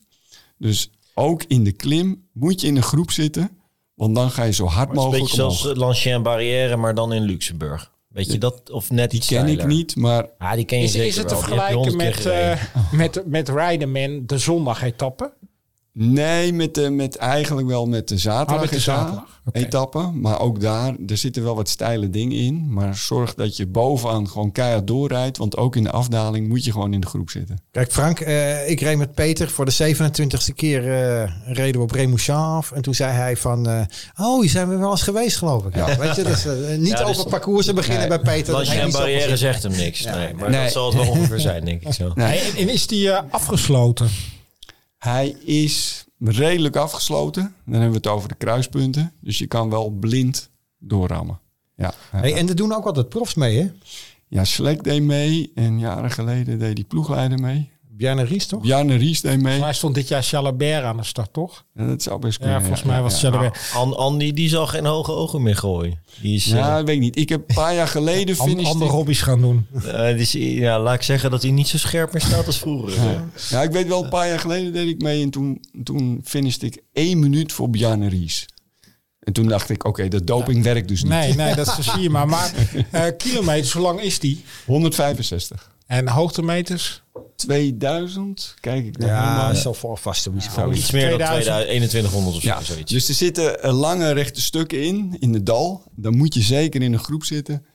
Dus 0.58 0.90
ook 1.14 1.42
in 1.42 1.64
de 1.64 1.72
klim 1.72 2.28
moet 2.32 2.60
je 2.60 2.66
in 2.66 2.76
een 2.76 2.82
groep 2.82 3.10
zitten. 3.10 3.58
Want 3.94 4.14
dan 4.14 4.30
ga 4.30 4.42
je 4.42 4.52
zo 4.52 4.66
hard 4.66 4.88
Het 4.88 4.96
is 4.98 5.02
een 5.04 5.10
mogelijk 5.10 5.30
beetje 5.30 5.42
omhoog. 5.42 5.60
zoals 5.60 5.76
Lancien 5.76 6.22
Barrière, 6.22 6.76
maar 6.76 6.94
dan 6.94 7.12
in 7.12 7.22
Luxemburg. 7.22 7.92
Weet 8.08 8.32
je 8.32 8.38
dat? 8.38 8.70
Of 8.70 8.90
net 8.90 9.10
Die 9.10 9.18
iets 9.18 9.28
ken 9.28 9.48
ik 9.48 9.66
niet, 9.66 9.96
maar 9.96 10.28
Ah, 10.38 10.52
die 10.52 10.64
ken 10.64 10.78
je 10.78 10.84
Is, 10.84 10.92
zeker 10.92 11.06
is 11.06 11.16
het 11.16 11.28
te. 11.28 11.34
Die 11.34 11.44
vergelijken 11.44 11.96
met, 11.96 12.26
eh 12.26 12.62
met, 12.92 13.22
met 13.26 13.48
Rijdenman 13.48 14.22
de 14.26 14.38
zondagetappe? 14.38 15.32
Nee, 15.94 16.52
met, 16.52 16.74
de, 16.74 16.90
met 16.90 17.16
eigenlijk 17.16 17.66
wel 17.66 17.86
met 17.86 18.08
de 18.08 18.18
zaterdag, 18.18 18.54
Ah, 18.56 18.60
met 18.62 18.70
de 18.70 18.80
zaterdag. 18.80 19.32
Etappe. 19.52 20.10
Maar 20.14 20.40
ook 20.40 20.60
daar, 20.60 20.94
er 21.06 21.16
zitten 21.16 21.42
wel 21.42 21.54
wat 21.56 21.68
steile 21.68 22.10
dingen 22.10 22.36
in. 22.38 22.72
Maar 22.72 22.96
zorg 22.96 23.34
dat 23.34 23.56
je 23.56 23.66
bovenaan 23.66 24.28
gewoon 24.28 24.52
keihard 24.52 24.86
doorrijdt. 24.86 25.36
Want 25.36 25.56
ook 25.56 25.76
in 25.76 25.82
de 25.82 25.90
afdaling 25.90 26.48
moet 26.48 26.64
je 26.64 26.72
gewoon 26.72 26.92
in 26.92 27.00
de 27.00 27.06
groep 27.06 27.30
zitten. 27.30 27.58
Kijk, 27.70 27.92
Frank, 27.92 28.20
eh, 28.20 28.70
ik 28.70 28.80
reed 28.80 28.98
met 28.98 29.14
Peter 29.14 29.50
voor 29.50 29.64
de 29.64 29.72
27e 29.72 30.54
keer 30.54 30.92
eh, 30.92 31.30
reden 31.46 31.76
we 31.76 31.82
op 31.86 31.90
Remouchamp 31.90 32.32
af. 32.56 32.72
En 32.72 32.82
toen 32.82 32.94
zei 32.94 33.12
hij 33.12 33.36
van, 33.36 33.68
eh, 33.68 33.80
oh, 34.20 34.40
hier 34.40 34.50
zijn 34.50 34.68
we 34.68 34.76
wel 34.76 34.90
eens 34.90 35.02
geweest, 35.02 35.36
geloof 35.36 35.64
ik. 35.64 35.74
Ja. 35.74 35.96
Weet 35.98 36.16
je, 36.16 36.22
dus, 36.22 36.44
niet 36.78 36.88
Ja, 36.88 37.04
dus- 37.04 37.06
over 37.18 37.30
parcoursen 37.30 37.74
beginnen 37.74 38.08
Nee. 38.08 38.18
bij 38.20 38.34
Peter. 38.34 38.66
hij 38.66 38.84
niet 38.84 38.92
zo 38.92 38.98
Barrière 38.98 39.36
zegt 39.36 39.62
hem 39.62 39.72
niks. 39.76 40.04
Nee, 40.04 40.34
maar 40.34 40.50
Nee. 40.50 40.62
dat 40.62 40.72
zal 40.72 40.86
het 40.86 40.94
wel 40.94 41.08
ongeveer 41.16 41.40
zijn, 41.40 41.64
denk 41.64 41.82
ik 41.82 41.92
zo. 41.92 42.12
Nee. 42.14 42.38
En, 42.38 42.56
en 42.56 42.68
is 42.68 42.86
die 42.86 43.12
afgesloten? 43.12 44.08
Hij 45.04 45.28
is 45.28 46.06
redelijk 46.18 46.76
afgesloten. 46.76 47.42
Dan 47.42 47.72
hebben 47.72 47.90
we 47.90 47.96
het 47.96 48.06
over 48.06 48.28
de 48.28 48.34
kruispunten. 48.34 49.12
Dus 49.20 49.38
je 49.38 49.46
kan 49.46 49.70
wel 49.70 49.90
blind 49.90 50.50
doorrammen. 50.78 51.40
Ja, 51.76 51.94
Hey, 52.10 52.34
en 52.34 52.48
er 52.48 52.56
doen 52.56 52.72
ook 52.72 52.84
altijd 52.84 53.08
profs 53.08 53.34
mee, 53.34 53.58
hè? 53.58 53.70
ja 54.28 54.44
Slek 54.44 54.84
deed 54.84 55.02
mee. 55.02 55.52
En 55.54 55.78
jaren 55.78 56.10
geleden 56.10 56.58
deed 56.58 56.76
die 56.76 56.84
ploegleider 56.84 57.40
mee. 57.40 57.70
Bjarne 57.96 58.24
Ries, 58.24 58.46
toch? 58.46 58.62
Bjarne 58.62 58.96
Ries 58.96 59.20
deed 59.20 59.30
mee. 59.32 59.40
Volgens 59.40 59.60
mij 59.62 59.72
stond 59.72 59.94
dit 59.94 60.08
jaar 60.08 60.22
Chalabert 60.22 60.84
aan 60.84 60.96
de 60.96 61.04
start, 61.04 61.32
toch? 61.32 61.64
Ja, 61.74 61.86
dat 61.86 62.02
zou 62.02 62.18
best 62.18 62.38
Ja, 62.38 62.44
kunnen. 62.44 62.60
volgens 62.62 62.82
mij 62.82 63.00
was 63.02 63.20
Chalabert. 63.20 63.58
An- 63.74 63.96
Andy, 63.96 64.32
die 64.32 64.48
zal 64.48 64.66
geen 64.66 64.84
hoge 64.84 65.12
ogen 65.12 65.42
meer 65.42 65.56
gooien. 65.56 65.98
Die 66.20 66.34
is, 66.36 66.44
Ja, 66.44 66.76
dat 66.76 66.84
weet 66.86 66.94
ik 66.96 67.00
niet. 67.00 67.16
Ik 67.16 67.28
heb 67.28 67.44
een 67.48 67.54
paar 67.54 67.74
jaar 67.74 67.88
geleden 67.88 68.36
An- 68.38 68.64
andere 68.64 68.84
ik- 68.84 68.90
hobby's 68.90 69.20
gaan 69.20 69.40
doen. 69.40 69.66
eh, 69.84 70.18
is- 70.18 70.32
ja, 70.32 70.80
laat 70.80 70.94
ik 70.94 71.02
zeggen 71.02 71.30
dat 71.30 71.42
hij 71.42 71.50
niet 71.50 71.68
zo 71.68 71.78
scherp 71.78 72.12
meer 72.12 72.22
staat 72.22 72.46
als 72.46 72.58
vroeger. 72.58 72.92
Ja, 73.50 73.62
ik 73.62 73.70
weet 73.70 73.86
wel, 73.88 74.02
een 74.04 74.08
paar 74.10 74.28
jaar 74.28 74.38
geleden 74.40 74.72
deed 74.72 74.88
ik 74.88 75.02
mee. 75.02 75.22
En 75.22 75.30
toen, 75.30 75.64
toen 75.84 76.20
finishte 76.24 76.66
ik 76.66 76.82
één 76.92 77.18
minuut 77.18 77.52
voor 77.52 77.70
Bjarne 77.70 78.08
Ries. 78.08 78.46
En 79.20 79.32
toen 79.32 79.48
dacht 79.48 79.70
ik, 79.70 79.84
oké, 79.84 80.08
dat 80.08 80.26
doping 80.26 80.62
werkt 80.62 80.88
dus 80.88 81.02
niet. 81.02 81.12
Nee, 81.12 81.34
nee, 81.34 81.54
dat 81.54 81.78
zie 81.92 82.02
je 82.02 82.10
maar. 82.10 82.28
Maar 82.28 82.52
eh, 82.90 83.02
kilometers, 83.18 83.72
hoe 83.72 83.82
lang 83.82 84.00
is 84.00 84.18
die? 84.18 84.44
165. 84.66 85.72
En 85.86 86.08
hoogtemeters? 86.08 87.02
2000, 87.36 88.54
kijk 88.60 88.86
ik 88.86 88.98
naar 88.98 89.08
Ja, 89.08 89.48
dat 89.48 89.56
zal 89.56 89.74
voor 89.74 89.98
vast 89.98 90.22
zoiets. 90.22 90.46
Iets 90.46 90.90
meer 90.90 91.08
dan 91.08 91.18
2000. 91.18 91.44
2000, 91.44 91.66
2100 91.66 92.36
of 92.36 92.42
zo. 92.42 92.48
Ja, 92.48 92.62
zoiets. 92.62 92.92
dus 92.92 93.08
er 93.08 93.14
zitten 93.14 93.62
eh, 93.62 93.78
lange 93.78 94.12
rechte 94.12 94.40
stukken 94.40 94.82
in, 94.82 95.16
in 95.18 95.32
de 95.32 95.42
dal. 95.42 95.82
Dan 95.96 96.16
moet 96.16 96.34
je 96.34 96.40
zeker 96.40 96.82
in 96.82 96.92
een 96.92 96.98
groep 96.98 97.24
zitten. 97.24 97.66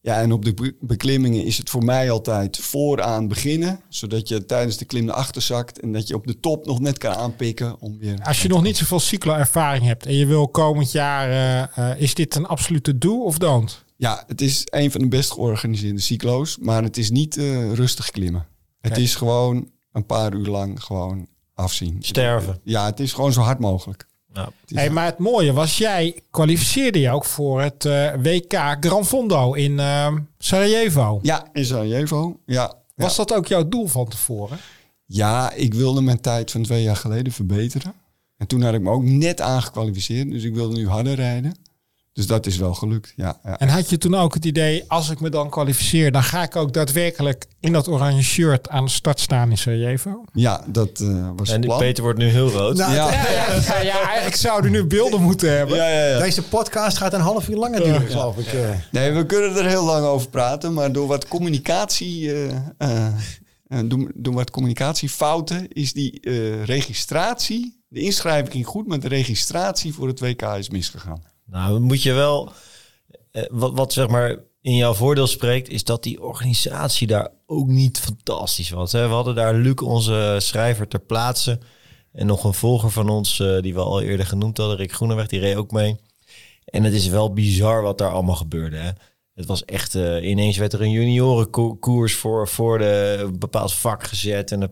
Ja, 0.00 0.20
en 0.20 0.32
op 0.32 0.44
de 0.44 0.54
be- 0.54 0.76
beklimmingen 0.80 1.44
is 1.44 1.58
het 1.58 1.70
voor 1.70 1.84
mij 1.84 2.10
altijd 2.10 2.56
vooraan 2.56 3.28
beginnen. 3.28 3.80
Zodat 3.88 4.28
je 4.28 4.44
tijdens 4.44 4.76
de 4.76 4.84
klim 4.84 5.04
naar 5.04 5.14
achter 5.14 5.42
zakt. 5.42 5.80
En 5.80 5.92
dat 5.92 6.08
je 6.08 6.14
op 6.14 6.26
de 6.26 6.40
top 6.40 6.66
nog 6.66 6.80
net 6.80 6.98
kan 6.98 7.14
aanpikken 7.14 7.80
om 7.80 7.98
weer... 7.98 8.18
Als 8.22 8.42
je 8.42 8.48
nog 8.48 8.62
niet 8.62 8.76
zoveel 8.76 9.00
cyclo-ervaring 9.00 9.84
hebt 9.84 10.06
en 10.06 10.14
je 10.14 10.26
wil 10.26 10.48
komend 10.48 10.92
jaar, 10.92 11.30
eh, 11.30 11.90
eh, 11.90 12.00
is 12.00 12.14
dit 12.14 12.34
een 12.34 12.46
absolute 12.46 12.98
do 12.98 13.22
of 13.22 13.38
don't? 13.38 13.84
Ja, 13.96 14.24
het 14.26 14.40
is 14.40 14.62
een 14.64 14.90
van 14.90 15.00
de 15.00 15.08
best 15.08 15.30
georganiseerde 15.30 16.00
cyclo's. 16.00 16.56
Maar 16.60 16.82
het 16.82 16.96
is 16.96 17.10
niet 17.10 17.36
eh, 17.36 17.72
rustig 17.72 18.10
klimmen. 18.10 18.46
Het 18.88 18.98
is 18.98 19.14
gewoon 19.14 19.70
een 19.92 20.06
paar 20.06 20.32
uur 20.34 20.46
lang 20.46 20.82
gewoon 20.82 21.26
afzien. 21.54 21.96
Sterven. 22.00 22.60
Ja, 22.62 22.84
het 22.86 23.00
is 23.00 23.12
gewoon 23.12 23.32
zo 23.32 23.40
hard 23.40 23.58
mogelijk. 23.58 24.06
Het 24.32 24.50
is- 24.66 24.76
Hey, 24.76 24.90
maar 24.90 25.04
het 25.04 25.18
mooie 25.18 25.52
was, 25.52 25.78
jij 25.78 26.20
kwalificeerde 26.30 27.00
je 27.00 27.10
ook 27.10 27.24
voor 27.24 27.60
het 27.62 27.84
eh, 27.84 28.12
WK 28.22 28.76
Gran 28.80 29.06
Fondo 29.06 29.52
in 29.52 29.78
eh, 29.80 30.14
Sarajevo. 30.38 31.18
Ja, 31.22 31.46
in 31.52 31.64
Sarajevo. 31.64 32.40
Ja, 32.46 32.74
Was 32.94 33.16
dat 33.16 33.34
ook 33.34 33.46
jouw 33.46 33.68
doel 33.68 33.86
van 33.86 34.08
tevoren? 34.08 34.58
Ja, 35.06 35.52
ik 35.52 35.74
wilde 35.74 36.00
mijn 36.00 36.20
tijd 36.20 36.50
van 36.50 36.62
twee 36.62 36.82
jaar 36.82 36.96
geleden 36.96 37.32
verbeteren. 37.32 37.94
En 38.36 38.46
toen 38.46 38.62
had 38.62 38.74
ik 38.74 38.80
me 38.80 38.90
ook 38.90 39.02
net 39.04 39.40
aangekwalificeerd. 39.40 40.30
Dus 40.30 40.42
ik 40.44 40.54
wilde 40.54 40.76
nu 40.76 40.88
harder 40.88 41.14
rijden. 41.14 41.54
Dus 42.16 42.26
dat 42.26 42.46
is 42.46 42.56
wel 42.56 42.74
gelukt. 42.74 43.12
Ja, 43.16 43.38
ja. 43.44 43.58
En 43.58 43.68
had 43.68 43.90
je 43.90 43.98
toen 43.98 44.14
ook 44.14 44.34
het 44.34 44.44
idee, 44.44 44.84
als 44.88 45.10
ik 45.10 45.20
me 45.20 45.28
dan 45.28 45.50
kwalificeer, 45.50 46.12
dan 46.12 46.22
ga 46.22 46.42
ik 46.42 46.56
ook 46.56 46.72
daadwerkelijk 46.72 47.46
in 47.60 47.72
dat 47.72 47.88
oranje 47.88 48.22
shirt 48.22 48.68
aan 48.68 48.84
de 48.84 48.90
start 48.90 49.20
staan 49.20 49.50
in 49.50 49.58
Sarajevo? 49.58 50.24
ja 50.32 50.64
dat 50.66 51.00
eh, 51.00 51.28
was 51.36 51.50
en 51.50 51.60
plan. 51.60 51.78
Peter 51.78 52.02
wordt 52.02 52.18
nu 52.18 52.26
heel 52.28 52.50
rood. 52.50 52.76
Nou, 52.76 52.92
Ja. 52.94 53.12
Ja, 53.12 53.30
ja, 53.30 53.54
ja, 53.66 53.80
ja, 53.80 54.02
eigenlijk 54.06 54.36
zouden 54.36 54.70
nu 54.70 54.84
beelden 54.84 55.22
moeten 55.22 55.56
hebben. 55.56 55.76
Ja, 55.76 55.88
ja, 55.88 56.06
ja. 56.06 56.18
Deze 56.18 56.42
podcast 56.42 56.96
gaat 56.96 57.12
een 57.12 57.20
half 57.20 57.48
uur 57.48 57.56
langer 57.56 57.82
duren, 57.84 58.06
geloof 58.08 58.36
ik. 58.38 58.46
eh. 58.52 58.70
Nee, 58.90 59.12
we 59.12 59.26
kunnen 59.26 59.56
er 59.56 59.66
heel 59.66 59.84
lang 59.84 60.04
over 60.06 60.28
praten. 60.28 60.72
Maar 60.74 60.92
door 60.92 61.06
wat 61.06 61.28
communicatie... 61.28 62.32
eh, 62.32 62.56
eh, 62.78 63.06
eh, 63.68 63.78
door, 63.84 64.10
door 64.14 64.34
wat 64.34 64.50
communicatiefouten 64.50 65.68
is 65.72 65.92
die 65.92 66.20
eh, 66.20 66.64
registratie... 66.64 67.84
De 67.88 68.00
inschrijving 68.00 68.52
ging 68.52 68.66
goed, 68.66 68.86
maar 68.86 69.00
de 69.00 69.08
registratie 69.08 69.94
voor 69.94 70.08
het 70.08 70.20
WK 70.20 70.42
is 70.42 70.70
misgegaan. 70.70 71.22
Nou, 71.46 71.80
moet 71.80 72.02
je 72.02 72.12
wel. 72.12 72.52
eh, 73.30 73.42
wat, 73.50 73.72
wat 73.74 73.92
zeg 73.92 74.08
maar 74.08 74.36
in 74.60 74.76
jouw 74.76 74.94
voordeel 74.94 75.26
spreekt, 75.26 75.68
is 75.68 75.84
dat 75.84 76.02
die 76.02 76.22
organisatie 76.22 77.06
daar 77.06 77.28
ook 77.46 77.66
niet 77.68 77.98
fantastisch 77.98 78.70
was. 78.70 78.92
Hè? 78.92 79.08
We 79.08 79.14
hadden 79.14 79.34
daar 79.34 79.54
Luc, 79.54 79.74
onze 79.74 80.36
schrijver, 80.40 80.88
ter 80.88 81.00
plaatse. 81.00 81.58
En 82.12 82.26
nog 82.26 82.44
een 82.44 82.54
volger 82.54 82.90
van 82.90 83.08
ons, 83.08 83.40
eh, 83.40 83.60
die 83.60 83.74
we 83.74 83.80
al 83.80 84.00
eerder 84.02 84.26
genoemd 84.26 84.56
hadden, 84.56 84.76
Rick 84.76 84.92
Groeneweg, 84.92 85.26
die 85.26 85.40
reed 85.40 85.56
ook 85.56 85.70
mee. 85.70 85.96
En 86.64 86.84
het 86.84 86.92
is 86.92 87.08
wel 87.08 87.32
bizar 87.32 87.82
wat 87.82 87.98
daar 87.98 88.10
allemaal 88.10 88.34
gebeurde. 88.36 88.76
Hè? 88.76 88.90
Het 89.36 89.46
was 89.46 89.64
echt, 89.64 89.94
eh, 89.94 90.28
ineens 90.28 90.56
werd 90.56 90.72
er 90.72 90.80
een 90.82 90.90
juniorenkoers 90.90 92.14
voor, 92.14 92.48
voor 92.48 92.78
de 92.78 93.16
een 93.20 93.38
bepaald 93.38 93.72
vak 93.72 94.04
gezet. 94.04 94.52
En 94.52 94.60
de 94.60 94.70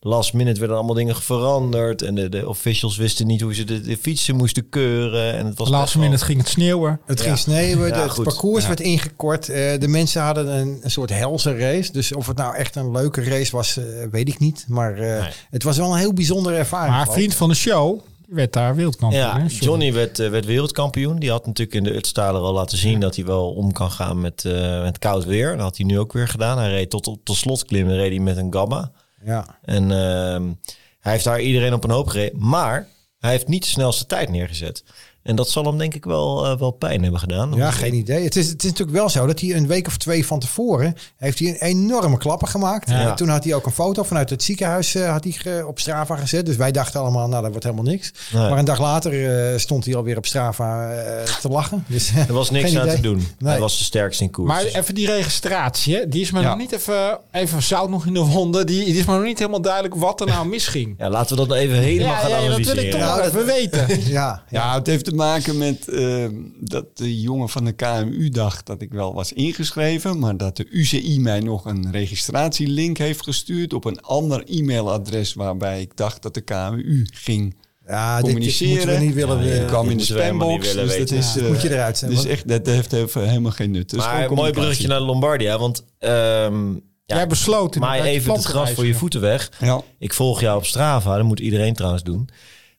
last 0.00 0.32
minute 0.32 0.58
werden 0.58 0.76
allemaal 0.76 0.94
dingen 0.94 1.16
veranderd. 1.16 2.02
En 2.02 2.14
de, 2.14 2.28
de 2.28 2.48
officials 2.48 2.96
wisten 2.96 3.26
niet 3.26 3.40
hoe 3.40 3.54
ze 3.54 3.64
de, 3.64 3.80
de 3.80 3.96
fietsen 3.96 4.36
moesten 4.36 4.68
keuren. 4.68 5.34
En 5.34 5.46
het 5.46 5.58
was 5.58 5.68
wel- 5.70 6.02
minute 6.02 6.24
ging 6.24 6.38
het 6.38 6.48
sneeuwen. 6.48 7.00
Het 7.06 7.18
Ja. 7.18 7.24
ging 7.24 7.38
sneeuwen, 7.38 7.88
Ja, 7.88 8.02
het 8.08 8.22
parcours 8.22 8.62
Ja. 8.62 8.68
werd 8.68 8.80
ingekort. 8.80 9.48
eh, 9.48 9.78
de 9.78 9.88
mensen 9.88 10.22
hadden 10.22 10.46
een, 10.58 10.78
een 10.82 10.90
soort 10.90 11.10
helse 11.10 11.56
race. 11.56 11.92
Dus 11.92 12.14
of 12.14 12.26
het 12.26 12.36
nou 12.36 12.54
echt 12.56 12.76
een 12.76 12.90
leuke 12.90 13.22
race 13.22 13.56
was, 13.56 13.76
eh, 13.76 13.84
weet 14.10 14.28
ik 14.28 14.38
niet. 14.38 14.64
Maar 14.68 14.94
eh, 14.98 15.20
Nee. 15.20 15.30
het 15.50 15.62
was 15.62 15.76
wel 15.76 15.92
een 15.92 15.98
heel 15.98 16.12
bijzondere 16.12 16.56
ervaring. 16.56 16.94
Maar 16.94 17.10
vriend 17.12 17.34
van 17.34 17.48
de 17.48 17.54
show, 17.54 18.00
werd 18.30 18.52
daar 18.52 18.74
wereldkampioen. 18.74 19.22
Ja, 19.22 19.40
hè, 19.40 19.46
Johnny 19.48 19.92
werd, 19.92 20.18
eh, 20.18 20.30
werd 20.30 20.44
wereldkampioen. 20.44 21.18
Die 21.18 21.30
had 21.30 21.46
natuurlijk 21.46 21.76
in 21.76 21.84
de 21.84 21.96
Utstaler 21.96 22.40
al 22.40 22.52
laten 22.52 22.78
zien 22.78 23.00
dat 23.00 23.16
hij 23.16 23.24
wel 23.24 23.52
om 23.52 23.72
kan 23.72 23.90
gaan 23.90 24.20
met, 24.20 24.44
eh, 24.44 24.82
met 24.82 24.98
koud 24.98 25.24
weer. 25.24 25.50
Dat 25.50 25.60
had 25.60 25.76
hij 25.76 25.86
nu 25.86 25.98
ook 25.98 26.12
weer 26.12 26.28
gedaan. 26.28 26.58
Hij 26.58 26.70
reed 26.70 26.90
tot 26.90 27.06
op 27.06 27.26
de 27.26 27.34
slotklimmen 27.34 27.96
reed 27.96 28.10
hij 28.10 28.20
met 28.20 28.36
een 28.36 28.52
gamma. 28.52 28.92
Ja. 29.24 29.58
En 29.62 29.82
ehm, 29.82 30.52
hij 31.00 31.12
heeft 31.12 31.24
daar 31.24 31.40
iedereen 31.40 31.72
op 31.72 31.84
een 31.84 31.90
hoop 31.90 32.06
gereden. 32.06 32.46
Maar 32.46 32.88
hij 33.18 33.30
heeft 33.30 33.48
niet 33.48 33.62
de 33.62 33.68
snelste 33.68 34.06
tijd 34.06 34.28
neergezet. 34.28 34.84
En 35.22 35.36
dat 35.36 35.48
zal 35.50 35.64
hem 35.64 35.78
denk 35.78 35.94
ik 35.94 36.04
wel, 36.04 36.46
eh, 36.46 36.58
wel 36.58 36.70
pijn 36.70 37.02
hebben 37.02 37.20
gedaan. 37.20 37.52
Ja, 37.54 37.70
geen 37.70 37.94
idee. 37.94 38.24
Het 38.24 38.36
is, 38.36 38.48
het 38.48 38.62
is 38.64 38.70
natuurlijk 38.70 38.98
wel 38.98 39.08
zo 39.08 39.26
dat 39.26 39.40
hij 39.40 39.54
een 39.54 39.66
week 39.66 39.86
of 39.86 39.96
twee 39.96 40.26
van 40.26 40.38
tevoren 40.38 40.94
heeft 41.16 41.38
hij 41.38 41.48
een 41.48 41.56
enorme 41.68 42.16
klapper 42.18 42.48
gemaakt. 42.48 42.90
Ja. 42.90 43.08
En 43.10 43.14
toen 43.16 43.28
had 43.28 43.44
hij 43.44 43.54
ook 43.54 43.66
een 43.66 43.72
foto 43.72 44.02
vanuit 44.02 44.30
het 44.30 44.42
ziekenhuis 44.42 44.94
eh, 44.94 45.10
had 45.10 45.24
hij 45.24 45.32
ge- 45.32 45.64
op 45.66 45.78
Strava 45.78 46.16
gezet. 46.16 46.46
Dus 46.46 46.56
wij 46.56 46.70
dachten 46.72 47.00
allemaal, 47.00 47.28
nou 47.28 47.40
dat 47.42 47.50
wordt 47.50 47.64
helemaal 47.64 47.84
niks. 47.84 48.12
Nee. 48.32 48.48
Maar 48.48 48.58
een 48.58 48.64
dag 48.64 48.80
later 48.80 49.50
eh, 49.52 49.58
stond 49.58 49.84
hij 49.84 49.94
alweer 49.96 50.16
op 50.16 50.26
Strava 50.26 50.90
eh, 50.92 51.22
te 51.40 51.48
lachen. 51.48 51.84
Dus, 51.88 52.10
Er 52.28 52.32
was 52.34 52.50
niks 52.50 52.76
aan 52.76 52.88
te 52.88 53.00
doen. 53.00 53.26
Nee. 53.38 53.50
Hij 53.50 53.60
was 53.60 53.78
de 53.78 53.84
sterkste 53.84 54.24
in 54.24 54.30
koers. 54.30 54.48
Maar 54.48 54.64
even 54.64 54.94
die 54.94 55.06
registratie, 55.06 55.94
hè, 55.96 56.08
die 56.08 56.20
is 56.20 56.30
maar 56.30 56.42
Ja. 56.42 56.48
nog 56.48 56.58
niet 56.58 56.72
even, 56.72 57.18
even 57.32 57.62
zout 57.62 57.90
nog 57.90 58.06
in 58.06 58.14
de 58.14 58.20
wonden. 58.24 58.66
Die, 58.66 58.84
die 58.84 58.94
is 58.94 59.04
maar 59.04 59.16
nog 59.16 59.24
niet 59.24 59.38
helemaal 59.38 59.60
duidelijk 59.60 59.94
wat 59.94 60.20
er 60.20 60.26
nou 60.26 60.46
misging. 60.48 60.94
ja, 60.98 61.10
laten 61.10 61.36
we 61.36 61.46
dat 61.46 61.56
even 61.56 61.76
helemaal 61.76 62.12
ja, 62.12 62.18
gaan 62.18 62.30
ja, 62.30 62.36
ja, 62.38 62.48
dat 62.48 62.56
wil 62.56 62.66
analyseren. 62.66 62.84
ik 62.84 62.90
toch 62.90 63.16
wel 63.16 63.24
even 63.24 63.46
weten. 63.46 63.88
Ja, 64.10 64.42
Ja, 64.48 64.74
het 64.74 64.86
heeft 64.86 65.08
maken 65.20 65.58
met 65.58 65.88
eh, 65.88 66.26
dat 66.60 66.96
de 66.96 67.20
jongen 67.20 67.48
van 67.48 67.64
de 67.64 67.72
KMU 67.72 68.28
dacht 68.28 68.66
dat 68.66 68.82
ik 68.82 68.92
wel 68.92 69.14
was 69.14 69.32
ingeschreven, 69.32 70.18
maar 70.18 70.36
dat 70.36 70.56
de 70.56 70.66
UCI 70.70 71.20
mij 71.20 71.40
nog 71.40 71.64
een 71.64 71.88
registratielink 71.90 72.98
heeft 72.98 73.22
gestuurd 73.22 73.72
op 73.72 73.84
een 73.84 74.00
ander 74.00 74.44
e-mailadres 74.46 75.34
waarbij 75.34 75.80
ik 75.80 75.96
dacht 75.96 76.22
dat 76.22 76.34
de 76.34 76.40
KMU 76.40 77.06
ging 77.12 77.54
Ja, 77.86 78.16
dit, 78.16 78.24
dit 78.24 78.32
communiceren. 78.32 78.74
moeten 78.76 78.94
we 78.98 79.04
niet 79.04 79.14
willen. 79.14 79.44
Ja, 79.46 79.54
ik 79.60 79.66
kwam 79.66 79.88
in 79.90 79.96
de 79.96 80.04
spambox, 80.04 80.72
dus 80.72 80.96
dat 80.98 81.10
is, 81.10 81.34
Ja, 81.34 81.40
eh, 81.40 81.48
moet 81.48 81.62
je 81.62 81.70
eruit 81.70 81.98
zijn, 81.98 82.10
Dus 82.10 82.24
echt, 82.24 82.48
dat 82.48 82.66
heeft 82.66 82.92
even 82.92 83.28
helemaal 83.28 83.52
geen 83.52 83.70
nut. 83.70 83.90
Dus 83.90 83.98
maar 83.98 84.24
een 84.24 84.34
mooi 84.34 84.52
bruggetje 84.52 84.88
naar 84.88 85.00
Lombardia. 85.00 85.58
Want 85.58 85.84
ehm 85.98 86.72
ja, 87.06 87.16
Jij 87.16 87.26
besloot 87.26 87.76
maai 87.76 87.96
inderdaad 87.98 88.20
even 88.20 88.32
het 88.32 88.44
gras 88.44 88.70
voor 88.70 88.86
je 88.86 88.94
voeten 88.94 89.20
weg. 89.20 89.50
Ja. 89.60 89.80
Ik 89.98 90.12
volg 90.12 90.40
jou 90.40 90.56
op 90.56 90.66
Strava. 90.66 91.16
Dat 91.16 91.24
moet 91.24 91.40
iedereen 91.40 91.74
trouwens 91.74 92.02
doen. 92.02 92.28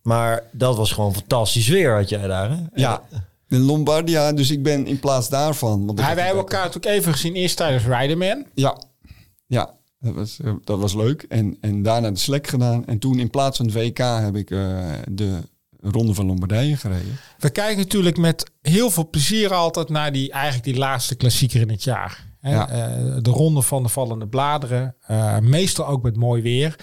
Maar 0.02 0.44
dat 0.52 0.78
was 0.78 0.92
gewoon 0.92 1.14
fantastisch 1.14 1.68
weer 1.68 1.96
had 1.96 2.10
jij 2.10 2.28
daar. 2.28 2.50
Hè? 2.50 2.58
ja, 2.74 3.02
in 3.50 3.60
Lombardia, 3.60 4.34
dus 4.34 4.52
ik 4.52 4.64
ben 4.64 4.86
in 4.88 5.00
plaats 5.00 5.30
daarvan... 5.30 5.86
Want 5.86 6.00
Ja, 6.00 6.16
wij 6.16 6.24
hebben 6.26 6.42
elkaar 6.44 6.66
natuurlijk 6.66 6.96
even 6.96 7.12
gezien 7.12 7.36
eerst 7.36 7.58
tijdens 7.58 7.86
Riderman. 7.86 8.46
Ja, 8.54 8.78
ja 9.48 9.74
dat, 10.00 10.14
was, 10.14 10.40
eh, 10.44 10.54
dat 10.64 10.80
was 10.80 10.94
leuk. 10.94 11.26
En, 11.30 11.58
en 11.62 11.82
daarna 11.84 12.12
de 12.12 12.20
Slek 12.20 12.48
gedaan. 12.48 12.86
En 12.86 13.00
toen 13.00 13.20
in 13.20 13.30
plaats 13.30 13.58
van 13.58 13.66
het 13.66 13.76
WK 13.76 13.98
heb 13.98 14.36
ik 14.36 14.52
eh, 14.52 14.90
de 15.10 15.40
Ronde 15.82 16.14
van 16.14 16.26
Lombardije 16.26 16.78
gereden. 16.78 17.18
We 17.40 17.50
kijken 17.50 17.78
natuurlijk 17.78 18.18
met 18.18 18.52
heel 18.62 18.90
veel 18.90 19.10
plezier 19.10 19.54
altijd 19.54 19.90
naar 19.90 20.12
die, 20.12 20.32
eigenlijk 20.32 20.64
die 20.64 20.78
laatste 20.78 21.16
klassieker 21.16 21.62
in 21.62 21.70
het 21.70 21.84
jaar. 21.84 22.26
Hè? 22.40 22.52
Ja. 22.54 22.70
Eh, 22.70 23.18
de 23.22 23.30
ronde 23.30 23.62
van 23.62 23.84
de 23.84 23.90
vallende 23.90 24.28
bladeren. 24.28 24.96
eh, 25.02 25.40
meestal 25.40 25.88
ook 25.88 26.04
met 26.04 26.16
mooi 26.18 26.42
weer. 26.42 26.76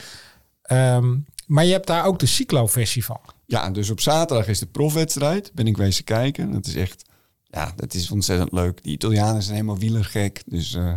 Ehm, 0.62 1.16
maar 1.48 1.64
je 1.64 1.72
hebt 1.72 1.86
daar 1.86 2.04
ook 2.04 2.18
de 2.18 2.26
cyclo-versie 2.26 3.04
van. 3.04 3.20
Ja, 3.46 3.70
dus 3.70 3.90
op 3.90 4.00
zaterdag 4.00 4.48
is 4.48 4.58
de 4.58 4.66
profwedstrijd. 4.66 5.50
Ben 5.54 5.66
ik 5.66 5.76
wezen 5.76 6.04
kijken. 6.04 6.52
Dat 6.52 6.66
is 6.66 6.74
echt, 6.74 7.02
ja, 7.44 7.72
dat 7.76 7.94
is 7.94 8.10
ontzettend 8.10 8.52
leuk. 8.52 8.82
Die 8.82 8.92
Italianen 8.92 9.42
zijn 9.42 9.54
helemaal 9.54 9.78
wielergek. 9.78 10.42
Dus 10.46 10.74
eh, 10.74 10.92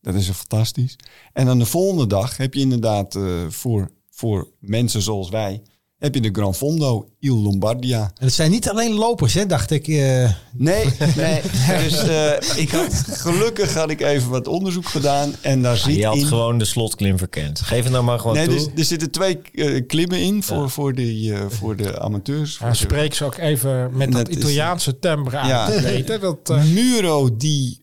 dat 0.00 0.14
is 0.14 0.30
fantastisch. 0.30 0.96
En 1.32 1.46
dan 1.46 1.58
de 1.58 1.66
volgende 1.66 2.06
dag 2.06 2.36
heb 2.36 2.54
je 2.54 2.60
inderdaad 2.60 3.14
eh, 3.14 3.46
voor, 3.48 3.90
voor 4.10 4.48
mensen 4.58 5.02
zoals 5.02 5.30
wij... 5.30 5.62
heb 6.00 6.14
je 6.14 6.20
de 6.20 6.28
Gran 6.32 6.54
Fondo 6.54 7.08
Il 7.18 7.36
Lombardia. 7.36 8.00
En 8.18 8.24
het 8.24 8.32
zijn 8.34 8.50
niet 8.50 8.68
alleen 8.68 8.92
lopers, 8.92 9.34
hè, 9.34 9.46
dacht 9.46 9.70
ik. 9.70 9.88
eh. 9.88 10.30
Nee, 10.52 10.84
nee. 11.16 11.40
Dus 11.82 11.98
eh, 12.08 12.32
ik 12.64 12.70
had, 12.70 12.94
gelukkig 13.08 13.74
had 13.74 13.90
ik 13.90 14.00
even 14.00 14.30
wat 14.30 14.46
onderzoek 14.46 14.88
gedaan. 14.88 15.34
En 15.40 15.62
daar 15.62 15.76
zit 15.76 15.94
Je 15.96 16.06
had 16.06 16.16
in... 16.16 16.26
gewoon 16.26 16.58
de 16.58 16.64
slotklim 16.64 17.18
verkend. 17.18 17.60
Geef 17.60 17.82
het 17.82 17.92
nou 17.92 18.04
maar 18.04 18.18
gewoon 18.18 18.36
Nee, 18.36 18.46
toe. 18.46 18.56
dus, 18.56 18.66
er 18.76 18.84
zitten 18.84 19.10
twee 19.10 19.38
eh, 19.54 19.86
klimmen 19.86 20.20
in 20.22 20.42
voor, 20.42 20.70
voor, 20.70 20.94
die, 20.94 21.34
eh, 21.34 21.40
voor 21.48 21.76
de 21.76 22.00
amateurs. 22.00 22.58
Ja, 22.58 22.66
Voor 22.66 22.74
spreek 22.76 23.14
ze 23.14 23.24
ook 23.24 23.36
even 23.36 23.96
met 23.96 24.12
dat, 24.12 24.26
Dat 24.26 24.28
is- 24.28 24.36
Italiaanse 24.36 24.98
timbre 24.98 25.36
aan 25.38 25.48
Ja. 25.48 25.66
te 25.70 25.80
weten. 25.80 26.20
Dat, 26.20 26.46
de 26.46 26.70
Muro 26.74 27.36
di 27.36 27.78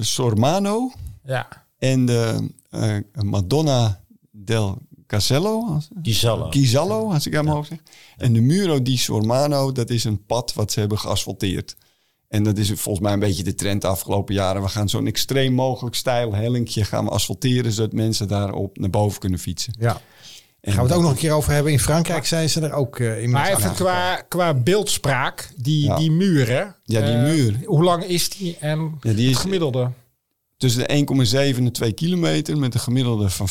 Sormano 0.00 0.92
ja. 1.24 1.48
en 1.78 2.06
de 2.06 2.48
eh, 2.70 2.96
Madonna 3.22 4.00
del 4.30 4.78
Casello. 5.08 5.80
zal 6.02 6.50
Chisallo, 6.50 7.12
als 7.12 7.26
ik 7.26 7.36
aan 7.36 7.44
mijn 7.44 7.56
hoofd 7.56 7.68
zeg. 7.68 7.78
En 8.16 8.32
de 8.32 8.40
Muro 8.40 8.82
di 8.82 8.96
Sormano, 8.98 9.72
dat 9.72 9.90
is 9.90 10.04
een 10.04 10.24
pad 10.26 10.52
wat 10.54 10.72
ze 10.72 10.80
hebben 10.80 10.98
geasfalteerd. 10.98 11.76
En 12.28 12.42
dat 12.42 12.58
is 12.58 12.68
volgens 12.68 13.00
mij 13.04 13.12
een 13.12 13.18
beetje 13.18 13.42
de 13.42 13.54
trend 13.54 13.82
de 13.82 13.86
afgelopen 13.88 14.34
jaren. 14.34 14.62
We 14.62 14.68
gaan 14.68 14.88
zo'n 14.88 15.06
extreem 15.06 15.52
mogelijk 15.52 15.96
stijl 15.96 16.34
hellinkje 16.34 16.84
gaan 16.84 17.04
we 17.04 17.10
asfalteren... 17.10 17.72
zodat 17.72 17.92
mensen 17.92 18.28
daarop 18.28 18.78
naar 18.78 18.90
boven 18.90 19.20
kunnen 19.20 19.38
fietsen. 19.38 19.74
ja. 19.78 20.00
En 20.60 20.72
Gaan 20.72 20.82
we 20.82 20.88
het 20.88 20.96
ook 20.98 21.02
nog 21.04 21.12
een 21.12 21.18
keer 21.18 21.32
over 21.32 21.52
hebben. 21.52 21.72
In 21.72 21.80
Frankrijk 21.80 22.26
zijn 22.26 22.48
ze 22.50 22.60
er 22.60 22.72
ook 22.72 22.98
uh, 22.98 23.22
in. 23.22 23.30
Maar 23.30 23.56
even 23.56 23.74
qua, 23.74 24.16
qua 24.28 24.54
beeldspraak, 24.54 25.50
die, 25.56 25.84
Ja. 25.84 25.96
die 25.96 26.10
muren. 26.10 26.76
Ja, 26.84 27.00
die 27.00 27.14
eh, 27.14 27.22
muur. 27.22 27.56
Hoe 27.64 27.84
lang 27.84 28.04
is 28.04 28.28
die 28.30 28.56
en 28.60 28.78
Ja, 29.00 29.12
die 29.12 29.26
het 29.26 29.34
is 29.36 29.40
gemiddelde? 29.40 29.90
Tussen 30.58 30.88
de 30.88 31.52
1,7 31.54 31.58
en 31.58 31.72
2 31.72 31.92
kilometer 31.92 32.58
met 32.58 32.74
een 32.74 32.80
gemiddelde 32.80 33.30
van 33.30 33.48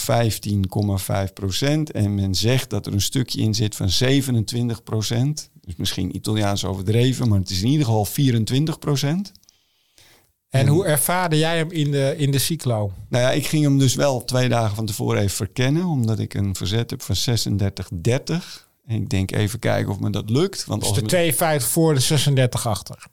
15,5 1.27 1.33
procent. 1.33 1.91
En 1.91 2.15
men 2.15 2.35
zegt 2.35 2.69
dat 2.69 2.85
er 2.85 2.93
een 2.93 3.01
stukje 3.01 3.41
in 3.41 3.53
zit 3.53 3.75
van 3.75 3.89
27 3.89 4.83
procent. 4.83 5.49
Dus 5.61 5.75
misschien 5.75 6.15
Italiaans 6.15 6.65
overdreven, 6.65 7.27
maar 7.29 7.39
het 7.39 7.49
is 7.49 7.61
in 7.61 7.67
ieder 7.67 7.85
geval 7.85 8.05
24 8.05 8.79
procent. 8.79 9.31
En 10.49 10.67
hoe 10.67 10.85
ervaarde 10.85 11.37
jij 11.37 11.57
hem 11.57 11.71
in 11.71 11.91
de, 11.91 12.13
in 12.17 12.31
de 12.31 12.39
cyclo? 12.39 12.91
Nou 13.09 13.23
ja, 13.23 13.31
ik 13.31 13.47
ging 13.47 13.63
hem 13.63 13.77
dus 13.79 13.95
wel 13.95 14.23
twee 14.25 14.49
dagen 14.49 14.75
van 14.75 14.85
tevoren 14.85 15.21
even 15.21 15.35
verkennen, 15.35 15.85
omdat 15.85 16.19
ik 16.19 16.33
een 16.33 16.55
verzet 16.55 16.89
heb 16.89 17.01
van 17.01 17.15
36,30. 17.15 18.65
En 18.85 18.95
ik 18.95 19.09
denk 19.09 19.31
even 19.31 19.59
kijken 19.59 19.91
of 19.91 19.99
me 19.99 20.09
dat 20.09 20.29
lukt. 20.29 20.65
Want 20.65 20.79
Dus 20.79 20.89
als 20.89 20.97
de 20.97 21.03
we- 21.03 21.09
52 21.11 21.69
voor 21.69 21.93
de 21.93 21.99
36 21.99 22.67
achter. 22.67 23.05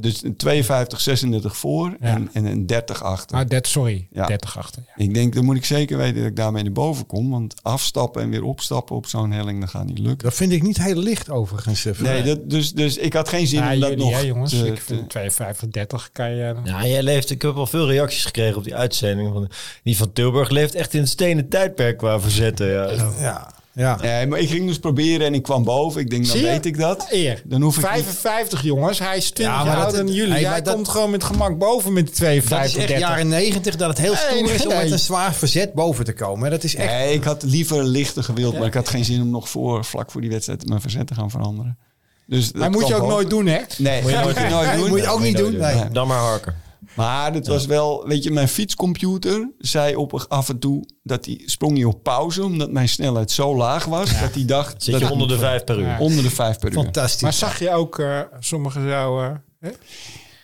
Dus 0.00 0.22
een 0.24 0.36
52, 0.36 1.00
36 1.00 1.56
voor 1.56 1.96
Ja. 2.00 2.06
en, 2.06 2.28
en 2.32 2.44
een 2.44 2.66
30 2.66 3.02
achter. 3.02 3.36
Ah, 3.36 3.48
dat, 3.48 3.66
sorry, 3.66 4.06
Ja. 4.10 4.26
30 4.26 4.58
achter. 4.58 4.82
Ja. 4.96 5.04
Ik 5.04 5.14
denk, 5.14 5.34
dan 5.34 5.44
moet 5.44 5.56
ik 5.56 5.64
zeker 5.64 5.96
weten 5.96 6.16
dat 6.16 6.24
ik 6.26 6.36
daarmee 6.36 6.62
naar 6.62 6.72
boven 6.72 7.06
kom. 7.06 7.30
Want 7.30 7.54
afstappen 7.62 8.22
en 8.22 8.30
weer 8.30 8.42
opstappen 8.42 8.96
op 8.96 9.06
zo'n 9.06 9.30
helling, 9.30 9.60
dat 9.60 9.68
gaat 9.70 9.84
niet 9.86 9.98
lukken. 9.98 10.28
Dat 10.28 10.34
vind 10.36 10.52
ik 10.52 10.62
niet 10.62 10.82
heel 10.82 10.96
licht 10.96 11.30
overigens. 11.30 11.84
eh, 11.84 11.98
Nee, 11.98 12.22
dat, 12.22 12.50
dus, 12.50 12.72
dus 12.72 12.96
ik 12.96 13.12
had 13.12 13.28
geen 13.28 13.46
zin 13.46 13.58
Ja, 13.62 13.72
om 13.74 13.80
dat 13.80 13.88
jullie, 13.88 14.04
nog 14.04 14.14
hè, 14.14 14.20
jongens. 14.20 14.50
te- 14.50 14.66
ik 14.66 14.80
vind 14.80 15.08
52, 15.08 15.68
30 15.68 16.10
kan 16.12 16.30
je... 16.30 16.54
Ja, 16.64 16.86
jij 16.86 17.02
leeft. 17.02 17.30
Ik 17.30 17.42
heb 17.42 17.56
al 17.56 17.66
veel 17.66 17.86
reacties 17.88 18.24
gekregen 18.24 18.56
op 18.56 18.64
die 18.64 18.74
uitzending. 18.76 19.32
Van, 19.32 19.48
die 19.82 19.96
van 19.96 20.12
Tilburg 20.12 20.48
leeft 20.50 20.74
echt 20.74 20.94
in 20.94 21.00
het 21.00 21.08
stenen 21.08 21.48
tijdperk 21.48 21.96
qua 21.98 22.20
verzetten. 22.20 22.66
Ja. 22.70 22.90
Ja, 23.20 23.54
ja. 23.76 23.96
Nee, 24.02 24.26
maar 24.26 24.38
ik 24.38 24.48
ging 24.48 24.66
dus 24.66 24.78
proberen 24.78 25.26
en 25.26 25.34
ik 25.34 25.42
kwam 25.42 25.64
boven. 25.64 26.00
Ik 26.00 26.10
denk, 26.10 26.26
dan 26.26 26.40
weet 26.40 26.66
ik 26.66 26.78
dat. 26.78 27.06
Eer. 27.10 27.42
Dan 27.44 27.62
hoef 27.62 27.76
ik 27.78 27.82
niet- 27.82 27.90
55 27.92 28.62
jongens, 28.62 28.98
hij 28.98 29.16
is 29.16 29.30
20 29.30 29.44
Ja, 29.56 29.64
maar 29.64 29.66
jaar 29.66 29.74
dat- 29.76 29.84
ouder 29.84 30.04
dan 30.06 30.14
jullie. 30.14 30.32
hey, 30.32 30.40
Jij 30.40 30.62
dat- 30.62 30.74
komt 30.74 30.88
gewoon 30.88 31.10
met 31.10 31.24
gemak 31.24 31.58
boven 31.58 31.92
met 31.92 32.04
de 32.04 32.10
Dat 32.10 32.18
52, 32.18 32.66
is 32.66 32.76
echt 32.76 32.88
30. 32.88 33.08
jaren 33.08 33.28
negentig 33.28 33.76
dat 33.76 33.88
het 33.88 33.98
heel 33.98 34.14
stoer 34.16 34.42
Nee, 34.42 34.52
is 34.54 34.62
om 34.62 34.68
nee. 34.68 34.82
met 34.82 34.90
een 34.92 34.98
zwaar 34.98 35.34
verzet 35.34 35.72
boven 35.72 36.04
te 36.04 36.12
komen. 36.12 36.50
Dat 36.50 36.64
is 36.64 36.74
echt... 36.74 36.90
Nee, 36.92 37.12
ik 37.14 37.24
had 37.24 37.42
liever 37.42 37.84
lichter 37.84 38.24
gewild, 38.24 38.58
maar 38.58 38.66
ik 38.66 38.74
had 38.74 38.88
geen 38.88 39.04
zin 39.04 39.20
om 39.22 39.30
nog 39.30 39.48
voor, 39.48 39.84
vlak 39.84 40.10
voor 40.10 40.20
die 40.20 40.30
wedstrijd 40.30 40.68
mijn 40.68 40.80
verzet 40.80 41.06
te 41.06 41.14
gaan 41.14 41.30
veranderen. 41.30 41.78
Dus 42.26 42.46
dat 42.52 42.60
Maar 42.60 42.70
moet 42.70 42.86
je 42.86 42.94
ook 42.94 43.00
boven. 43.00 43.14
nooit 43.14 43.30
doen, 43.30 43.46
hè? 43.46 43.58
Nee, 43.78 44.02
moet 44.02 44.10
je 44.10 44.16
nooit, 44.16 44.72
doen. 44.76 44.88
moet 44.88 45.00
je 45.00 45.08
ook 45.08 45.20
niet 45.20 45.36
doen. 45.36 45.56
Nee. 45.56 45.88
Dan 45.92 46.06
maar 46.06 46.18
harken. 46.18 46.64
Maar 46.96 47.34
het 47.34 47.46
was 47.46 47.66
wel, 47.66 48.06
weet 48.06 48.24
je, 48.24 48.30
mijn 48.30 48.48
fietscomputer 48.48 49.50
zei 49.58 49.96
op 49.96 50.24
af 50.28 50.48
en 50.48 50.58
toe 50.58 50.88
dat 51.02 51.24
hij 51.24 51.42
sprong 51.44 51.72
niet 51.72 51.84
op 51.84 52.02
pauze, 52.02 52.44
omdat 52.44 52.70
mijn 52.70 52.88
snelheid 52.88 53.30
zo 53.30 53.56
laag 53.56 53.84
was 53.84 54.20
dat 54.20 54.34
hij 54.34 54.44
dacht 54.44 54.82
Zit 54.82 54.92
dat 54.92 55.00
je 55.00 55.06
ik 55.06 55.12
onder 55.12 55.28
de 55.28 55.38
vijf 55.38 55.64
per 55.64 55.78
uur. 55.78 55.86
Ja. 55.86 55.98
onder 55.98 56.22
de 56.22 56.30
vijf 56.30 56.58
per 56.58 56.68
uur. 56.68 56.82
Fantastisch. 56.82 57.22
Maar 57.22 57.32
zag 57.32 57.58
je 57.58 57.70
ook, 57.70 57.98
eh 57.98 58.20
sommigen 58.38 58.88
zouden 58.88 59.44
hè, 59.60 59.70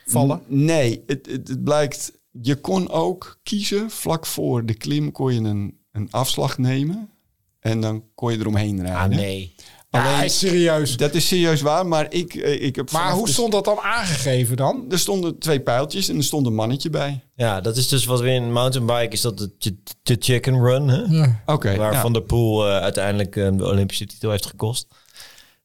vallen? 0.07 0.43
Nee, 0.47 1.03
het, 1.07 1.27
het, 1.27 1.49
het 1.49 1.65
blijkt, 1.65 2.12
je 2.43 2.57
kon 2.57 2.91
ook 2.91 3.41
kiezen, 3.43 3.91
vlak 3.91 4.27
voor 4.27 4.67
de 4.67 4.75
klim 4.75 5.12
kon 5.12 5.35
je 5.35 5.41
een, 5.41 5.79
een 5.93 6.09
afslag 6.11 6.59
nemen 6.59 7.11
en 7.61 7.81
dan 7.81 8.05
kon 8.15 8.33
je 8.33 8.38
eromheen 8.38 8.81
rijden. 8.81 9.01
Ah, 9.01 9.09
nee. 9.09 9.55
Alleen- 10.00 10.22
ja, 10.22 10.28
serieus. 10.28 10.96
Dat 10.96 11.14
is 11.14 11.26
serieus 11.28 11.61
waar, 11.61 11.87
maar 11.87 12.07
ik, 12.12 12.35
eh, 12.35 12.62
ik 12.62 12.76
heb 12.76 12.90
Maar 12.90 13.12
hoe 13.12 13.28
stond 13.28 13.52
dat 13.52 13.64
dan 13.64 13.78
aangegeven 13.81 14.57
dan? 14.57 14.85
Er 14.90 14.98
stonden 14.98 15.38
twee 15.38 15.61
pijltjes 15.61 16.09
en 16.09 16.16
er 16.16 16.24
stond 16.24 16.46
een 16.46 16.55
mannetje 16.55 16.90
bij. 16.90 17.24
Ja, 17.35 17.61
dat 17.61 17.76
is 17.76 17.88
dus 17.88 18.05
wat 18.05 18.20
we 18.20 18.31
in 18.31 18.52
mountainbike 18.52 19.12
is 19.12 19.20
dat 19.20 19.38
de, 19.38 19.50
ch- 19.59 19.92
de 20.02 20.16
chicken 20.18 20.55
run. 20.64 20.88
Hè? 20.88 21.26
Oké. 21.46 21.76
Waar 21.76 21.92
ja. 21.92 22.00
Van 22.00 22.12
der 22.12 22.22
Poel 22.22 22.66
eh, 22.68 22.76
uiteindelijk 22.81 23.37
eh, 23.37 23.48
de 23.52 23.64
Olympische 23.66 24.07
titel 24.07 24.31
heeft 24.31 24.46
gekost. 24.46 24.87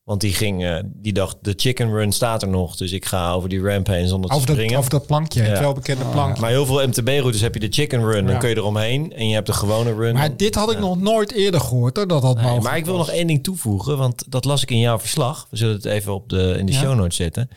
Want 0.08 0.22
die 0.22 0.34
ging, 0.34 0.64
eh, 0.66 0.78
die 0.86 1.14
dacht, 1.14 1.38
de 1.42 1.54
chicken 1.56 1.90
run 1.90 2.12
staat 2.12 2.42
er 2.42 2.48
nog. 2.48 2.76
Dus 2.76 2.92
ik 2.92 3.06
ga 3.06 3.32
over 3.32 3.50
die 3.50 3.62
ramp 3.62 3.88
heen 3.88 4.08
zonder 4.08 4.30
te 4.30 4.36
dat, 4.36 4.50
springen. 4.50 4.78
over 4.78 4.90
dat 4.90 5.06
plankje, 5.06 5.42
het 5.42 5.60
welbekende 5.60 6.06
plankje. 6.06 6.42
Maar 6.42 6.50
heel 6.50 6.66
veel 6.66 6.88
MTB-routes 6.88 7.42
heb 7.42 7.54
je 7.54 7.60
de 7.60 7.68
chicken 7.70 8.06
run. 8.12 8.26
Ja. 8.26 8.32
Dan 8.32 8.40
kun 8.40 8.50
je 8.50 8.56
eromheen. 8.56 9.14
En 9.14 9.28
je 9.28 9.34
hebt 9.34 9.48
de 9.48 9.54
gewone 9.54 9.94
run. 9.96 10.14
Maar 10.14 10.38
dit 10.38 10.56
had 10.56 10.72
ik 10.72 10.80
nog 10.80 11.00
nooit 11.02 11.32
eerder 11.32 11.60
gehoord, 11.62 11.98
hoor, 11.98 12.08
dat 12.08 12.22
dat 12.22 12.34
Nee, 12.36 12.44
mogelijk 12.44 12.64
maar 12.68 12.78
ik 12.78 12.86
wil 12.86 12.98
was. 12.98 13.08
nog 13.08 13.16
één 13.16 13.28
ding 13.28 13.44
toevoegen, 13.44 13.98
want 13.98 14.32
dat 14.32 14.46
las 14.46 14.62
ik 14.62 14.72
in 14.72 14.80
jouw 14.80 15.00
verslag. 15.00 15.48
We 15.50 15.58
zullen 15.58 15.76
het 15.76 15.86
even 15.86 16.14
op 16.14 16.30
de, 16.30 16.56
in 16.58 16.66
de 16.66 16.72
Ja. 16.72 16.80
show 16.80 16.96
notes 16.96 17.16
zetten. 17.16 17.50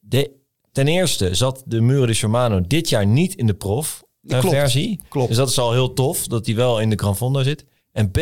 De, 0.00 0.30
ten 0.72 0.88
eerste 0.88 1.34
zat 1.34 1.62
de 1.66 1.80
Muro 1.80 2.06
de 2.06 2.14
Shimano 2.14 2.60
dit 2.66 2.88
jaar 2.88 3.06
niet 3.06 3.34
in 3.34 3.46
de 3.46 3.54
prof 3.54 4.02
Klopt. 4.26 4.48
versie. 4.48 5.00
Klopt. 5.08 5.28
Dus 5.28 5.36
dat 5.36 5.48
is 5.48 5.58
al 5.58 5.72
heel 5.72 5.92
tof 5.92 6.26
dat 6.26 6.46
hij 6.46 6.54
wel 6.54 6.80
in 6.80 6.90
de 6.90 6.96
Gran 6.98 7.16
Fondo 7.16 7.42
zit. 7.42 7.64
En 7.92 8.10
B, 8.10 8.18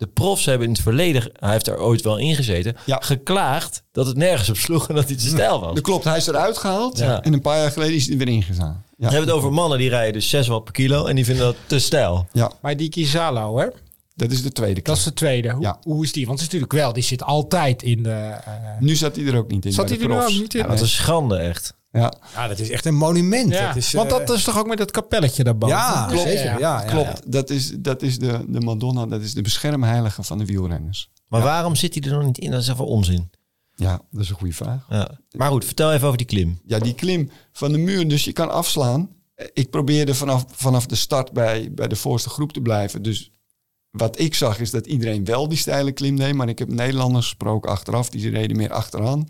de 0.00 0.06
profs 0.06 0.44
hebben 0.44 0.66
in 0.66 0.72
het 0.72 0.82
verleden, 0.82 1.30
hij 1.32 1.50
heeft 1.52 1.66
er 1.68 1.78
ooit 1.80 2.02
wel 2.02 2.16
in 2.18 2.34
gezeten, 2.34 2.76
Ja. 2.86 2.98
geklaagd 3.02 3.82
dat 3.92 4.06
het 4.06 4.16
nergens 4.16 4.48
op 4.48 4.56
sloeg 4.56 4.88
en 4.88 4.94
dat 4.94 5.06
hij 5.08 5.16
te 5.16 5.26
stijl 5.26 5.60
was. 5.60 5.74
Dat 5.74 5.82
klopt, 5.82 6.04
hij 6.04 6.16
is 6.16 6.26
eruit 6.26 6.58
gehaald 6.58 6.98
Ja. 6.98 7.22
en 7.22 7.32
een 7.32 7.40
paar 7.40 7.58
jaar 7.58 7.70
geleden 7.70 7.94
is 7.94 8.04
hij 8.04 8.12
er 8.18 8.24
weer 8.24 8.34
ingegaan. 8.34 8.84
Ja. 8.96 9.06
We 9.06 9.12
hebben 9.12 9.28
het 9.28 9.36
over 9.36 9.52
mannen 9.52 9.78
die 9.78 9.88
rijden 9.88 10.12
dus 10.12 10.28
6 10.28 10.46
watt 10.46 10.64
per 10.64 10.72
kilo 10.72 11.06
en 11.06 11.14
die 11.16 11.24
vinden 11.24 11.44
dat 11.44 11.56
te 11.66 11.78
stijl. 11.78 12.26
ja, 12.32 12.50
Maar 12.62 12.76
die 12.76 12.88
Kizalo, 12.88 13.58
hè? 13.58 13.66
dat 14.14 14.30
is 14.30 14.42
de 14.42 14.52
tweede 14.52 14.74
Dat 14.74 14.84
keer. 14.84 14.94
is 14.94 15.02
de 15.02 15.12
tweede. 15.12 15.50
Hoe, 15.50 15.62
Ja. 15.62 15.78
hoe 15.82 16.04
is 16.04 16.12
die? 16.12 16.26
Want 16.26 16.38
het 16.40 16.48
is 16.48 16.54
natuurlijk 16.54 16.82
wel, 16.82 16.92
die 16.92 17.02
zit 17.02 17.22
altijd 17.22 17.82
in 17.82 18.02
de... 18.02 18.10
eh, 18.10 18.52
Nu 18.80 18.94
zat 18.96 19.16
hij 19.16 19.24
er 19.26 19.36
ook 19.36 19.50
niet 19.50 19.64
in. 19.64 19.72
Zat 19.72 19.88
hij 19.88 19.98
er 20.00 20.10
ook 20.22 20.28
niet 20.28 20.54
in? 20.54 20.60
Ja, 20.60 20.66
dat 20.66 20.80
is 20.80 20.94
schande 20.94 21.36
echt. 21.36 21.74
Ja, 21.92 22.12
Ja, 22.34 22.48
dat 22.48 22.58
is 22.58 22.70
echt 22.70 22.84
een 22.86 22.94
monument. 22.94 23.52
ja. 23.52 23.66
Dat 23.66 23.76
is, 23.76 23.92
Want 23.92 24.12
eh, 24.12 24.18
dat 24.18 24.36
is 24.36 24.44
toch 24.44 24.58
ook 24.58 24.66
met 24.66 24.78
dat 24.78 24.90
kapelletje 24.90 25.44
daarboven? 25.44 25.76
Ja, 25.76 26.08
zeker. 26.08 26.34
Ja, 26.44 26.58
ja, 26.58 26.80
klopt. 26.84 27.32
Dat 27.32 27.50
is, 27.50 27.72
dat 27.78 28.02
is 28.02 28.18
de, 28.18 28.44
de 28.48 28.60
Madonna, 28.60 29.06
dat 29.06 29.20
is 29.20 29.34
de 29.34 29.42
beschermheilige 29.42 30.22
van 30.22 30.38
de 30.38 30.44
wielrenners. 30.44 31.10
Maar 31.28 31.42
waarom 31.42 31.76
zit 31.76 31.94
hij 31.94 32.02
er 32.12 32.16
nog 32.16 32.26
niet 32.26 32.38
in? 32.38 32.50
Dat 32.50 32.60
is 32.60 32.68
even 32.68 32.86
onzin. 32.86 33.30
Ja, 33.74 34.00
dat 34.10 34.22
is 34.22 34.28
een 34.30 34.36
goede 34.36 34.54
vraag. 34.54 34.86
Ja. 34.88 35.18
Maar 35.36 35.50
goed, 35.50 35.64
vertel 35.64 35.92
even 35.92 36.06
over 36.06 36.18
die 36.18 36.26
klim. 36.26 36.60
Ja, 36.66 36.78
die 36.78 36.94
klim 36.94 37.30
van 37.52 37.72
de 37.72 37.78
muur, 37.78 38.08
dus 38.08 38.24
je 38.24 38.32
kan 38.32 38.50
afslaan. 38.50 39.08
Ik 39.52 39.70
probeerde 39.70 40.14
vanaf, 40.14 40.44
vanaf 40.50 40.86
de 40.86 40.94
start 40.94 41.32
bij, 41.32 41.72
bij 41.72 41.88
de 41.88 41.96
voorste 41.96 42.28
groep 42.28 42.52
te 42.52 42.60
blijven. 42.60 43.02
Dus 43.02 43.32
wat 43.90 44.18
ik 44.18 44.34
zag 44.34 44.58
is 44.60 44.70
dat 44.70 44.86
iedereen 44.86 45.24
wel 45.24 45.48
die 45.48 45.58
steile 45.58 45.92
klim 45.92 46.16
deed. 46.16 46.34
Maar 46.34 46.48
ik 46.48 46.58
heb 46.58 46.68
Nederlanders 46.68 47.26
gesproken 47.26 47.70
achteraf, 47.70 48.10
die 48.10 48.30
reden 48.30 48.56
meer 48.56 48.72
achteraan. 48.72 49.28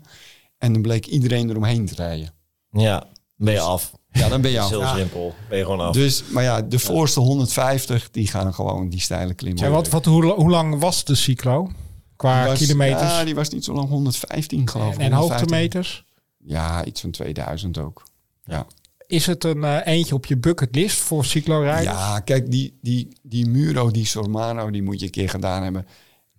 En 0.57 0.73
dan 0.73 0.81
bleek 0.81 1.05
iedereen 1.05 1.49
eromheen 1.49 1.85
te 1.85 1.95
rijden. 1.95 2.33
Ja, 2.71 3.03
ben 3.35 3.53
je 3.53 3.59
af. 3.59 3.91
Ja, 4.11 4.29
dan 4.29 4.41
ben 4.41 4.51
je 4.51 4.57
Dat 4.69 4.71
is 4.71 4.77
af. 4.77 4.89
heel 4.93 4.99
simpel. 4.99 5.33
Ben 5.49 5.57
je 5.57 5.63
gewoon 5.63 5.79
af. 5.79 5.93
Dus, 5.93 6.23
maar 6.23 6.43
ja, 6.43 6.61
de 6.61 6.79
voorste 6.79 7.19
150, 7.19 8.11
die 8.11 8.27
gaan 8.27 8.53
gewoon 8.53 8.89
die 8.89 8.99
steile 8.99 9.33
klim. 9.33 9.57
Ja, 9.57 9.69
wat, 9.69 9.89
wat, 9.89 10.05
hoe, 10.05 10.25
hoe 10.33 10.49
lang 10.49 10.79
was 10.79 11.03
de 11.03 11.15
cyclo? 11.15 11.71
Qua 12.15 12.39
Die 12.41 12.49
was- 12.49 12.59
kilometers 12.59 13.01
Ja, 13.11 13.23
die 13.23 13.35
was 13.35 13.49
niet 13.49 13.63
zo 13.63 13.73
lang, 13.73 13.89
115 13.89 14.69
geloof 14.69 14.93
ik. 14.93 14.99
en 14.99 15.11
115. 15.13 15.37
hoogtemeters? 15.39 16.03
Ja, 16.37 16.85
iets 16.85 17.01
van 17.01 17.11
2000 17.11 17.77
ook. 17.77 18.03
Ja, 18.45 18.65
Is 19.07 19.25
het 19.25 19.43
een 19.43 19.63
eh, 19.63 19.77
eentje 19.93 20.15
op 20.15 20.25
je 20.25 20.37
bucketlist 20.37 20.97
voor 20.97 21.25
cyclorijders? 21.25 21.97
ja 21.97 22.19
kijk, 22.19 22.51
die, 22.51 22.77
die, 22.81 23.07
die 23.23 23.47
Muro, 23.47 23.91
die 23.91 24.05
Sormano, 24.05 24.69
die 24.71 24.83
moet 24.83 24.99
je 24.99 25.05
een 25.05 25.11
keer 25.11 25.29
gedaan 25.29 25.63
hebben. 25.63 25.87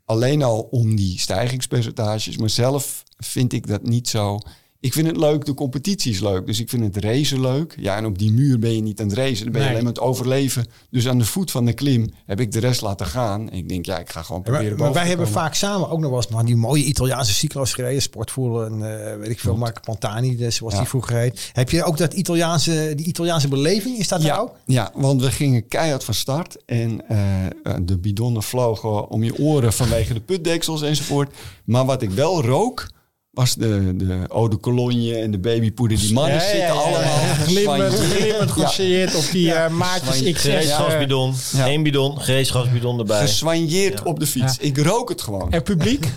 Alleen 0.05 0.43
al 0.43 0.61
om 0.61 0.97
die 0.97 1.19
stijgingspercentages. 1.19 2.37
Maar 2.37 2.51
zelf 2.51 3.03
vind 3.17 3.53
ik 3.53 3.67
dat 3.67 3.83
niet 3.83 4.09
zo. 4.09 4.39
Ik 4.83 4.93
vind 4.93 5.07
het 5.07 5.17
leuk, 5.17 5.45
de 5.45 5.55
competitie 5.55 6.13
is 6.13 6.21
leuk. 6.21 6.47
Dus 6.47 6.61
ik 6.61 6.69
vind 6.69 6.95
het 6.95 7.05
racen 7.05 7.41
leuk. 7.41 7.75
Ja, 7.79 7.97
en 7.97 8.05
op 8.07 8.19
die 8.19 8.33
muur 8.33 8.59
ben 8.59 8.75
je 8.75 8.81
niet 8.83 9.01
aan 9.01 9.07
het 9.09 9.17
racen. 9.17 9.43
Dan 9.45 9.53
ben 9.53 9.53
je 9.53 9.59
Nee. 9.59 9.69
alleen 9.69 9.85
maar 9.85 9.95
aan 9.99 10.07
het 10.07 10.17
overleven. 10.17 10.67
Dus 10.91 11.09
aan 11.09 11.19
de 11.19 11.25
voet 11.25 11.51
van 11.51 11.65
de 11.65 11.73
klim 11.73 12.11
heb 12.27 12.41
ik 12.41 12.53
de 12.53 12.59
rest 12.61 12.81
laten 12.81 13.07
gaan. 13.07 13.51
En 13.51 13.57
ik 13.59 13.69
denk, 13.69 13.87
ja, 13.87 13.99
ik 13.99 14.11
ga 14.11 14.23
gewoon 14.23 14.43
proberen 14.43 14.79
maar 14.79 14.93
wij 14.93 15.07
hebben 15.07 15.29
vaak 15.29 15.55
samen 15.55 15.91
ook 15.91 15.99
nog 16.01 16.11
wel 16.11 16.19
eens 16.19 16.29
maar 16.29 16.45
die 16.45 16.57
mooie 16.57 16.85
Italiaanse 16.85 17.33
cyclo's 17.35 17.73
gereden. 17.73 18.03
Sportvoer 18.03 18.65
en 18.67 18.73
eh, 19.13 19.17
weet 19.19 19.29
ik 19.31 19.41
veel, 19.41 19.57
Marco 19.57 19.81
Pantani, 19.81 20.37
dus 20.37 20.57
zoals 20.57 20.73
Ja. 20.73 20.79
die 20.79 20.89
vroeger 20.89 21.17
heet. 21.17 21.51
Heb 21.53 21.71
je 21.71 21.85
ook 21.85 21.97
dat 21.97 22.13
Italiaanse, 22.15 22.93
die 22.97 23.07
Italiaanse 23.07 23.49
beleving? 23.49 23.99
Is 23.99 24.09
dat 24.09 24.23
Ja, 24.23 24.37
ook? 24.39 24.57
ja, 24.67 24.91
want 24.95 25.21
we 25.23 25.31
gingen 25.31 25.69
keihard 25.69 26.05
van 26.05 26.15
start. 26.15 26.57
En 26.67 27.09
eh, 27.09 27.75
de 27.83 27.99
bidonnen 27.99 28.43
vlogen 28.43 29.09
om 29.09 29.23
je 29.25 29.39
oren 29.39 29.73
vanwege 29.73 30.15
de 30.15 30.21
putdeksels 30.21 30.83
enzovoort. 30.83 31.35
Maar 31.65 31.85
wat 31.85 32.03
ik 32.03 32.11
wel 32.11 32.45
rook, 32.45 32.89
was 33.33 33.55
de, 33.55 33.97
de 33.97 34.19
eau 34.29 34.49
de 34.51 34.61
cologne 34.61 35.15
en 35.17 35.31
de 35.31 35.39
babypoeder. 35.39 35.99
Die 35.99 36.13
mannen 36.13 36.41
zitten 36.41 36.71
allemaal 36.71 37.19
glimmend, 37.45 37.95
glimmend 37.95 38.51
geëerd 38.51 39.15
op 39.15 39.25
die 39.33 39.53
eh, 39.53 39.71
maatjes 39.71 40.17
XS. 40.17 40.27
eh, 40.27 40.35
Gereedschapsbidon. 40.53 41.35
Ja. 41.53 41.69
Eén 41.69 41.83
bidon, 41.83 42.21
gereedschapsbidon 42.21 42.99
erbij. 42.99 43.21
Geswanjeerd 43.21 44.03
op 44.03 44.19
de 44.21 44.27
fiets. 44.27 44.59
Ik 44.59 44.79
rook 44.79 45.09
het 45.09 45.23
gewoon. 45.23 45.51
en 45.53 45.63
publiek? 45.63 46.09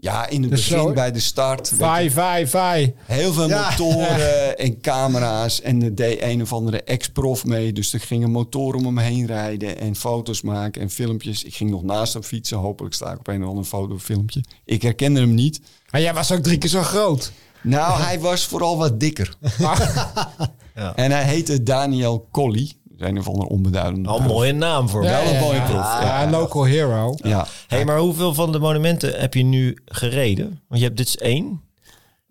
Ja, 0.00 0.28
in 0.28 0.42
het 0.42 0.50
Dus 0.50 0.68
begin 0.68 0.84
zo- 0.86 0.92
bij 0.92 1.12
de 1.12 1.20
start. 1.20 1.72
Vai, 1.74 2.10
vai, 2.10 2.46
vai. 2.46 2.94
Heel 3.04 3.32
veel 3.32 3.48
Ja. 3.48 3.68
motoren 3.70 4.58
en 4.58 4.80
camera's. 4.80 5.60
En 5.60 5.82
er 5.82 5.94
deed 5.94 6.22
een 6.22 6.42
of 6.42 6.52
andere 6.52 6.82
ex-prof 6.82 7.44
mee. 7.44 7.72
Dus 7.72 7.92
er 7.92 8.00
gingen 8.00 8.30
motoren 8.30 8.78
om 8.78 8.86
hem 8.86 8.98
heen 8.98 9.26
rijden. 9.26 9.78
En 9.78 9.96
foto's 9.96 10.42
maken 10.42 10.82
en 10.82 10.90
filmpjes. 10.90 11.44
Ik 11.44 11.54
ging 11.54 11.70
nog 11.70 11.82
naast 11.82 12.12
hem 12.12 12.22
fietsen. 12.22 12.58
Hopelijk 12.58 12.94
sta 12.94 13.12
ik 13.12 13.18
op 13.18 13.28
een 13.28 13.42
of 13.42 13.48
ander 13.48 13.64
foto 13.64 13.94
of 13.94 14.02
filmpje. 14.02 14.44
Ik 14.64 14.82
herkende 14.82 15.20
hem 15.20 15.34
niet. 15.34 15.60
Maar 15.90 16.00
jij 16.00 16.14
was 16.14 16.32
ook 16.32 16.42
drie 16.42 16.58
keer 16.58 16.70
zo 16.70 16.82
groot. 16.82 17.32
Nou, 17.62 18.00
hij 18.02 18.20
was 18.20 18.44
vooral 18.46 18.76
wat 18.76 19.00
dikker. 19.00 19.34
Ja. 19.58 19.76
En 20.94 21.10
hij 21.10 21.24
heette 21.24 21.62
Daniel 21.62 22.28
Colli. 22.30 22.72
Een 22.98 23.18
of 23.18 23.28
andere 23.28 23.48
onbeduidende 23.48 24.08
Al 24.08 24.20
een 24.20 24.26
mooie 24.26 24.52
naam 24.52 24.88
voor 24.88 25.02
Wel 25.02 25.26
een 25.34 25.40
mooie. 25.40 25.56
Ja, 25.56 26.22
Ja. 26.22 26.30
local 26.30 26.64
hero. 26.64 27.14
Ja. 27.16 27.46
Hey, 27.66 27.84
maar 27.84 27.98
hoeveel 27.98 28.34
van 28.34 28.52
de 28.52 28.58
monumenten 28.58 29.20
heb 29.20 29.34
je 29.34 29.42
nu 29.42 29.78
gereden? 29.84 30.46
Want 30.68 30.80
je 30.80 30.86
hebt 30.86 30.96
dit 30.96 31.06
is 31.06 31.16
één. 31.16 31.62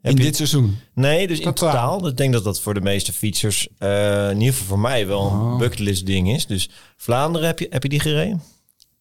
Heb 0.02 0.12
In 0.12 0.18
je- 0.18 0.24
dit 0.24 0.36
seizoen. 0.36 0.78
Nee, 0.94 1.28
dus 1.28 1.38
in 1.40 1.44
Totaal. 1.54 1.72
totaal. 1.98 2.08
Ik 2.10 2.18
denk 2.18 2.34
dat 2.34 2.44
dat 2.44 2.60
voor 2.60 2.74
de 2.74 2.82
meeste 2.82 3.14
fietsers, 3.14 3.68
eh, 3.78 4.30
in 4.30 4.38
ieder 4.40 4.54
geval 4.54 4.68
voor 4.68 4.80
mij, 4.80 5.08
wel 5.08 5.22
een 5.22 5.40
Oh. 5.42 5.58
bucketlist 5.58 6.06
ding 6.06 6.30
is. 6.32 6.46
Dus 6.46 6.70
Vlaanderen, 6.98 7.48
heb 7.48 7.60
je, 7.60 7.68
heb 7.70 7.84
je 7.84 7.90
die 7.90 8.00
gereden? 8.00 8.42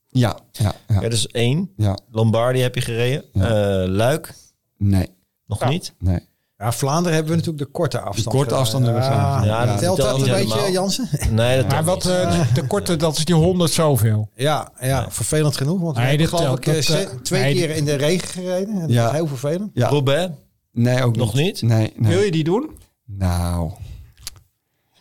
Ja, 0.09 0.39
ja, 0.53 0.75
ja. 0.89 0.95
Ja, 0.95 1.01
dat 1.01 1.13
is 1.13 1.27
één. 1.27 1.73
ja. 1.77 1.99
Lombardië 2.11 2.61
heb 2.61 2.75
je 2.75 2.81
gereden. 2.81 3.25
Ja. 3.33 3.43
Eh, 3.83 3.89
Luik, 3.89 4.35
Nee, 4.79 5.07
nog 5.47 5.61
Ja. 5.61 5.69
niet. 5.69 5.93
nee. 5.99 6.19
Ja, 6.59 6.73
Vlaanderen 6.73 7.13
hebben 7.15 7.31
we 7.33 7.39
natuurlijk 7.39 7.65
de 7.67 7.73
korte 7.73 8.01
afstand. 8.01 8.37
korte 8.37 8.55
afstanden 8.55 8.93
hebben 8.93 9.09
we 9.11 9.15
Ja, 9.17 9.39
gedaan. 9.39 9.47
Ja, 9.47 9.67
dat 9.67 9.79
Telt 9.79 9.97
dat 9.97 10.21
een 10.21 10.31
beetje. 10.31 10.71
Jansen? 10.73 11.09
Nee, 11.31 11.57
dat 11.63 11.69
Maar 11.71 11.85
wat 11.85 12.05
niet. 12.05 12.13
eh, 12.13 12.55
de 12.55 12.67
korte, 12.67 12.97
dat 12.97 13.17
is 13.19 13.25
die 13.25 13.35
100 13.35 13.71
zoveel. 13.73 14.31
Ja, 14.35 14.69
ja 14.81 15.07
vervelend 15.11 15.57
genoeg. 15.57 15.81
Want 15.81 15.97
Nee, 15.97 16.07
hebben 16.07 16.27
dit 16.27 16.39
geloof 16.39 16.57
ik 16.59 16.67
eh, 16.67 17.03
eh, 17.03 17.09
twee 17.23 17.43
nee, 17.43 17.55
keer 17.55 17.71
in 17.71 17.85
de 17.85 17.95
regen 17.95 18.29
gereden. 18.29 18.75
En 18.75 18.81
dat 18.81 18.91
Ja. 18.91 19.07
is 19.07 19.13
heel 19.13 19.27
vervelend. 19.27 19.71
Ja. 19.75 19.89
Roubaix? 19.89 20.33
Nee, 20.73 21.03
ook 21.05 21.17
Nog 21.17 21.35
niet? 21.35 21.63
Nee, 21.63 21.93
nee. 21.97 22.13
Wil 22.15 22.23
je 22.25 22.31
die 22.31 22.45
doen? 22.45 22.71
Nou, 23.07 23.71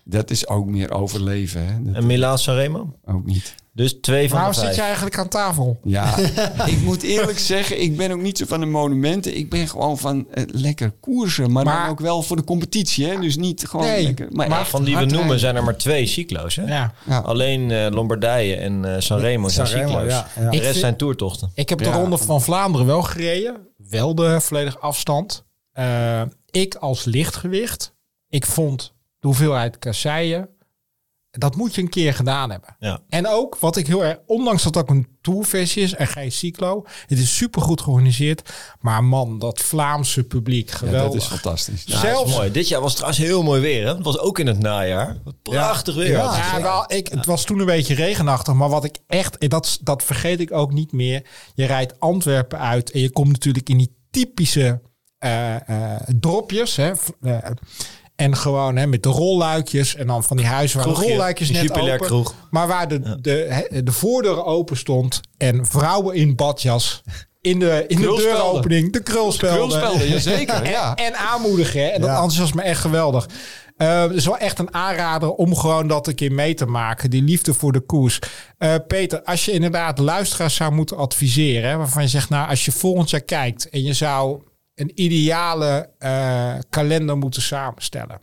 dat 0.03 0.29
is 0.31 0.47
ook 0.47 0.65
meer 0.65 0.91
overleven. 0.91 1.65
Hè? 1.67 1.83
Dat 1.83 1.95
En 1.95 2.05
Milaan 2.05 2.37
Sanremo? 2.39 2.93
ook 3.05 3.25
niet. 3.25 3.55
Dus 3.75 3.97
twee 4.01 4.29
van 4.29 4.37
Waarom 4.37 4.55
de 4.55 4.65
zit 4.65 4.75
je 4.75 4.81
eigenlijk 4.81 5.17
aan 5.17 5.27
tafel? 5.27 5.79
Ja, 5.83 6.17
ik 6.73 6.81
moet 6.83 7.01
eerlijk 7.03 7.39
zeggen, 7.39 7.81
ik 7.81 7.97
ben 7.97 8.11
ook 8.11 8.21
niet 8.21 8.37
zo 8.37 8.45
van 8.45 8.59
de 8.59 8.65
monumenten. 8.65 9.37
Ik 9.37 9.49
ben 9.49 9.67
gewoon 9.67 9.97
van 9.97 10.27
eh, 10.31 10.43
lekker 10.47 10.91
koersen, 10.99 11.51
maar, 11.51 11.65
Maar- 11.65 11.81
dan 11.81 11.89
ook 11.89 11.99
wel 11.99 12.21
voor 12.23 12.35
de 12.35 12.43
competitie. 12.43 13.07
Hè? 13.07 13.19
Dus 13.19 13.35
niet 13.35 13.67
gewoon 13.67 13.85
Nee, 13.85 14.03
lekker. 14.03 14.27
Maar, 14.31 14.65
Van 14.65 14.83
die 14.83 14.93
we 14.95 14.99
noemen 15.01 15.19
rijden. 15.19 15.39
zijn 15.39 15.55
er 15.55 15.63
maar 15.63 15.77
twee 15.77 16.05
cyclo's. 16.05 16.55
Hè? 16.55 16.63
Ja. 16.63 16.93
Ja. 17.05 17.19
Alleen 17.19 17.71
eh, 17.71 17.87
Lombardije 17.91 18.55
en 18.55 18.85
eh 18.95 19.01
Sanremo 19.01 19.49
zijn 19.49 19.67
Sanremo, 19.67 19.89
cyclo's. 19.91 20.11
ja, 20.11 20.27
ja. 20.39 20.49
De 20.49 20.57
rest 20.57 20.63
vind- 20.69 20.75
zijn 20.79 20.97
toertochten. 20.97 21.51
Ik 21.53 21.69
heb 21.69 21.77
de 21.79 21.91
ronde 21.91 22.17
van 22.17 22.41
Vlaanderen 22.41 22.87
wel 22.87 23.01
gereden. 23.01 23.57
Wel 23.89 24.15
de 24.15 24.41
volledige 24.41 24.79
afstand. 24.79 25.43
Eh, 25.71 26.21
ik 26.51 26.75
als 26.75 27.03
lichtgewicht. 27.05 27.93
Ik 28.29 28.45
vond 28.45 28.93
de 29.19 29.27
hoeveelheid 29.27 29.79
kasseien. 29.79 30.49
Dat 31.37 31.55
moet 31.55 31.75
je 31.75 31.81
een 31.81 31.89
keer 31.89 32.13
gedaan 32.13 32.49
hebben. 32.51 32.75
Ja. 32.79 32.99
En 33.09 33.27
ook, 33.27 33.57
wat 33.59 33.77
ik 33.77 33.87
heel 33.87 34.05
erg, 34.05 34.17
ondanks 34.25 34.63
dat 34.63 34.75
het 34.75 34.83
ook 34.83 34.89
een 34.89 35.07
tourversie 35.21 35.83
is 35.83 35.93
en 35.93 36.07
geen 36.07 36.31
cyclo. 36.31 36.83
Het 37.07 37.17
is 37.19 37.35
super 37.37 37.61
goed 37.61 37.81
georganiseerd. 37.81 38.49
Maar 38.79 39.03
man, 39.03 39.39
dat 39.39 39.59
Vlaamse 39.61 40.23
publiek, 40.23 40.69
Ja, 40.69 40.77
geweldig. 40.77 41.11
dat 41.11 41.21
is 41.21 41.27
fantastisch. 41.27 41.83
Ja, 41.85 41.99
Zelfs- 41.99 42.19
dat 42.19 42.27
is 42.29 42.35
mooi. 42.35 42.51
Dit 42.51 42.67
jaar 42.67 42.81
was 42.81 42.93
trouwens 42.93 43.19
heel 43.19 43.43
mooi 43.43 43.61
weer. 43.61 43.85
Hè? 43.87 43.93
Het 43.95 44.03
was 44.03 44.19
ook 44.19 44.39
in 44.39 44.47
het 44.47 44.59
najaar. 44.59 45.17
Wat 45.23 45.35
Prachtig 45.41 45.95
weer. 45.95 46.09
Ja. 46.11 46.37
Ja, 46.37 46.61
wel, 46.61 46.83
ik, 46.87 47.07
het 47.07 47.25
was 47.25 47.43
toen 47.45 47.59
een 47.59 47.65
beetje 47.65 47.95
regenachtig. 47.95 48.53
Maar 48.53 48.69
wat 48.69 48.83
ik 48.83 48.97
echt, 49.07 49.37
en 49.37 49.49
dat, 49.49 49.79
dat 49.81 50.03
vergeet 50.03 50.39
ik 50.39 50.51
ook 50.51 50.71
niet 50.71 50.91
meer. 50.91 51.25
Je 51.53 51.65
rijdt 51.65 51.99
Antwerpen 51.99 52.59
uit 52.59 52.91
en 52.91 52.99
je 52.99 53.11
komt 53.11 53.31
natuurlijk 53.31 53.69
in 53.69 53.77
die 53.77 53.95
typische 54.11 54.81
eh, 55.17 55.69
eh, 55.69 56.01
dropjes. 56.19 56.75
Hè, 56.75 56.91
eh, 57.21 57.37
en 58.15 58.35
gewoon 58.37 58.75
hè, 58.75 58.87
met 58.87 59.03
de 59.03 59.09
rolluikjes 59.09 59.95
en 59.95 60.07
dan 60.07 60.23
van 60.23 60.37
die 60.37 60.45
huizen 60.45 60.77
waar 60.77 60.87
de 60.87 61.01
rolluikjes 61.01 61.47
de 61.47 61.53
net 61.53 61.71
open. 61.71 61.97
kroeg. 61.99 62.33
Maar 62.49 62.67
waar 62.67 62.87
de, 62.87 63.21
de, 63.21 63.81
de 63.83 63.91
voordeur 63.91 64.45
open 64.45 64.77
stond 64.77 65.21
en 65.37 65.65
vrouwen 65.65 66.15
in 66.15 66.35
badjas 66.35 67.01
in 67.41 67.59
de, 67.59 67.83
in 67.87 67.97
de 68.01 68.15
deuropening. 68.17 68.93
De 68.93 69.03
krulspelden. 69.03 69.57
Krulspelden, 69.57 70.09
jazeker. 70.09 70.69
Ja. 70.69 70.95
En 70.95 71.15
aanmoedigen. 71.15 71.81
Hè? 71.81 71.87
En 71.87 72.01
dat 72.01 72.09
Ja. 72.09 72.15
enthousiasme 72.15 72.61
echt 72.61 72.81
geweldig. 72.81 73.27
Eh, 73.77 74.01
Het 74.01 74.11
is 74.13 74.25
wel 74.25 74.37
echt 74.37 74.59
een 74.59 74.73
aanrader 74.73 75.31
om 75.33 75.55
gewoon 75.55 75.87
dat 75.87 76.07
een 76.07 76.15
keer 76.15 76.31
mee 76.31 76.53
te 76.53 76.65
maken. 76.65 77.09
Die 77.09 77.23
liefde 77.23 77.53
voor 77.53 77.71
de 77.71 77.79
koers. 77.79 78.19
Eh, 78.57 78.73
Peter, 78.87 79.23
als 79.23 79.45
je 79.45 79.51
inderdaad 79.51 79.99
luisteraars 79.99 80.55
zou 80.55 80.71
moeten 80.71 80.97
adviseren. 80.97 81.69
Hè, 81.69 81.77
waarvan 81.77 82.01
je 82.01 82.07
zegt, 82.09 82.29
nou 82.29 82.49
als 82.49 82.65
je 82.65 82.71
volgend 82.71 83.09
jaar 83.09 83.21
kijkt. 83.21 83.69
En 83.69 83.83
je 83.83 83.93
zou 83.93 84.41
een 84.75 84.91
ideale 85.01 85.89
eh, 85.97 86.55
kalender 86.69 87.17
moeten 87.17 87.41
samenstellen. 87.41 88.19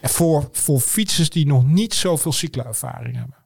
En 0.00 0.08
voor, 0.08 0.48
voor 0.52 0.80
fietsers 0.80 1.30
die 1.30 1.46
nog 1.46 1.66
niet 1.66 1.94
zoveel 1.94 2.32
cycloervaring 2.32 3.16
hebben. 3.16 3.36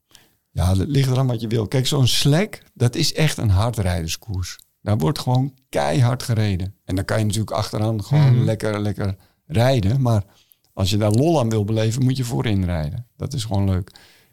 Ja, 0.51 0.75
dat 0.75 0.89
ligt 0.89 1.11
eraan 1.11 1.27
wat 1.27 1.41
je 1.41 1.47
wil. 1.49 1.67
Kijk, 1.69 1.87
zo'n 1.87 2.07
Slack, 2.07 2.63
dat 2.75 2.95
is 2.95 3.13
echt 3.15 3.37
een 3.39 3.51
hardrijderskoers. 3.51 4.59
Daar 4.83 4.99
wordt 4.99 5.19
gewoon 5.19 5.55
keihard 5.69 6.23
gereden. 6.23 6.75
En 6.85 6.95
dan 6.95 7.05
kan 7.05 7.19
je 7.19 7.25
natuurlijk 7.25 7.51
achteraan 7.57 8.05
gewoon 8.05 8.35
Mhm. 8.35 8.45
lekker, 8.45 8.81
lekker 8.81 9.17
rijden. 9.47 10.01
Maar 10.03 10.23
als 10.73 10.91
je 10.91 10.97
daar 10.97 11.11
lol 11.11 11.41
aan 11.41 11.49
wil 11.51 11.65
beleven, 11.65 12.05
moet 12.05 12.17
je 12.17 12.25
voorin 12.25 12.65
rijden. 12.65 13.07
Dat 13.17 13.33
is 13.33 13.45
gewoon 13.45 13.71
leuk. 13.71 13.91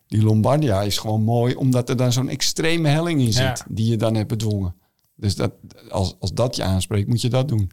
Die 0.07 0.21
Lombardia 0.23 0.81
is 0.81 0.97
gewoon 0.97 1.21
mooi, 1.23 1.55
omdat 1.55 1.89
er 1.89 1.95
dan 1.97 2.11
zo'n 2.13 2.29
extreme 2.29 2.87
helling 2.89 3.19
in 3.21 3.33
zit. 3.33 3.41
Ja. 3.43 3.65
Die 3.69 3.89
je 3.89 3.97
dan 3.97 4.15
hebt 4.15 4.27
bedwongen. 4.27 4.75
Dus 5.15 5.35
dat, 5.35 5.51
als, 5.89 6.15
als 6.19 6.33
dat 6.33 6.55
je 6.55 6.63
aanspreekt, 6.63 7.07
moet 7.07 7.21
je 7.21 7.29
dat 7.29 7.47
doen. 7.47 7.71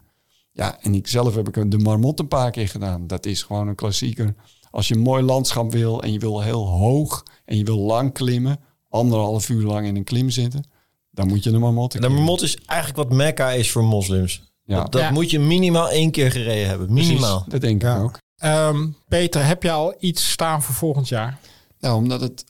Ja, 0.59 0.77
en 0.81 0.93
ik 0.95 1.07
zelf 1.07 1.35
heb 1.35 1.47
ik 1.57 1.71
de 1.71 1.77
Marmot 1.77 2.19
een 2.19 2.27
paar 2.27 2.51
keer 2.51 2.67
gedaan. 2.67 3.07
Dat 3.07 3.25
is 3.25 3.43
gewoon 3.43 3.67
een 3.67 3.75
klassieker. 3.75 4.35
Als 4.71 4.87
je 4.87 4.95
een 4.95 5.01
mooi 5.01 5.23
landschap 5.23 5.71
wil 5.71 6.01
en 6.03 6.11
je 6.11 6.19
wil 6.19 6.41
heel 6.41 6.67
hoog 6.67 7.23
en 7.45 7.57
je 7.57 7.63
wil 7.63 7.77
lang 7.77 8.13
klimmen, 8.13 8.59
anderhalf 8.89 9.49
uur 9.49 9.63
lang 9.65 9.87
in 9.87 9.95
een 9.95 10.03
klim 10.03 10.29
zitten, 10.29 10.63
dan 11.11 11.27
moet 11.27 11.43
je 11.43 11.51
de 11.51 11.57
Marmot 11.57 11.91
De 11.91 12.09
Marmot 12.09 12.41
is 12.41 12.57
eigenlijk 12.65 13.09
wat 13.09 13.17
Mekka 13.17 13.51
is 13.51 13.71
voor 13.71 13.83
moslims. 13.83 14.41
Ja. 14.63 14.75
Dat, 14.81 14.91
dat 14.91 15.01
Ja. 15.01 15.11
moet 15.11 15.31
je 15.31 15.39
minimaal 15.39 15.89
één 15.89 16.11
keer 16.11 16.31
gereden 16.31 16.67
hebben. 16.67 16.93
Minimaal. 16.93 17.33
Precies, 17.35 17.51
dat 17.51 17.61
denk 17.61 17.81
Ja. 17.81 17.95
ik 17.95 18.01
ook. 18.03 18.17
Ehm, 18.35 18.87
Peter, 19.07 19.45
heb 19.45 19.63
je 19.63 19.71
al 19.71 19.95
iets 19.99 20.31
staan 20.31 20.61
voor 20.63 20.75
volgend 20.75 21.07
jaar? 21.07 21.39
Nou, 21.79 21.95
omdat 21.95 22.21
het 22.21 22.43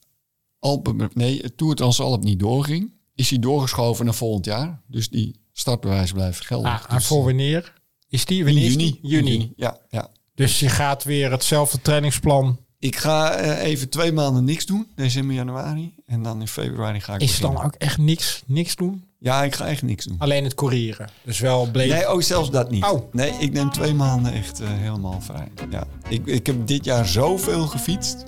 Alpen, 0.59 1.09
nee, 1.13 1.39
het 1.41 1.57
Tour 1.57 1.75
Transalp 1.75 2.23
niet 2.23 2.39
doorging, 2.39 2.91
is 3.15 3.29
hij 3.29 3.39
doorgeschoven 3.39 4.05
naar 4.05 4.13
volgend 4.13 4.45
jaar. 4.45 4.81
Dus 4.87 5.09
die 5.09 5.39
startbewijs 5.53 6.11
blijft 6.11 6.45
geldig. 6.45 6.71
Ah, 6.83 6.89
en 6.89 6.95
Dus, 6.95 7.05
voor 7.07 7.23
wanneer? 7.23 7.77
Is 8.09 8.25
die? 8.25 8.45
In 8.45 8.57
is 8.57 8.71
juni. 8.71 8.77
die? 8.77 8.99
Juni. 9.01 9.53
Ja, 9.55 9.77
ja. 9.89 10.09
Dus 10.35 10.59
je 10.59 10.69
gaat 10.69 11.03
weer 11.03 11.31
hetzelfde 11.31 11.81
trainingsplan. 11.81 12.59
Ik 12.79 12.95
ga 12.95 13.31
eh, 13.31 13.63
even 13.63 13.89
twee 13.89 14.11
maanden 14.11 14.43
niks 14.43 14.65
doen. 14.65 14.87
December, 14.95 15.35
januari. 15.35 15.93
En 16.05 16.23
dan 16.23 16.39
in 16.39 16.47
februari 16.47 16.99
ga 16.99 17.13
ik 17.13 17.21
Is 17.21 17.31
het 17.31 17.41
dan 17.41 17.63
ook 17.63 17.75
echt 17.75 17.97
niks, 17.97 18.43
niks 18.45 18.75
doen? 18.75 19.03
Ja, 19.19 19.43
ik 19.43 19.55
ga 19.55 19.67
echt 19.67 19.81
niks 19.81 20.05
doen. 20.05 20.15
Alleen 20.19 20.43
het 20.43 20.53
courieren. 20.53 21.09
Dus 21.23 21.39
wel 21.39 21.71
bleef. 21.71 21.91
Nee, 21.91 22.13
oh, 22.13 22.21
zelfs 22.21 22.51
dat 22.51 22.71
niet. 22.71 22.83
Oh. 22.83 23.13
Nee, 23.13 23.31
ik 23.31 23.51
neem 23.51 23.71
twee 23.71 23.93
maanden 23.93 24.33
echt 24.33 24.59
eh, 24.59 24.67
helemaal 24.69 25.21
vrij. 25.21 25.51
Ja. 25.69 25.83
Ik, 26.07 26.25
ik 26.25 26.45
heb 26.45 26.67
dit 26.67 26.85
jaar 26.85 27.07
zoveel 27.07 27.67
gefietst. 27.67 28.25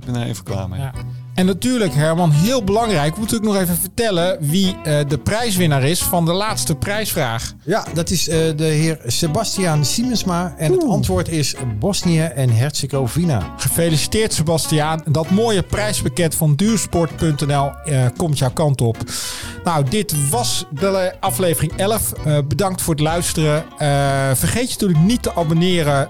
Ik 0.00 0.06
ben 0.06 0.14
er 0.14 0.26
even 0.26 0.44
klaar 0.44 0.68
mee. 0.68 0.80
Ja. 0.80 0.92
En 1.40 1.46
natuurlijk, 1.46 1.94
Herman, 1.94 2.30
heel 2.30 2.64
belangrijk. 2.64 3.16
Moeten 3.16 3.36
ook 3.36 3.42
nog 3.42 3.56
even 3.56 3.76
vertellen 3.76 4.36
wie 4.40 4.76
eh, 4.84 4.98
de 5.08 5.18
prijswinnaar 5.18 5.82
is 5.82 6.02
van 6.02 6.24
de 6.24 6.32
laatste 6.32 6.74
prijsvraag. 6.74 7.54
Ja, 7.64 7.86
dat 7.94 8.10
is 8.10 8.28
eh, 8.28 8.38
de 8.56 8.64
heer 8.64 9.00
Sebastiaan 9.06 9.84
Siemensma. 9.84 10.54
En 10.56 10.72
het 10.72 10.84
antwoord 10.84 11.28
is 11.28 11.54
Bosnië 11.78 12.20
en 12.20 12.50
Herzegovina. 12.50 13.54
Gefeliciteerd, 13.56 14.32
Sebastiaan. 14.32 15.02
Dat 15.04 15.30
mooie 15.30 15.62
prijspakket 15.62 16.34
van 16.34 16.54
duursport.nl 16.54 17.70
eh, 17.84 18.06
komt 18.16 18.38
jouw 18.38 18.52
kant 18.52 18.80
op. 18.80 18.96
Nou, 19.64 19.84
dit 19.88 20.30
was 20.30 20.66
de 20.70 21.12
aflevering 21.20 21.72
11. 21.76 22.12
Eh, 22.12 22.38
bedankt 22.48 22.82
voor 22.82 22.94
het 22.94 23.02
luisteren. 23.02 23.64
Vergeet 24.36 24.72
je 24.72 24.72
natuurlijk 24.72 25.00
niet 25.00 25.22
te 25.22 25.34
abonneren 25.34 26.08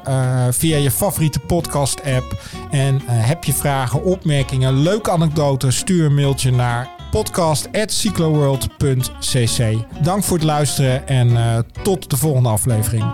via 0.55 0.76
je 0.76 0.91
favoriete 0.91 1.39
podcast-app. 1.39 2.43
En 2.70 3.01
heb 3.07 3.45
je 3.45 3.53
vragen, 3.53 4.05
opmerkingen, 4.05 4.83
leuke 4.83 5.11
anekdoten, 5.22 5.72
stuur 5.72 6.04
een 6.04 6.14
mailtje 6.14 6.50
naar 6.50 6.90
podcast.cycloworld.cc. 7.10 9.74
Dank 10.02 10.24
voor 10.24 10.36
het 10.36 10.46
luisteren 10.46 11.08
en 11.08 11.36
eh, 11.36 11.58
tot 11.82 12.10
de 12.10 12.16
volgende 12.16 12.48
aflevering. 12.48 13.04